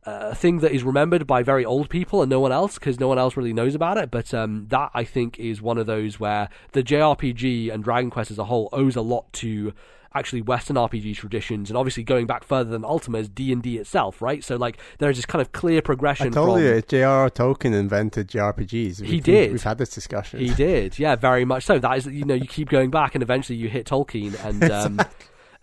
[0.06, 3.07] a thing that is remembered by very old people and no one else because no
[3.07, 4.11] one else really knows about it.
[4.11, 8.32] But um, that I think is one of those where the JRPG and Dragon Quest
[8.32, 9.74] as a whole owes a lot to
[10.15, 13.77] actually Western RPG traditions, and obviously going back further than Ultima is D and D
[13.77, 14.44] itself, right?
[14.44, 16.27] So like there's this kind of clear progression.
[16.27, 17.30] I told from, you, J.R.R.
[17.30, 19.02] Tolkien invented JRPGs.
[19.02, 19.52] We've, did.
[19.52, 20.40] We've had this discussion.
[20.40, 21.80] He did, yeah, very much so.
[21.80, 24.99] That is, you know, you keep going back, and eventually you hit Tolkien, and um,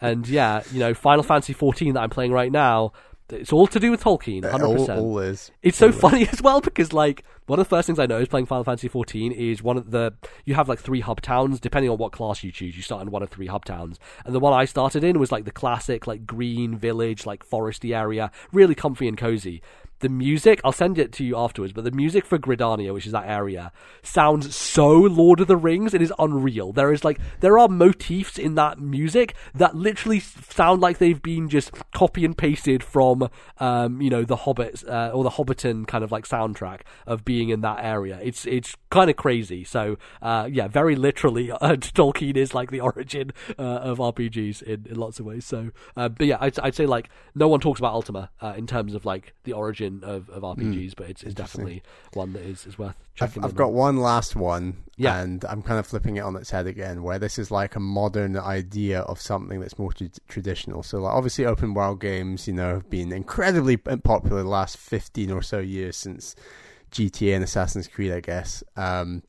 [0.00, 2.92] and yeah, you know, Final Fantasy 14 that I'm playing right now.
[3.32, 5.00] It's all to do with Tolkien, hundred percent.
[5.00, 5.50] all is.
[5.62, 6.00] It's so all is.
[6.00, 8.64] funny as well because like one of the first things I know is playing Final
[8.64, 12.12] Fantasy XIV is one of the you have like three hub towns depending on what
[12.12, 12.76] class you choose.
[12.76, 15.32] You start in one of three hub towns, and the one I started in was
[15.32, 19.62] like the classic like green village, like foresty area, really comfy and cozy.
[20.00, 23.12] The music, I'll send it to you afterwards, but the music for Gridania, which is
[23.12, 23.70] that area,
[24.02, 25.94] sounds so Lord of the Rings.
[25.94, 26.72] It is unreal.
[26.72, 31.48] There is like there are motifs in that music that literally sound like they've been
[31.48, 33.28] just copy and pasted from,
[33.58, 37.50] um, you know, the Hobbits uh, or the Hobbiton kind of like soundtrack of being
[37.50, 38.18] in that area.
[38.22, 39.64] It's it's kind of crazy.
[39.64, 44.86] So uh, yeah, very literally, uh, Tolkien is like the origin uh, of RPGs in,
[44.88, 45.44] in lots of ways.
[45.44, 48.66] So, uh, but yeah, I'd, I'd say like no one talks about Ultima uh, in
[48.66, 51.82] terms of like the origin of, of RPGs, but it's, it's definitely
[52.14, 53.44] one that is, is worth I've, checking.
[53.44, 53.74] I've got on.
[53.74, 55.20] one last one, Yeah.
[55.20, 57.80] and I'm kind of flipping it on its head again, where this is like a
[57.80, 60.82] modern idea of something that's more tra- traditional.
[60.82, 65.30] So, like, obviously, open world games, you know, have been incredibly popular the last 15
[65.30, 66.34] or so years since
[66.92, 68.62] GTA and Assassin's Creed, I guess.
[68.76, 69.22] Um,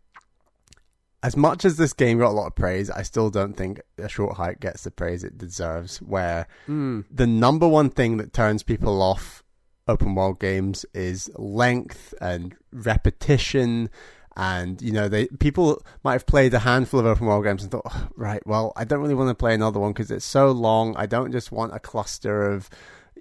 [1.24, 4.10] as much as this game got a lot of praise, I still don't think a
[4.10, 6.02] short hike gets the praise it deserves.
[6.02, 7.06] Where Mm.
[7.12, 9.41] the number one thing that turns people off
[9.92, 13.90] open world games is length and repetition.
[14.38, 17.72] And you know they people might have played a handful of open world games and
[17.72, 20.52] thought "Oh, right well i don't really want to play another one because it's so
[20.52, 20.96] long.
[20.96, 22.70] I don't just want a cluster of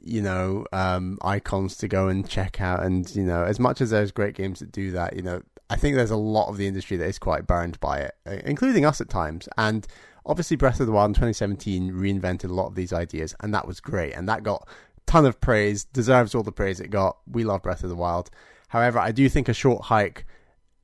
[0.01, 2.85] you know um icons to go and check out.
[2.85, 5.77] And you know as much as there's great games that do that you know i
[5.77, 8.85] think there's a lot of the industry that is quite burned by it uh, including
[8.85, 9.49] us at times.
[9.59, 9.89] And
[10.27, 13.67] obviously breath of the wild in 2017 reinvented a lot of these ideas and that
[13.67, 14.13] was great.
[14.13, 14.69] And that got
[15.07, 17.19] ton of praise, deserves all the praise it got.
[17.27, 18.31] We love Breath of the Wild.
[18.69, 20.27] However, I do think a short hike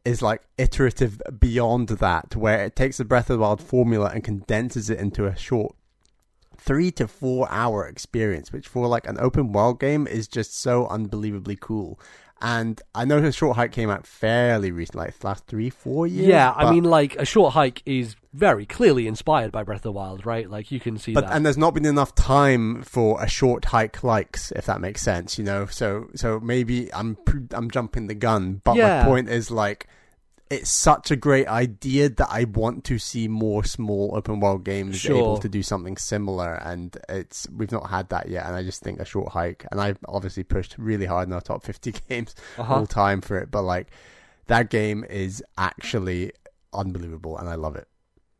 [0.04, 4.22] is like iterative beyond that, where it takes the Breath of the Wild formula and
[4.22, 5.74] condenses it into a short
[6.58, 10.86] three to four hour experience, which for like an open world game is just so
[10.88, 12.00] unbelievably cool.
[12.40, 16.26] And I know a short hike came out fairly recently, like last three, four years.
[16.26, 19.92] Yeah, I mean, like a short hike is very clearly inspired by Breath of the
[19.92, 20.48] Wild, right?
[20.50, 21.34] Like you can see but that.
[21.34, 25.38] and there's not been enough time for a short hike likes if that makes sense
[25.38, 27.16] you know so so maybe i'm
[27.52, 29.00] i'm jumping the gun but Yeah.
[29.00, 29.86] my point is like
[30.50, 34.96] it's such a great idea that i want to see more small open world games
[34.96, 35.16] Sure.
[35.16, 38.82] able to do something similar and it's we've not had that yet and i just
[38.82, 42.34] think a short hike and i've obviously pushed really hard in our top 50 games
[42.58, 42.74] Uh-huh.
[42.74, 43.88] all time for it but like
[44.46, 46.32] that game is actually
[46.72, 47.88] unbelievable and i love it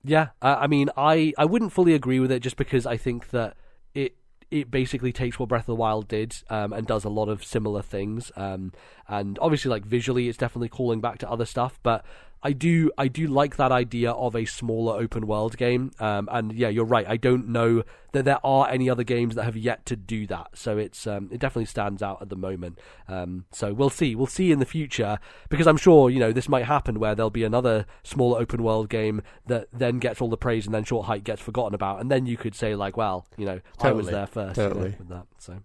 [0.07, 3.57] Yeah, I mean, I, I wouldn't fully agree with it just because I think that
[3.93, 4.17] it
[4.53, 7.43] it basically takes what Breath of the Wild did um, and does a lot of
[7.43, 8.31] similar things.
[8.37, 8.73] Um,
[9.09, 11.81] and obviously, like visually, it's definitely calling back to other stuff.
[11.83, 12.05] But
[12.43, 15.91] I do I do like that idea of a smaller open world game.
[15.99, 17.07] Um, and yeah, you're right.
[17.09, 17.83] I don't know
[18.13, 20.51] that there are any other games that have yet to do that.
[20.55, 22.79] So it's um, it definitely stands out at the moment.
[23.09, 24.15] Um, so we'll see.
[24.15, 25.19] We'll see in the future
[25.49, 28.89] because I'm sure you know this might happen where there'll be another smaller open world
[28.89, 32.11] game that then gets all the praise and then Short Hike gets forgotten about, and
[32.11, 35.09] then you could say like, well, you know, I was there first you know, with
[35.09, 35.27] that.
[35.39, 35.59] So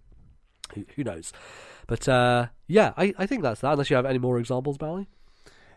[0.73, 1.31] who, who knows?
[1.87, 3.73] But uh, yeah, I, I think that's that.
[3.73, 5.07] Unless you have any more examples, Bally.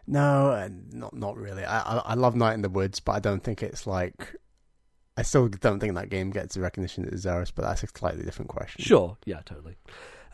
[0.07, 1.65] No, uh, not not really.
[1.65, 4.37] I, I love Night in the Woods, but I don't think it's like.
[5.17, 8.25] I still don't think that game gets the recognition it deserves, but that's a slightly
[8.25, 8.85] different question.
[8.85, 9.77] Sure, yeah, totally.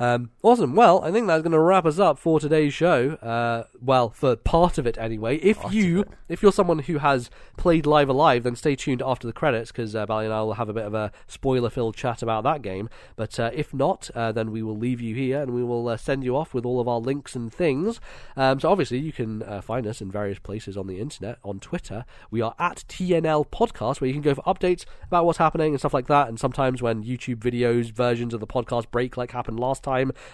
[0.01, 0.75] Um, awesome.
[0.75, 3.13] Well, I think that's going to wrap us up for today's show.
[3.17, 5.37] Uh, well, for part of it anyway.
[5.37, 7.29] If Part you, if you're someone who has
[7.59, 10.41] played Live A Live, then stay tuned after the credits because uh, Bally and I
[10.41, 12.89] will have a bit of a spoiler-filled chat about that game.
[13.15, 15.99] But uh, if not, uh, then we will leave you here and we will uh,
[15.99, 18.01] send you off with all of our links and things.
[18.39, 21.37] Um, so obviously, you can uh, find us in various places on the internet.
[21.45, 25.37] On Twitter, we are at TNL Podcast, where you can go for updates about what's
[25.37, 26.29] happening and stuff like that.
[26.29, 29.90] And sometimes when YouTube videos versions of the podcast break, like happened last time,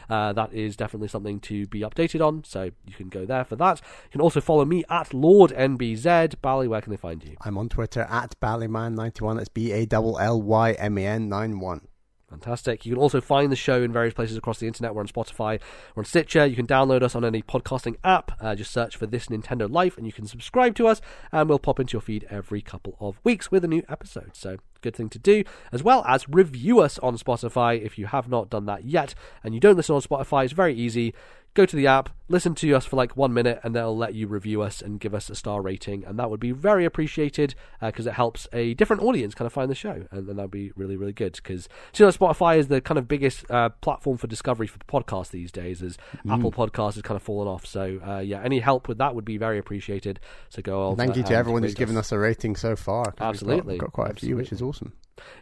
[0.09, 2.45] uh, that is definitely something to be updated on.
[2.45, 3.81] So you can go there for that.
[4.05, 6.41] You can also follow me at Lord NBZ.
[6.41, 7.37] Bally, where can they find you?
[7.43, 9.37] I'm on Twitter at Ballyman91.
[9.37, 11.89] That's B A L L Y M A N 91.
[12.37, 12.85] Fantastic.
[12.85, 14.95] You can also find the show in various places across the internet.
[14.95, 15.59] We're on Spotify,
[15.95, 16.45] we're on Stitcher.
[16.45, 18.33] You can download us on any podcasting app.
[18.43, 21.01] Uh, just search for This Nintendo Life and you can subscribe to us,
[21.33, 24.37] and we'll pop into your feed every couple of weeks with a new episode.
[24.37, 28.29] So, good thing to do, as well as review us on Spotify if you have
[28.29, 30.45] not done that yet and you don't listen on Spotify.
[30.45, 31.15] It's very easy.
[31.55, 34.27] Go to the app, listen to us for like one minute, and they'll let you
[34.27, 36.05] review us and give us a star rating.
[36.05, 39.71] And that would be very appreciated because it helps a different audience kind of find
[39.71, 40.05] the show.
[40.11, 43.07] And, and that'd be really, really good because you know, Spotify is the kind of
[43.09, 45.97] biggest uh, platform for discovery for podcasts these days, as
[46.29, 47.65] Apple Podcasts has kind of fallen off.
[47.67, 50.21] So, uh, yeah, any help with that would be very appreciated.
[50.49, 50.97] So go over.
[50.97, 53.05] Thank you to everyone who's given us a rating so far.
[53.05, 53.73] 'cause we've got- Absolutely.
[53.75, 54.93] We've got, quite a few, which is awesome.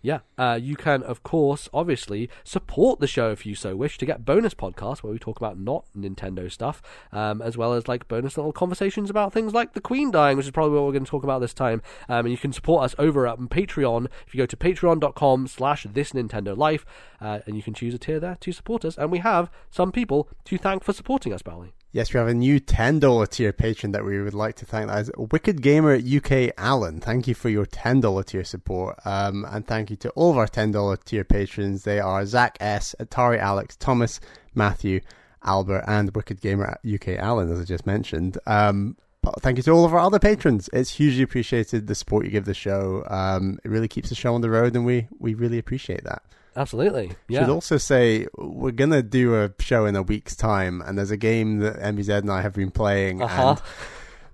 [0.03, 4.07] Yeah, uh, you can, of course, obviously support the show if you so wish to
[4.07, 6.74] get bonus podcasts where we talk about not Nintendo stuff,
[7.13, 10.47] um, as well as like bonus little conversations about things like the Queen dying, which
[10.47, 11.83] is probably what we're going to talk about this time.
[12.09, 15.87] Um, and you can support us over at Patreon if you go to patreon.com slash
[15.93, 16.85] this Nintendo Life,
[17.21, 18.97] uh, and you can choose a tier there to support us.
[18.97, 21.75] And we have some people to thank for supporting us, Bally.
[21.95, 24.89] Yes, we have a new $10 tier patron that we would like to thank.
[24.89, 27.01] That is Wicked Gamer UK Alan.
[27.01, 28.99] Thank you for your $10 tier support.
[29.05, 31.85] Um, and thank you to all of our $10 tier patrons.
[31.85, 34.19] They are Zach S., Atari Alex, Thomas,
[34.57, 35.03] Matthew,
[35.45, 38.39] Albert, and Wicked Gamer UK Alan, as I just mentioned.
[38.47, 40.69] Um, but thank you to all of our other patrons.
[40.73, 43.05] It's hugely appreciated the support you give the show.
[43.09, 46.23] Um, it really keeps the show on the road, and we, we really appreciate that.
[46.57, 47.11] Absolutely.
[47.29, 47.41] Yeah.
[47.41, 51.17] Should also say we're gonna do a show in a week's time, and there's a
[51.17, 53.49] game that NBZ and I have been playing Uh-huh.
[53.51, 53.63] and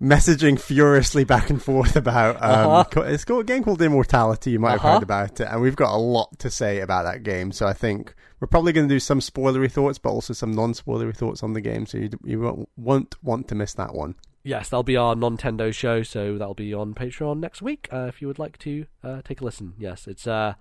[0.00, 2.36] messaging furiously back and forth about.
[2.36, 3.02] Um, Uh-huh.
[3.02, 4.50] It's called a game called Immortality.
[4.52, 4.92] You might have Uh-huh.
[4.94, 7.52] heard about it, and we've got a lot to say about that game.
[7.52, 11.14] So I think we're probably going to do some spoilery thoughts, but also some non-spoilery
[11.14, 11.84] thoughts on the game.
[11.86, 14.14] So you, you won't, won't want to miss that one.
[14.42, 17.88] Yes, that'll be our Nintendo show, so that'll be on Patreon next week.
[17.92, 20.54] Uh, if you would like to uh, take a listen, yes, it's uh,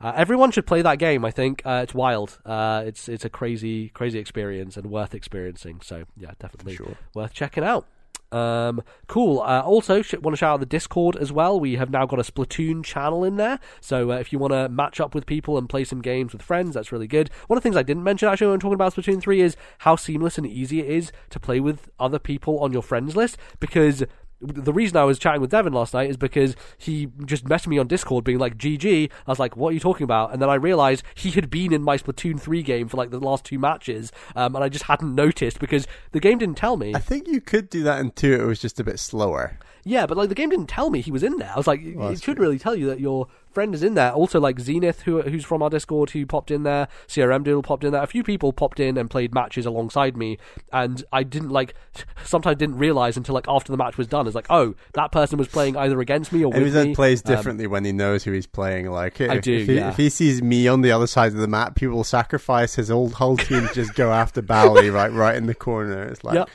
[0.00, 1.26] uh, everyone should play that game.
[1.26, 2.38] I think uh, it's wild.
[2.46, 5.82] Uh, it's it's a crazy crazy experience and worth experiencing.
[5.82, 6.96] So yeah, definitely Sure.
[7.14, 7.86] worth checking out.
[8.30, 9.40] Um, cool.
[9.40, 11.58] Uh, also, sh- want to shout out the Discord as well.
[11.58, 13.58] We have now got a Splatoon channel in there.
[13.80, 16.42] So uh, if you want to match up with people and play some games with
[16.42, 17.30] friends, that's really good.
[17.46, 19.56] One of the things I didn't mention actually when I'm talking about Splatoon 3 is
[19.78, 23.38] how seamless and easy it is to play with other people on your friends list
[23.60, 24.04] because
[24.40, 27.78] the reason I was chatting with Devin last night is because he just messaged me
[27.78, 29.10] on Discord being like, GG.
[29.26, 30.32] I was like, what are you talking about?
[30.32, 33.18] And then I realized he had been in my Splatoon 3 game for like the
[33.18, 36.94] last two matches, um, and I just hadn't noticed because the game didn't tell me.
[36.94, 38.32] I think you could do that in two.
[38.32, 39.58] It was just a bit slower.
[39.84, 41.50] Yeah, but like the game didn't tell me he was in there.
[41.52, 42.44] I was like, Well, it should true.
[42.44, 43.26] really tell you that your
[43.58, 44.12] friend is in there.
[44.12, 46.86] Also, like Zenith, who who's from our Discord, who popped in there.
[47.08, 48.00] CRM Doodle popped in there.
[48.04, 50.38] A few people popped in and played matches alongside me,
[50.72, 51.74] and I didn't like.
[52.24, 54.26] Sometimes didn't realize until like after the match was done.
[54.28, 56.94] It's like, oh, that person was playing either against me or And with then me.
[56.94, 58.88] plays Um, differently when he knows who he's playing.
[58.92, 59.88] Like, if, do, if, he, yeah.
[59.88, 62.92] if he sees me on the other side of the map, he will sacrifice his
[62.92, 66.04] old whole team to just go after Bally right, right in the corner.
[66.04, 66.50] It's like, Yep.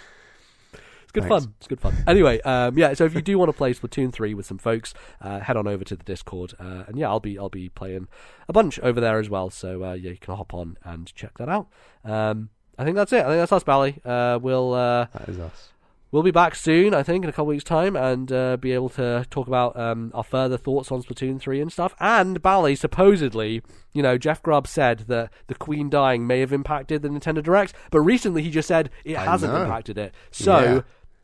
[1.14, 1.45] Good Thanks.
[1.45, 1.53] fun.
[1.60, 1.95] It's good fun.
[2.07, 2.94] Anyway, um, yeah.
[2.95, 5.68] So if you do want to play Splatoon three with some folks, uh, head on
[5.68, 8.07] over to the Discord, uh, and yeah, I'll be I'll be playing
[8.49, 9.52] a bunch over there as well.
[9.52, 11.68] So uh, yeah, you can hop on and check that out.
[12.03, 12.49] Um,
[12.80, 13.22] I think that's it.
[13.23, 14.02] I think that's us, Bally.
[14.03, 15.69] Uh, we'll uh, that is us.
[16.11, 16.95] we'll be back soon.
[16.95, 20.10] I think in a couple weeks' time, and uh, be able to talk about um,
[20.15, 21.94] our further thoughts on Splatoon three and stuff.
[21.99, 23.61] And Bally, supposedly,
[23.94, 27.76] you know, Jeff Grubb said that the Queen dying may have impacted the Nintendo Direct,
[27.91, 29.61] but recently he just said it I hasn't know.
[29.61, 30.15] impacted it.
[30.31, 30.60] So.
[30.60, 30.81] Yeah.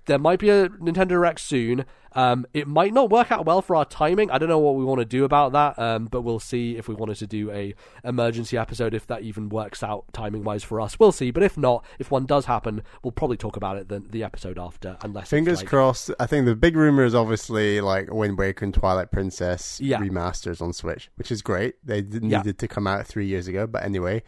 [0.10, 1.86] There might be a Nintendo Direct soon.
[2.14, 4.31] Um, it might not work out well for our timing.
[4.31, 6.88] I don't know what we want to do about that, um, but we'll see if
[6.88, 10.81] we wanted to do a emergency episode if that even works out timing wise for
[10.81, 10.99] us.
[10.99, 11.30] We'll see.
[11.30, 14.57] But if not, if one does happen, we'll probably talk about it the, the episode
[14.57, 14.98] after.
[15.03, 16.10] Unless Fingers like- crossed.
[16.19, 19.99] I think the big rumor is obviously like Wind Waker and Twilight Princess Yeah.
[19.99, 21.76] remasters on Switch, which is great.
[21.86, 22.40] They did, Yeah.
[22.40, 24.23] needed to come out three years ago, but anyway,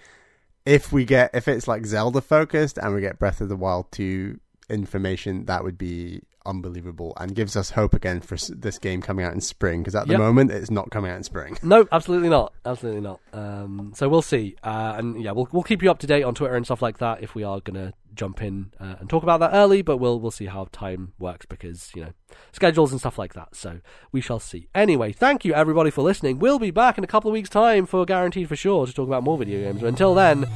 [0.68, 3.92] if we get if it's like Zelda focused and we get Breath of the Wild
[3.92, 4.40] two
[4.72, 9.32] information, that would be unbelievable and gives us hope again for this game coming out
[9.32, 10.20] in spring because at the Yep.
[10.20, 11.56] moment it's not coming out in spring.
[11.62, 12.52] No, absolutely not.
[12.66, 13.20] Absolutely not.
[13.32, 14.56] Um, so we'll see.
[14.64, 16.98] Uh, and yeah, we'll we'll keep you up to date on Twitter and stuff like
[16.98, 19.84] that if we are gonna jump in uh, and talk about that early.
[19.84, 22.12] But we'll we'll see how time works because you know
[22.54, 23.56] schedules and stuff like that.
[23.56, 23.80] So
[24.12, 24.68] we shall see.
[24.74, 26.40] Anyway, thank you everybody for listening.
[26.40, 29.08] We'll be back in a couple of weeks' time for guaranteed for sure to talk
[29.08, 29.82] about more video games.
[29.82, 30.48] But until then,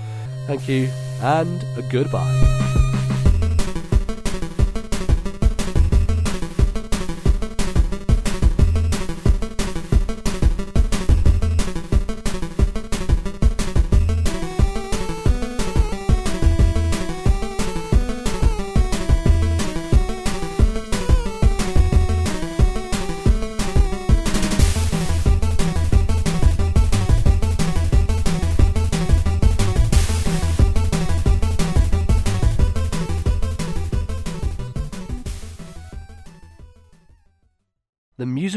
[0.48, 0.88] thank you
[1.22, 2.65] and goodbye.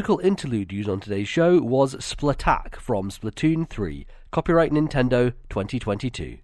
[0.09, 6.39] Musical interlude used on today's show was Splattack from Splatoon 3, copyright Nintendo 2022.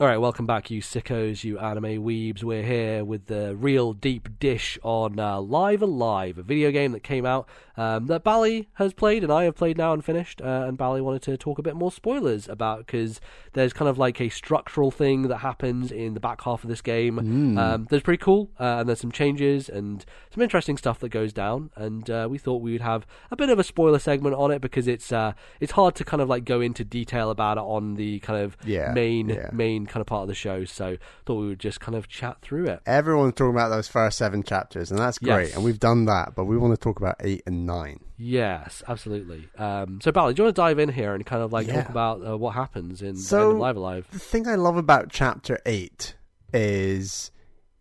[0.00, 2.42] Alright, welcome back, you sickos, you anime weebs.
[2.42, 6.92] We're here with the real deep dish on uh, Live A Live, a video game
[6.92, 7.46] that came out
[7.76, 10.40] um, that Bally has played and I have played now and finished.
[10.40, 13.20] Uh, and Bally wanted to talk a bit more spoilers about because
[13.52, 16.80] there's kind of like a structural thing that happens in the back half of this
[16.80, 17.18] game.
[17.58, 21.34] Um, that's pretty cool, uh, and there's some changes and some interesting stuff that goes
[21.34, 21.72] down.
[21.76, 24.62] And uh, we thought we would have a bit of a spoiler segment on it
[24.62, 27.96] because it's uh, it's hard to kind of like go into detail about it on
[27.96, 29.50] the kind of Yeah, main yeah.
[29.52, 30.64] main kind of part of the show.
[30.64, 30.96] So
[31.26, 32.80] thought we would just kind of chat through it.
[32.86, 35.48] Everyone's talking about those first seven chapters, and that's great.
[35.48, 35.56] Yes.
[35.56, 38.00] And we've done that, but we want to talk about eight and nine.
[38.16, 39.48] Yes, absolutely.
[39.58, 41.82] Um, so, Bally, do you want to dive in here and kind of like Yeah.
[41.82, 44.10] talk about uh, what happens in So- the Live A Live?
[44.10, 46.14] The thing I love about chapter eight
[46.54, 47.30] is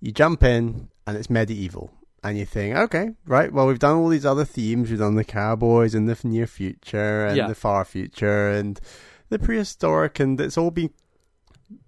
[0.02, 1.92] you jump in and it's medieval.
[2.22, 4.90] And you think, okay, right, well, we've done all these other themes.
[4.90, 7.48] We've done the cowboys and the near future and Yeah.
[7.48, 8.78] the far future and
[9.30, 10.90] the prehistoric, and it's all been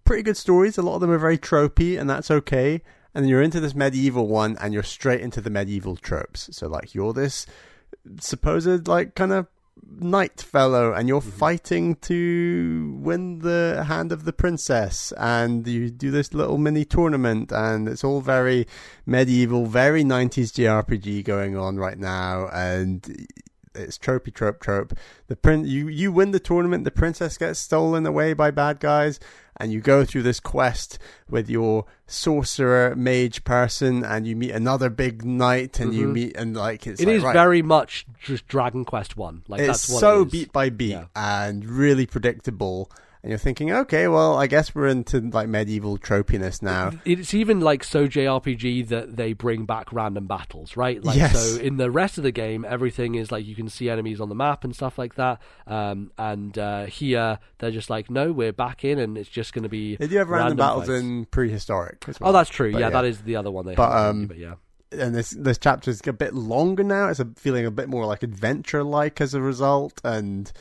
[0.03, 0.77] pretty good stories.
[0.77, 2.81] A lot of them are very tropey, and that's okay.
[3.13, 6.49] And you're into this medieval one, and you're straight into the medieval tropes.
[6.51, 7.45] So, like, you're this
[8.19, 9.47] supposed, like, kind of
[9.99, 11.29] knight fellow and you're mm-hmm.
[11.29, 17.51] fighting to win the hand of the princess and you do this little mini tournament
[17.51, 18.67] and it's all very
[19.05, 23.27] medieval very 90s jrpg going on right now and
[23.73, 24.93] it's tropey trope trope
[25.27, 29.19] the prin- you you win the tournament the princess gets stolen away by bad guys
[29.61, 30.97] and you go through this quest
[31.29, 36.13] with your sorcerer mage person and you meet another big knight and you Mhm.
[36.13, 39.43] meet and like it's It like, is right, very much just Dragon Quest One.
[39.47, 41.05] Like it's that's what so it beat by beat Yeah.
[41.15, 42.91] and really predictable
[43.23, 47.59] and you're thinking okay well i guess we're into like medieval tropiness now It's even
[47.59, 51.03] like so JRPG that they bring back random battles, right?
[51.03, 51.37] Like Yes.
[51.37, 54.29] so in the rest of the game, everything is like you can see enemies on
[54.29, 55.41] the map and stuff like that.
[55.67, 59.63] Um, and uh, here they're just like, no, we're back in, and it's just going
[59.63, 59.95] to be.
[59.95, 60.99] they do have random, battles fights.
[61.01, 62.29] in prehistoric as well.
[62.29, 62.71] Oh, that's true.
[62.71, 64.09] But Yeah, that is the other one they But, have.
[64.11, 64.55] um, but yeah,
[64.91, 68.05] and this this chapter is a bit longer now it's a feeling a bit more
[68.05, 70.51] like adventure like as a result and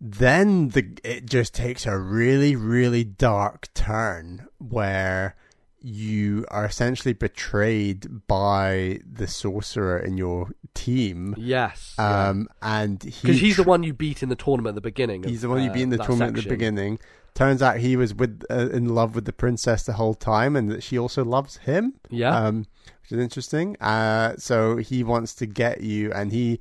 [0.00, 5.34] then the it just takes a really really dark turn where
[5.80, 13.40] you are essentially betrayed by the sorcerer in your team yes, um and he because
[13.40, 15.24] he's the one you beat in the tournament at the beginning.
[15.24, 16.98] of, He's the one you uh, beat in the that tournament at the beginning.
[17.34, 20.70] Turns out he was with uh, in love with the princess the whole time, and
[20.70, 21.94] that she also loves him.
[22.10, 22.66] Yeah, Um,
[23.02, 23.76] which is interesting.
[23.80, 26.58] Uh, so he wants to get you, and he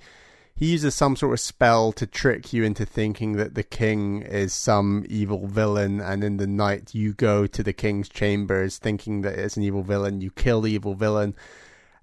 [0.58, 4.54] he uses some sort of spell to trick you into thinking that the king is
[4.54, 6.02] some evil villain.
[6.02, 9.84] And in the night, you go to the king's chambers, thinking that it's an evil
[9.84, 10.20] villain.
[10.20, 11.36] You kill the evil villain.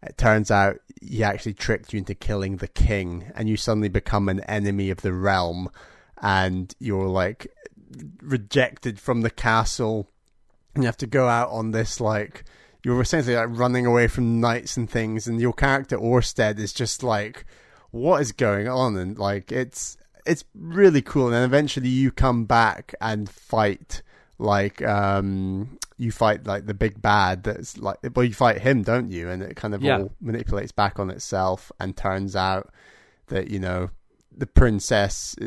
[0.04, 4.28] It turns out he actually tricked you into killing the king, and you suddenly become
[4.28, 5.68] an enemy of the realm,
[6.22, 7.48] and you're like
[8.22, 10.08] rejected from the castle,
[10.74, 12.44] and you have to go out on this like
[12.84, 17.02] you're essentially like running away from knights and things, and your character Orsted is just
[17.02, 17.46] like,
[17.94, 18.96] what is going on?
[18.96, 19.96] And like it's
[20.26, 24.02] it's really cool, and then eventually you come back and fight
[24.38, 29.12] like um you fight like the big bad that's like well you fight him don't
[29.12, 29.98] you and it kind of Yeah.
[30.00, 32.68] all manipulates back on itself and turns out
[33.28, 33.90] that you know
[34.36, 35.46] the princess uh,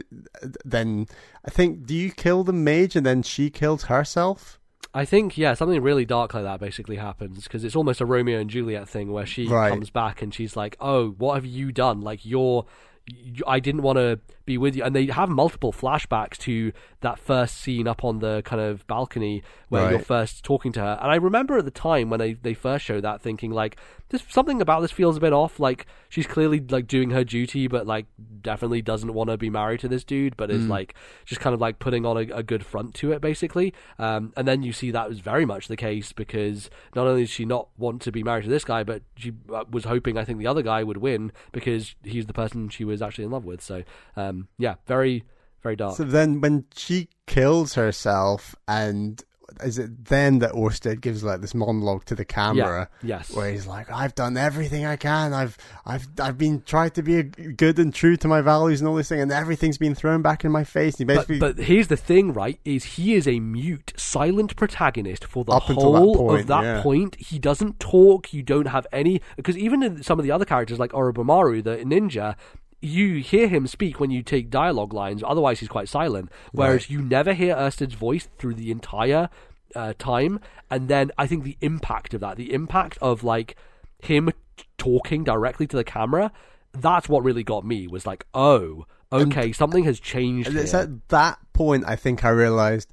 [0.64, 1.06] then
[1.44, 4.57] i think do you kill the mage and then she kills herself
[4.98, 8.40] I think yeah, something really dark like that basically happens because it's almost a Romeo
[8.40, 9.70] and Juliet thing where she Right.
[9.70, 12.02] comes back and she's like, "Oh, what have you done?
[12.02, 12.66] Like you're."
[13.06, 16.72] you- I didn't want to be with you, and they have multiple flashbacks to
[17.02, 20.98] that first scene up on the kind of balcony where you're first talking to her.
[21.00, 23.78] And I remember at the time when they, they first showed that, thinking like,
[24.10, 25.60] "This something about this feels a bit off.
[25.60, 28.08] Like she's clearly like doing her duty, but like
[28.42, 30.96] definitely doesn't want to be married to this dude, but is like
[31.26, 33.74] just kind of like putting on a, a good front to it, basically.
[34.00, 37.30] Um, and then you see that was very much the case because not only did
[37.30, 40.24] she not want to be married to this guy, but she uh, was hoping I
[40.24, 43.46] think the other guy would win because he's the person she was actually in love
[43.46, 43.62] with.
[43.62, 43.84] So
[44.16, 45.24] um, Um, yeah, very
[45.64, 45.98] very dark.
[45.98, 49.24] so then when she kills herself and
[49.64, 53.34] is it then that Orsted gives like this monologue to the camera yes.
[53.34, 57.18] where he's like I've done everything I can I've I've I've been tried to be
[57.18, 60.22] a good and true to my values and all this thing and everything's been thrown
[60.22, 62.60] back in my face and he basically But, but here's the thing, right?
[62.66, 66.64] Is he is a mute, silent protagonist for the until that whole point, of that
[66.64, 66.82] yeah.
[66.84, 67.16] point.
[67.16, 68.34] He doesn't talk.
[68.34, 71.78] You don't have any because even in some of the other characters like Oboromaru, the
[71.78, 72.36] ninja,
[72.82, 75.24] you hear him speak when you take dialogue lines.
[75.26, 76.30] Otherwise, he's quite silent.
[76.52, 76.90] Whereas Right.
[76.92, 79.30] you never hear Orsted's voice through the entire
[79.76, 80.40] uh, time.
[80.70, 83.56] And then I think the impact of that, the impact of like
[84.00, 84.32] him
[84.78, 86.32] talking directly to the camera.
[86.74, 87.88] That's what really got me.
[87.88, 90.50] Was like, oh, okay, something has changed.
[90.50, 92.92] And it's at that point I think I realized,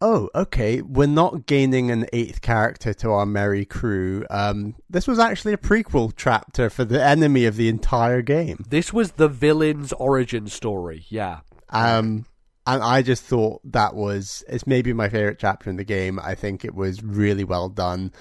[0.00, 4.24] oh, okay, we're not gaining an eighth character to our merry crew.
[4.30, 8.64] Um, this was actually a prequel chapter for the enemy of the entire game.
[8.68, 11.04] This was the villain's origin story.
[11.08, 11.40] Yeah.
[11.68, 12.26] Um,
[12.66, 16.18] and I just thought that was it's maybe my favorite chapter in the game.
[16.22, 18.12] I think it was really well done.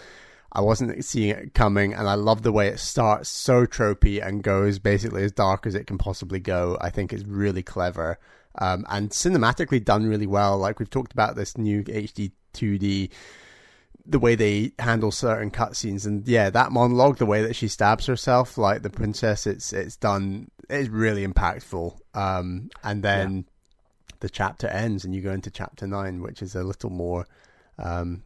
[0.52, 4.42] I wasn't seeing it coming, and I love the way it starts so tropey and
[4.42, 6.78] goes basically as dark as it can possibly go.
[6.82, 8.18] I think it's really clever
[8.60, 10.58] um, and cinematically done really well.
[10.58, 13.10] Like we've talked about this new HD 2D,
[14.06, 18.06] the way they handle certain cutscenes, and yeah, that monologue, the way that she stabs
[18.06, 20.50] herself, like the princess, it's it's done.
[20.70, 21.98] It's really impactful.
[22.14, 23.46] Um, and then
[24.20, 27.26] the chapter ends, and you go into chapter nine, which is a little more
[27.78, 28.24] um,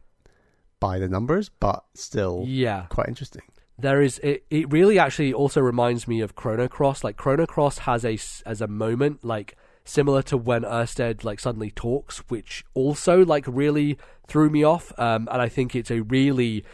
[0.80, 2.86] by the numbers, but still Yeah.
[2.88, 3.42] quite interesting.
[3.78, 7.02] There is it, it really actually also reminds me of Chrono Cross.
[7.04, 11.70] Like Chrono Cross has a as a moment like similar to when Orsted like suddenly
[11.70, 14.92] talks, which also like really threw me off.
[14.98, 16.64] Um, and I think it's a really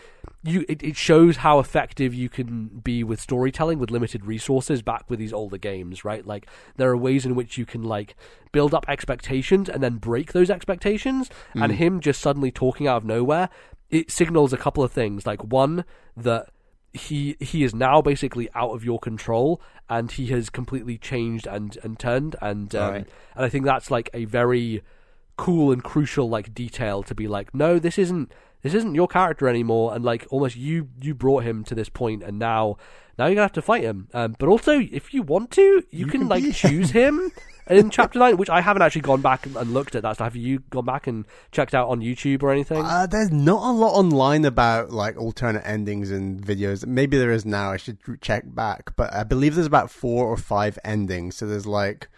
[0.42, 5.04] you it, it shows how effective you can be with storytelling with limited resources back
[5.08, 6.26] with these older games, right?
[6.26, 6.46] Like
[6.76, 8.16] there are ways in which you can like
[8.52, 11.28] build up expectations and then break those expectations.
[11.54, 13.48] And him just suddenly talking out of nowhere,
[13.90, 15.26] it signals a couple of things.
[15.26, 15.84] Like one
[16.16, 16.48] that
[16.92, 21.78] he he is now basically out of your control and he has completely changed and
[21.84, 23.06] and turned and um, Right.
[23.36, 24.82] and I think that's like a very
[25.36, 29.48] cool and crucial like detail to be like no this isn't this isn't your character
[29.48, 32.76] anymore and like almost you you brought him to this point and now
[33.16, 34.08] now you're gonna have to fight him.
[34.14, 37.30] Um, but also if you want to you, You can, can like choose him
[37.70, 40.26] in chapter 9 which I haven't actually gone back and, and looked at that stuff
[40.26, 43.72] have you gone back and checked out on YouTube or anything Uh, there's not a
[43.72, 46.84] lot online about like alternate endings and videos.
[46.86, 47.70] Maybe there is now.
[47.72, 51.36] I should check back, but I believe there's about four or five endings.
[51.36, 52.08] So there's like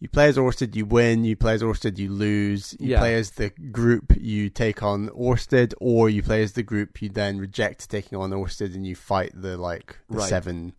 [0.00, 1.24] you play as Orsted, you win.
[1.24, 2.74] You play as Orsted, you lose.
[2.80, 2.98] You Yeah.
[2.98, 7.08] play as the group, you take on Orsted, or you play as the group, you
[7.08, 10.28] then reject taking on Orsted, and you fight the like the Right.
[10.28, 10.72] seven.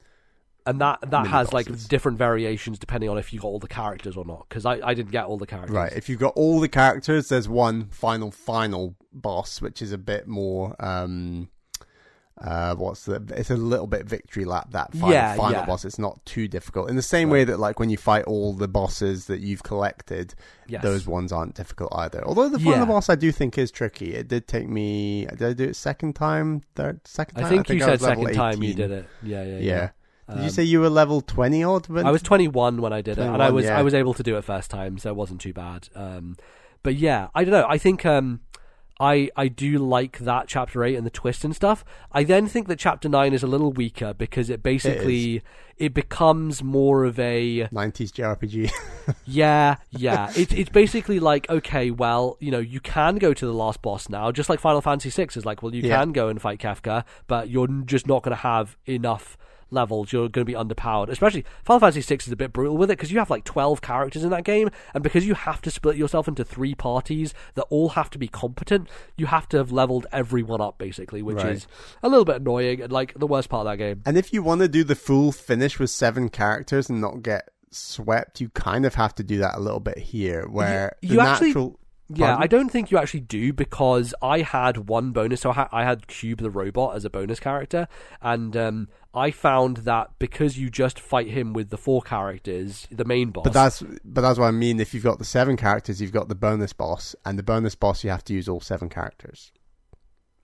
[0.65, 4.15] And that that has like different variations depending on if you got all the characters
[4.15, 5.91] or not because I, I didn't get all the characters Right.
[5.94, 10.27] If you've got all the characters, there's one final final boss, which is a bit
[10.27, 10.76] more.
[10.84, 11.49] um
[12.41, 13.23] uh, what's the?
[13.38, 14.72] It's a little bit victory lap.
[14.72, 15.65] That final, Yeah, final yeah.
[15.68, 15.85] boss.
[15.85, 16.90] It's not too difficult.
[16.90, 20.34] In the same way that, like, when you fight all the bosses that you've collected,
[20.68, 20.81] yes.
[20.81, 22.26] those ones aren't difficult either.
[22.26, 22.85] Although the final Yeah.
[22.85, 24.15] boss, I do think is tricky.
[24.15, 25.26] It did take me.
[25.27, 26.64] Did I do it second time?
[26.76, 27.45] Third, second time?
[27.45, 29.90] I think, you I said second time you did it yeah yeah Yeah.
[30.30, 31.88] Yeah, Did you Um, say you were level twenty odd?
[31.90, 32.06] When...
[32.08, 33.78] I was 21 when I did it, and I was yeah.
[33.78, 35.90] I was able to do it first time, so it wasn't too bad.
[35.95, 36.38] Um,
[36.82, 37.66] but yeah, I don't know.
[37.68, 38.41] I think um,
[39.00, 41.84] I I do like that chapter eight and the twist and stuff.
[42.12, 45.41] I then think that chapter nine is a little weaker because it basically
[45.78, 48.72] it, becomes more of a 90s JRPG.
[49.26, 50.32] yeah yeah.
[50.36, 54.10] It's it's basically like okay, well you know you can go to the last boss
[54.10, 56.00] now, just like Final Fantasy six is like well you Yeah.
[56.00, 59.38] can go and fight Kefka, but you're just not going to have enough
[59.74, 61.10] levels, you're going to be underpowered.
[61.10, 63.82] Especially Final Fantasy VI is a bit brutal with it because you have like 12
[63.82, 67.64] characters in that game, and because you have to split yourself into three parties that
[67.70, 68.88] all have to be competent,
[69.18, 71.54] you have to have leveled everyone up basically, which Right.
[71.54, 71.68] is
[72.02, 74.02] a little bit annoying and like the worst part of that game.
[74.06, 77.50] And if you want to do the full finish with seven characters and not get
[77.72, 81.22] swept, you kind of have to do that a little bit here, where you the
[81.22, 81.80] actually- natural.
[82.15, 82.44] Yeah, Pardon?
[82.44, 85.41] I don't think you actually do because I had one bonus.
[85.41, 87.88] So I had, I had Cube the robot as a bonus character,
[88.22, 93.06] and um, I found that because you just fight him with the four characters, the
[93.06, 93.44] main boss.
[93.44, 94.80] But that's but that's what I mean.
[94.80, 98.03] If you've got the seven characters, you've got the bonus boss, and the bonus boss
[98.03, 99.52] you have to use all seven characters.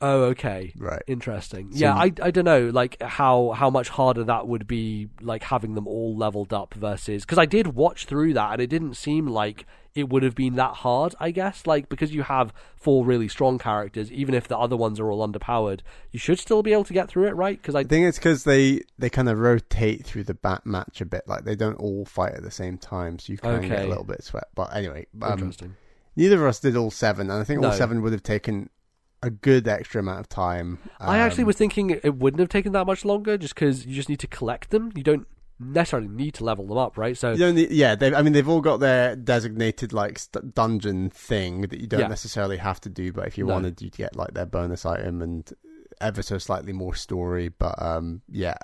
[0.01, 0.73] Oh, okay.
[0.77, 1.01] Right.
[1.07, 1.71] Interesting.
[1.71, 5.43] So yeah, I, I don't know like how how much harder that would be like
[5.43, 8.95] having them all leveled up versus because I did watch through that and it didn't
[8.95, 9.65] seem like
[9.95, 11.15] it would have been that hard.
[11.19, 14.99] I guess like because you have four really strong characters, even if the other ones
[14.99, 15.81] are all underpowered,
[16.11, 17.59] you should still be able to get through it, right?
[17.61, 21.01] Because I I think it's because they they kind of rotate through the bat match
[21.01, 21.23] a bit.
[21.27, 23.83] Like they don't all fight at the same time, so you can get Okay.
[23.83, 24.47] a little bit sweat.
[24.55, 25.75] But anyway, um, interesting.
[26.15, 27.75] neither of us did all seven, and I think all No.
[27.75, 28.69] seven would have taken
[29.21, 30.79] a good extra amount of time.
[30.99, 33.93] I actually Um, was thinking it wouldn't have taken that much longer, just because you
[33.95, 34.91] just need to collect them.
[34.95, 35.27] You don't
[35.59, 37.17] necessarily need to level them up, right?
[37.17, 41.81] So need, yeah, I mean, they've all got their designated like st- dungeon thing that
[41.81, 42.07] you don't Yeah.
[42.07, 43.53] necessarily have to do, but if you No.
[43.55, 45.51] wanted, you'd get like their bonus item and
[45.99, 47.49] ever so slightly more story.
[47.49, 48.55] But um, yeah,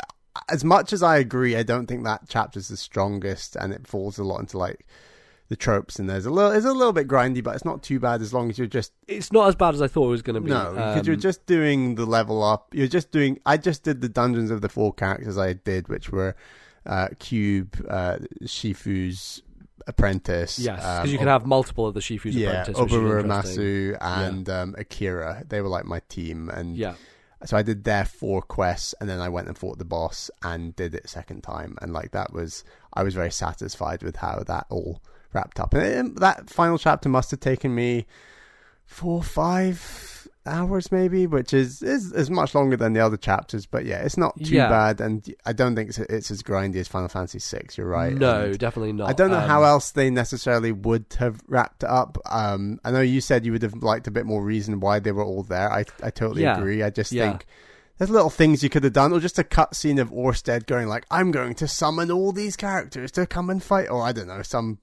[0.48, 4.18] as much as I agree, I don't think that chapter's the strongest, and it falls
[4.18, 4.88] a lot into like
[5.50, 6.00] the tropes.
[6.00, 8.34] And there's a little, it's a little bit grindy, but it's not too bad as
[8.34, 10.42] long as you're just it's not as bad as I thought it was going to
[10.42, 10.50] be.
[10.50, 12.74] no, because you're Um, just doing the level up.
[12.74, 13.40] You're just doing.
[13.46, 16.36] I just did the dungeons of the four characters I did, which were
[16.86, 19.42] uh, Cube, uh, Shifu's
[19.88, 20.58] apprentice.
[20.60, 23.98] yes, because um, you can have multiple of the Shifu's yeah, apprentice, which is Oburu
[24.02, 25.44] and um, Akira.
[25.48, 26.96] They were like my team, and Yeah,
[27.46, 30.76] so I did their four quests, and then I went and fought the boss and
[30.76, 32.64] did it second time, and like that was
[32.94, 35.02] I was very satisfied with how that all
[35.36, 35.84] wrapped up, and
[36.16, 38.08] it, that final chapter must have taken me
[38.86, 43.84] four five hours maybe which is, is is much longer than the other chapters but
[43.84, 44.70] yeah it's not too Yeah.
[44.70, 48.16] bad and i don't think it's, it's as grindy as final fantasy 6 you're right
[48.16, 49.10] no, And definitely not.
[49.10, 52.92] i don't know Um, how else they necessarily would have wrapped it up um i
[52.92, 55.42] know you said you would have liked a bit more reason why they were all
[55.42, 56.58] there i i totally Yeah.
[56.60, 57.24] agree i just Yeah.
[57.32, 57.48] think
[57.98, 61.06] there's little things you could have done, or just a cutscene of Orsted going like,
[61.10, 64.42] "I'm going to summon all these characters to come and fight," or I don't know,
[64.42, 64.80] some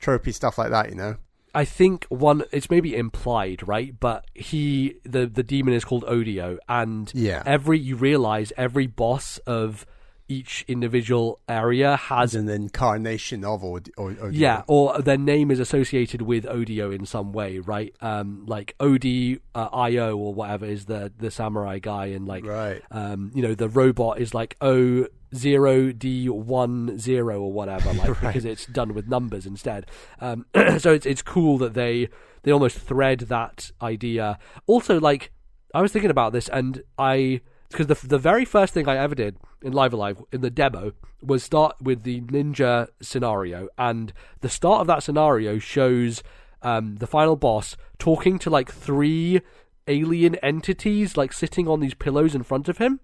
[0.00, 0.88] tropey stuff like that.
[0.90, 1.16] You know?
[1.54, 3.98] I think one it's maybe implied, right?
[3.98, 7.42] But he the the demon is called Odio, and Yeah.
[7.46, 9.86] every you realize every boss of
[10.28, 14.30] each individual area has an incarnation of Od- or, Odio.
[14.32, 17.94] Yeah, or their name is associated with Odio in some way, right?
[18.00, 22.82] Um, like Odi uh, Io or whatever is the the samurai guy, and like Right.
[22.90, 28.20] um, you know, the robot is like O zero D one zero or whatever, like
[28.20, 29.86] because it's done with numbers instead.
[30.20, 30.46] Um,
[30.78, 32.08] so it's it's cool that they
[32.42, 34.38] they almost thread that idea.
[34.66, 35.32] Also, like
[35.74, 37.40] I was thinking about this, and I
[37.70, 40.50] because the the very first thing I ever did in Live A Live in the
[40.50, 40.92] demo
[41.22, 46.22] was start with the ninja scenario, and the start of that scenario shows
[46.62, 49.40] um, the final boss talking to like three
[49.88, 53.00] alien entities, like sitting on these pillows in front of him,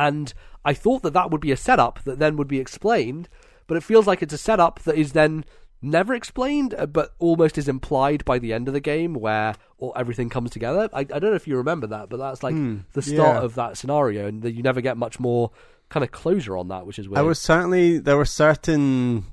[0.00, 0.32] and
[0.64, 3.28] I thought that that would be a setup that then would be explained,
[3.66, 5.44] but it feels like it's a setup that is then
[5.82, 9.92] never explained, uh, but almost is implied by the end of the game where all,
[9.96, 10.88] everything comes together.
[10.94, 12.54] I, I don't know if you remember that, but that's like
[12.92, 13.42] the start yeah.
[13.42, 15.50] of that scenario, and that you never get much more
[15.90, 17.18] kind of closure on that, which is weird.
[17.18, 19.24] I was certainly there were certain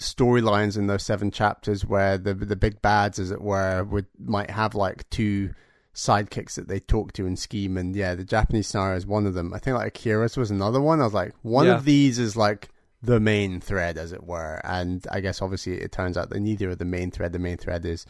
[0.00, 4.50] storylines in those seven chapters where the the big bads, as it were, would might
[4.50, 5.54] have like two
[5.98, 9.34] sidekicks that they talk to and scheme, and yeah, the Japanese scenario is one of
[9.34, 9.52] them.
[9.52, 11.00] I think like Akira's was another one.
[11.00, 11.74] I was like, one Yeah.
[11.74, 12.68] of these is like
[13.02, 16.70] the main thread, as it were, and I guess obviously it turns out that neither
[16.70, 17.32] of the main thread.
[17.32, 18.06] The main thread is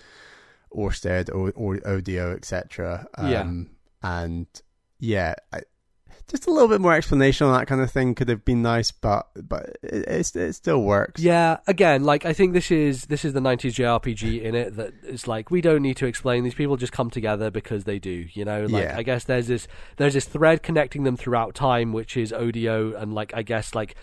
[0.74, 3.06] Orsted or, or Odio, etc.
[3.22, 3.40] Yeah.
[3.40, 3.70] Um,
[4.02, 4.46] and
[5.00, 5.60] yeah, I,
[6.28, 8.90] just a little bit more explanation on that kind of thing could have been nice,
[8.90, 11.20] but but it, it, it still works.
[11.20, 14.92] Yeah, again, like I think this is this is the '90s JRPG in it that
[15.02, 18.26] it's like we don't need to explain these people just come together because they do,
[18.32, 18.66] you know.
[18.66, 18.94] Like Yeah.
[18.96, 23.14] I guess there's this there's this thread connecting them throughout time, which is Odio, and
[23.14, 23.94] like I guess like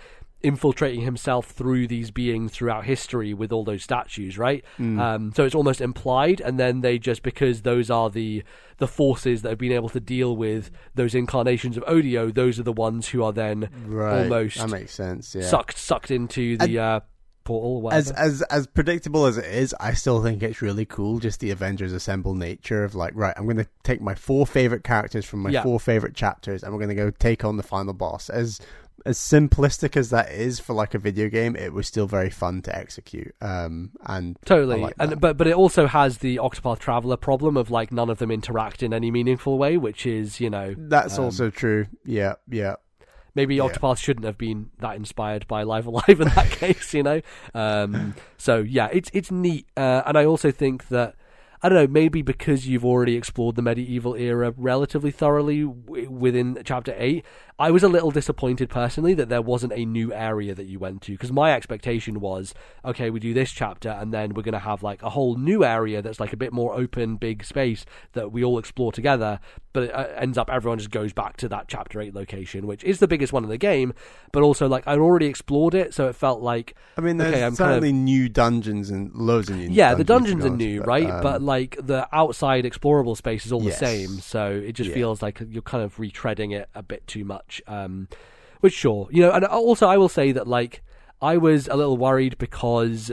[0.45, 4.63] infiltrating himself through these beings throughout history with all those statues, right?
[4.79, 8.43] Um, so it's almost implied, and then they just because those are the
[8.77, 12.63] the forces that have been able to deal with those incarnations of Odio, those are
[12.63, 15.33] the ones who are then Right, almost that makes sense.
[15.35, 15.43] Yeah.
[15.43, 16.99] sucked sucked into the uh,
[17.45, 17.89] portal.
[17.93, 21.19] As as as predictable as it is, I still think it's really cool.
[21.19, 24.83] Just the Avengers Assemble nature of like, right, I'm going to take my four favorite
[24.83, 25.63] characters from my Yeah.
[25.63, 28.29] four favorite chapters, and we're going to go take on the final boss.
[28.29, 28.59] As
[29.05, 32.61] as simplistic as that is for like a video game, it was still very fun
[32.63, 33.35] to execute.
[33.39, 37.91] Um, and Totally, and but but it also has the Octopath Traveler problem of like
[37.91, 41.51] none of them interact in any meaningful way, which is you know that's um, also
[41.51, 41.85] true.
[42.03, 42.75] Yeah, yeah.
[43.35, 43.63] maybe Yeah.
[43.63, 47.21] Octopath shouldn't have been that inspired by Live A Live in that case, you know.
[47.53, 51.15] Um, so yeah, it's it's neat, uh, and I also think that
[51.65, 56.61] I don't know, maybe because you've already explored the medieval era relatively thoroughly w- within
[56.63, 57.25] Chapter Eight,
[57.57, 61.01] I was a little disappointed personally that there wasn't a new area that you went
[61.03, 62.53] to because my expectation was
[62.83, 65.63] okay, we do this chapter and then we're going to have like a whole new
[65.63, 69.39] area that's like a bit more open, big space that we all explore together.
[69.71, 72.83] But it uh, ends up everyone just goes back to that chapter eight location, which
[72.83, 73.93] is the biggest one in the game.
[74.33, 77.43] But also like I'd already explored it, so it felt like I mean, there's Okay,
[77.43, 79.69] I'm kind of- certainly new dungeons and loads of new.
[79.71, 81.09] yeah, the dungeons, dungeons are new, honest, right?
[81.09, 83.79] um, but like the outside explorable space is all Yes.
[83.79, 84.95] the same, so it just Yeah.
[84.95, 87.44] feels like you're kind of retreading it a bit too much.
[87.67, 88.07] Um,
[88.61, 90.81] which sure, you know, and also I will say that like
[91.21, 93.11] I was a little worried because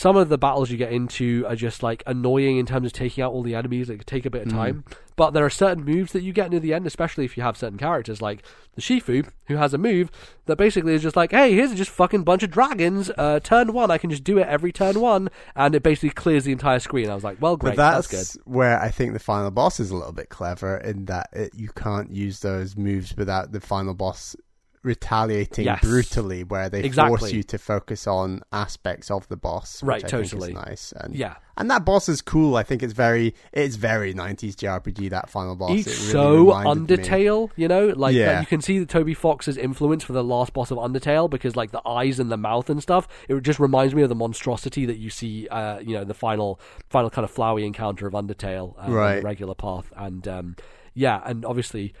[0.00, 3.22] some of the battles you get into are just like annoying in terms of taking
[3.22, 3.90] out all the enemies.
[3.90, 4.48] It could take a bit Hmm.
[4.48, 7.36] of time, but there are certain moves that you get near the end, especially if
[7.36, 8.42] you have certain characters like
[8.76, 10.10] the Shifu, who has a move
[10.46, 13.10] that basically is just like, "Hey, here's just fucking bunch of dragons.
[13.18, 16.44] Uh, turn one, I can just do it every turn one," and it basically clears
[16.44, 17.10] the entire screen.
[17.10, 19.80] I was like, "Well, great, but that's, that's, good." where I think the final boss
[19.80, 23.60] is a little bit clever in that it, you can't use those moves without the
[23.60, 24.34] final boss
[24.82, 25.80] retaliating Yes.
[25.82, 29.82] brutally, where they force you to focus on aspects of the boss.
[29.82, 30.52] which Right, I think is totally.
[30.54, 30.92] nice.
[30.96, 32.56] And Yeah, and that boss is cool.
[32.56, 35.10] I think it's very it's very nineties JRPG.
[35.10, 35.72] That final boss.
[35.80, 37.04] It's It really so reminded me.
[37.04, 38.40] Undertale, you know, like Yeah.
[38.40, 41.72] you can see the Toby Fox's influence for the last boss of Undertale because like
[41.72, 44.96] the eyes and the mouth and stuff, it just reminds me of the monstrosity that
[44.96, 46.58] you see, uh, you know, in the final
[46.88, 49.22] final kind of flowy encounter of Undertale, uh, Right.
[49.22, 50.56] regular path, and um,
[50.94, 51.92] yeah, and obviously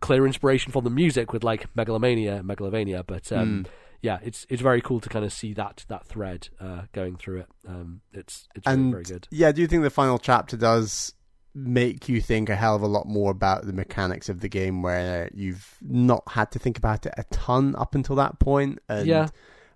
[0.00, 3.66] clear inspiration from the music with like Megalomania, Megalovania, but um,
[4.00, 7.40] yeah, it's it's very cool to kind of see that that thread uh, going through
[7.40, 7.46] it.
[7.68, 9.28] Um, it's it's very, And very good.
[9.30, 11.14] yeah, do you think the final chapter does
[11.54, 14.82] make you think a hell of a lot more about the mechanics of the game,
[14.82, 18.78] where you've not had to think about it a ton up until that point?
[18.88, 19.28] And, Yeah.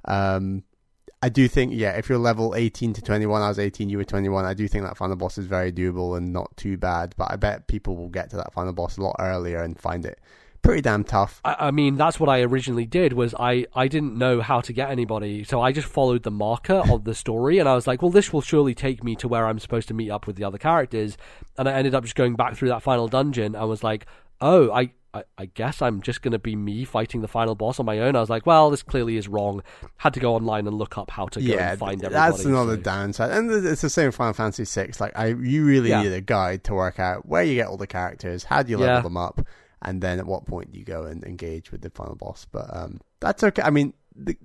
[0.06, 0.62] Um,
[1.22, 4.04] I do think, yeah, if you're level 18 to 21, I was 18, you were
[4.04, 7.30] 21, I do think that final boss is very doable and not too bad, but
[7.30, 10.20] I bet people will get to that final boss a lot earlier and find it
[10.66, 11.40] pretty damn tough.
[11.44, 13.12] I, I mean, that's what I originally did.
[13.12, 16.82] Was I I didn't know how to get anybody, so I just followed the marker
[16.90, 19.46] of the story, and I was like, well, this will surely take me to where
[19.46, 21.16] I'm supposed to meet up with the other characters,
[21.56, 23.54] and I ended up just going back through that final dungeon.
[23.54, 24.06] and was like,
[24.40, 24.92] oh, I.
[25.16, 27.98] I, I guess I'm just going to be me fighting the final boss on my
[28.00, 28.14] own.
[28.16, 29.62] I was like, well, this clearly is wrong.
[29.96, 32.32] Had to go online and look up how to go yeah, and find everybody.
[32.32, 34.92] that's another so- downside, and it's the same with Final Fantasy VI.
[35.00, 36.02] Like, I you really Yeah.
[36.02, 38.78] need a guide to work out where you get all the characters, how do you
[38.78, 39.00] level Yeah.
[39.02, 39.40] them up,
[39.82, 42.46] and then at what point do you go and engage with the final boss.
[42.50, 43.62] But um, that's okay.
[43.62, 44.36] I mean, the,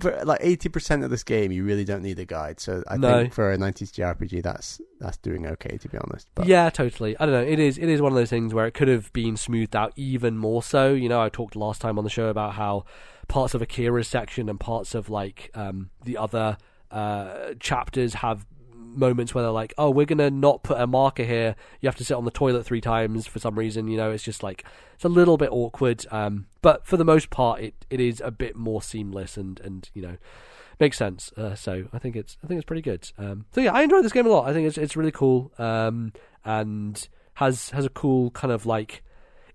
[0.00, 2.60] for like eighty percent of this game, you really don't need a guide.
[2.60, 3.20] So I No.
[3.20, 6.28] think for a nineties JRPG, that's that's doing okay to be honest.
[6.34, 7.16] But Yeah, totally.
[7.18, 7.42] I don't know.
[7.52, 9.92] It is it is one of those things where it could have been smoothed out
[9.96, 10.92] even more so.
[10.94, 12.84] You know, I talked last time on the show about how
[13.28, 16.56] parts of Akira's section and parts of like um, the other
[16.90, 18.46] uh, chapters have
[18.94, 21.56] moments where they're like, "Oh, we're gonna not put a marker here.
[21.80, 24.24] You have to sit on the toilet three times for some reason." You know, it's
[24.24, 24.64] just like
[24.94, 26.04] it's a little bit awkward.
[26.10, 29.90] Um, but for the most part, it, it is a bit more seamless and and
[29.94, 30.16] you know
[30.80, 31.32] makes sense.
[31.36, 33.10] Uh, so I think it's I think it's pretty good.
[33.18, 34.48] Um, so yeah, I enjoyed this game a lot.
[34.48, 36.12] I think it's it's really cool um,
[36.44, 39.02] and has has a cool kind of like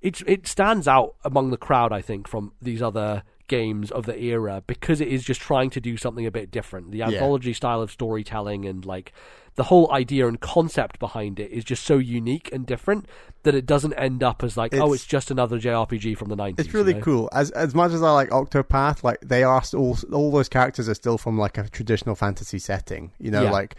[0.01, 1.91] it it stands out among the crowd.
[1.91, 5.81] I think from these other games of the era because it is just trying to
[5.81, 6.91] do something a bit different.
[6.91, 9.11] The anthology style of storytelling and like
[9.55, 13.07] the whole idea and concept behind it is just so unique and different
[13.43, 16.37] that it doesn't end up as like oh It's- it's just another JRPG from the
[16.37, 16.59] 90s.
[16.61, 17.03] It's really you know?
[17.03, 17.29] cool.
[17.33, 20.93] As as much as I like Octopath, like they are all all those characters are
[20.95, 23.11] still from like a traditional fantasy setting.
[23.19, 23.51] You know, Yeah.
[23.51, 23.75] like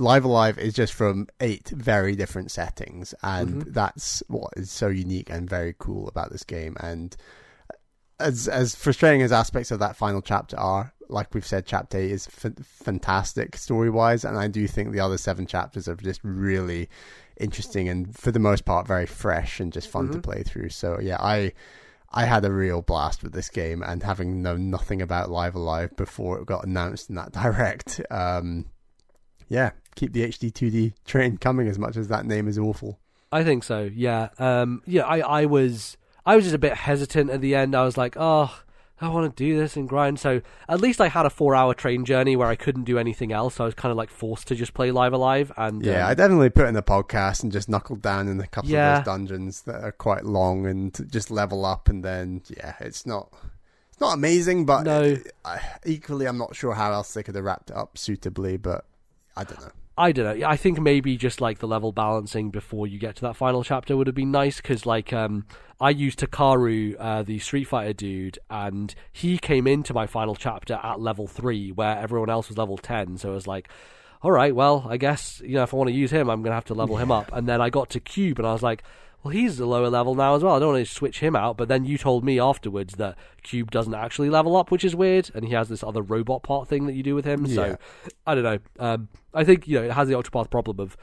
[0.00, 3.72] Live Alive is just from eight very different settings, and Mm-hmm.
[3.72, 6.76] that's what is so unique and very cool about this game.
[6.80, 7.16] And
[8.20, 12.10] as as frustrating as aspects of that final chapter are, like we've said, chapter eight
[12.10, 16.20] is f- fantastic story wise, and I do think the other seven chapters are just
[16.24, 16.88] really
[17.40, 20.14] interesting and for the most part very fresh and just fun Mm-hmm.
[20.14, 20.70] to play through.
[20.70, 21.52] So yeah, I
[22.12, 25.58] I had a real blast with this game, and having known nothing about Live A
[25.58, 28.64] Live before it got announced in that direct, um,
[29.48, 32.98] yeah, keep the HD 2D train coming as much as that name is awful.
[33.30, 33.90] I think so.
[33.94, 34.30] Yeah.
[34.38, 34.82] Um.
[34.86, 35.02] Yeah.
[35.02, 35.18] I.
[35.42, 35.96] I was.
[36.28, 37.74] I was just a bit hesitant at the end.
[37.74, 38.54] I was like, oh,
[39.00, 40.18] I want to do this and grind.
[40.20, 43.54] So at least I had a four-hour train journey where I couldn't do anything else.
[43.54, 45.52] So I was kind of like forced to just play Live A Live.
[45.56, 48.46] And Yeah, um, I definitely put in a podcast and just knuckled down in a
[48.46, 48.98] couple Yeah.
[48.98, 53.06] of those dungeons that are quite long and just level up and then yeah, it's
[53.06, 53.32] not
[53.88, 55.16] it's not amazing, but No.
[55.44, 58.84] I, equally I'm not sure how else they could have wrapped it up suitably, but
[59.36, 59.72] I don't know.
[59.98, 60.46] I don't know.
[60.46, 63.96] I think maybe just like the level balancing before you get to that final chapter
[63.96, 65.44] would have been nice because, like, um,
[65.80, 70.78] I used Takaru, uh, the Street Fighter dude, and he came into my final chapter
[70.82, 73.18] at level three, where everyone else was level ten.
[73.18, 73.68] So it was like,
[74.22, 76.54] all right, well, I guess you know if I want to use him, I'm gonna
[76.54, 77.32] have to level him up.
[77.32, 78.84] And then I got to Cube, and I was like.
[79.24, 80.54] Well, he's a lower level now as well.
[80.54, 81.56] I don't want to switch him out.
[81.56, 85.28] But then you told me afterwards that Cube doesn't actually level up, which is weird.
[85.34, 87.44] And he has this other robot part thing that you do with him.
[87.44, 87.54] Yeah.
[87.54, 87.78] So
[88.28, 88.58] I don't know.
[88.78, 89.08] Um,
[89.38, 90.96] I think you know it has the Octopath problem of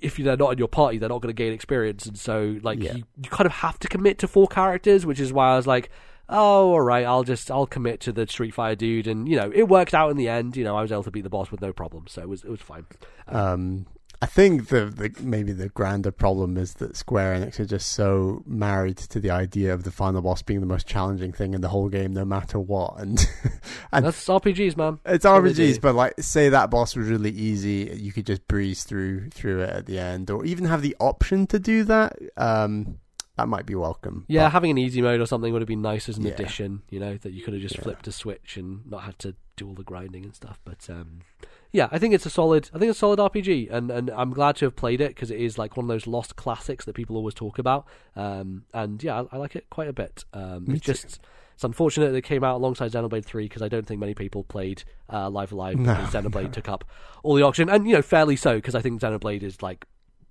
[0.00, 2.82] if they're not in your party, they're not going to gain experience, and so like
[2.82, 2.94] Yeah.
[2.94, 5.66] you, you kind of have to commit to four characters, which is why I was
[5.66, 5.90] like,
[6.28, 9.50] oh, all right, I'll just I'll commit to the Street Fighter dude, and you know
[9.54, 10.56] it worked out in the end.
[10.56, 12.44] You know I was able to beat the boss with no problem, so it was
[12.44, 12.86] it was fine.
[13.28, 13.86] Um,
[14.22, 18.44] I think the, the maybe the grander problem is that Square Enix are just so
[18.46, 21.68] married to the idea of the final boss being the most challenging thing in the
[21.68, 23.00] whole game, no matter what.
[23.00, 23.18] And
[23.92, 25.00] and That's RPGs, man.
[25.04, 25.24] it's.
[25.24, 29.62] RPGs, but like say that boss was really easy, you could just breeze through through
[29.62, 32.16] it at the end, or even have the option to do that.
[32.36, 33.00] Um,
[33.42, 34.24] that might be welcome.
[34.28, 36.30] Yeah, But- having an easy mode or something would have been nice as an Yeah.
[36.32, 36.82] addition.
[36.90, 37.82] You know that you could have just Yeah.
[37.82, 40.60] flipped a switch and not had to do all the grinding and stuff.
[40.64, 41.20] But um,
[41.72, 42.70] yeah, I think it's a solid.
[42.72, 45.30] I think it's a solid RPG, and and I'm glad to have played it because
[45.32, 47.84] it is like one of those lost classics that people always talk about.
[48.14, 50.24] Um, and yeah, I, I like it quite a bit.
[50.32, 51.18] Um, Me it's just.
[51.54, 54.42] It's unfortunate that it came out alongside Xenoblade 3 because I don't think many people
[54.42, 56.82] played uh, Live A Live No, because Xenoblade took up
[57.22, 59.84] all the auction, and you know, fairly so because I think Xenoblade is like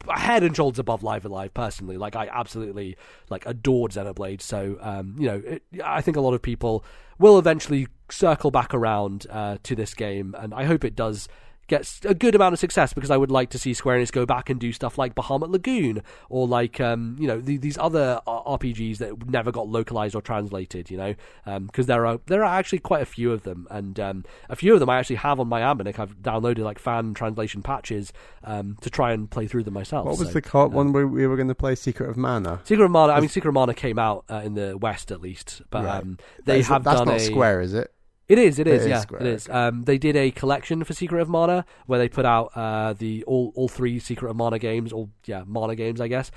[0.10, 1.98] head and shoulders above Live A Live personally.
[1.98, 2.98] Like I absolutely
[3.30, 4.42] like adored Xenoblade.
[4.42, 6.84] So um, you know, it, I think a lot of people
[7.20, 11.28] will eventually circle back around uh, to this game, and I hope it does
[11.68, 14.26] get a good amount of success because I would like to see Square Enix go
[14.26, 18.20] back and do stuff like Bahamut Lagoon or like um, you know the, these other
[18.28, 20.90] RPGs that never got localized or translated.
[20.92, 24.26] You know, because there are there are actually quite a few of them, and um,
[24.50, 25.98] a few of them I actually have on my Anbernic.
[26.00, 28.12] I've downloaded like fan translation patches
[28.44, 30.06] um, to try and play through them myself.
[30.06, 32.60] What was So, the um, one where we were going to play Secret of Mana?
[32.64, 33.14] Secret of Mana.
[33.14, 36.02] I mean, Secret of Mana came out uh, in the West at least, but Right.
[36.02, 37.20] um, they That's- have that's done not a.
[37.22, 37.94] Square, is it?
[38.32, 38.60] It is.
[38.60, 38.82] It It is.
[38.84, 39.50] is yeah, Square, it is.
[39.50, 39.58] okay.
[39.58, 43.24] Um, they did a collection for Secret of Mana where they put out uh, the
[43.26, 46.32] all all three Secret of Mana games, all yeah, Mana games, I guess,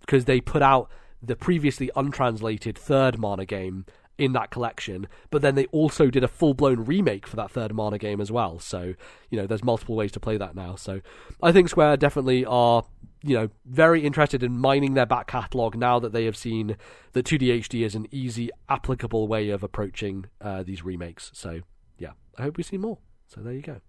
[0.00, 0.90] because they put out
[1.22, 3.86] the previously untranslated third Mana game
[4.16, 7.74] in that collection, but then they also did a full blown remake for that third
[7.74, 8.60] Mana game as well.
[8.60, 8.94] So
[9.30, 10.76] you know, there's multiple ways to play that now.
[10.76, 11.00] So
[11.42, 12.84] I think Square definitely are
[13.26, 16.76] you know very interested in mining their back catalog now that they have seen
[17.12, 21.30] that 2D HD is an easy applicable way of approaching uh, these remakes.
[21.34, 21.60] So
[21.98, 22.98] yeah, I hope we see more.
[23.26, 23.80] So there you go.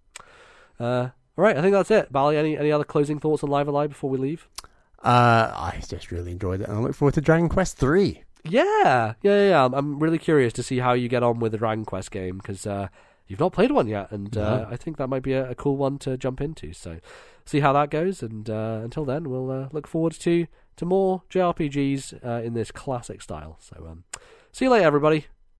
[0.80, 2.12] Uh, all right, I think that's it.
[2.12, 4.48] Bally, any any other closing thoughts on Live A Live before we leave?
[5.04, 8.24] Uh, I just really enjoyed it, and I look forward to Dragon Quest Three.
[8.44, 9.66] Yeah, yeah, yeah.
[9.66, 12.38] I'm, I'm really curious to see how you get on with the Dragon Quest game
[12.38, 12.88] because uh,
[13.28, 14.68] you've not played one yet, and uh, No.
[14.70, 16.74] I think that might be a, a cool one to jump into.
[16.74, 17.00] So
[17.46, 20.48] see how that goes, and uh, until then, we'll uh, look forward to
[20.78, 23.58] to more JRPGs uh, in this classic style.
[23.60, 24.04] So um,
[24.52, 25.28] see you later, everybody.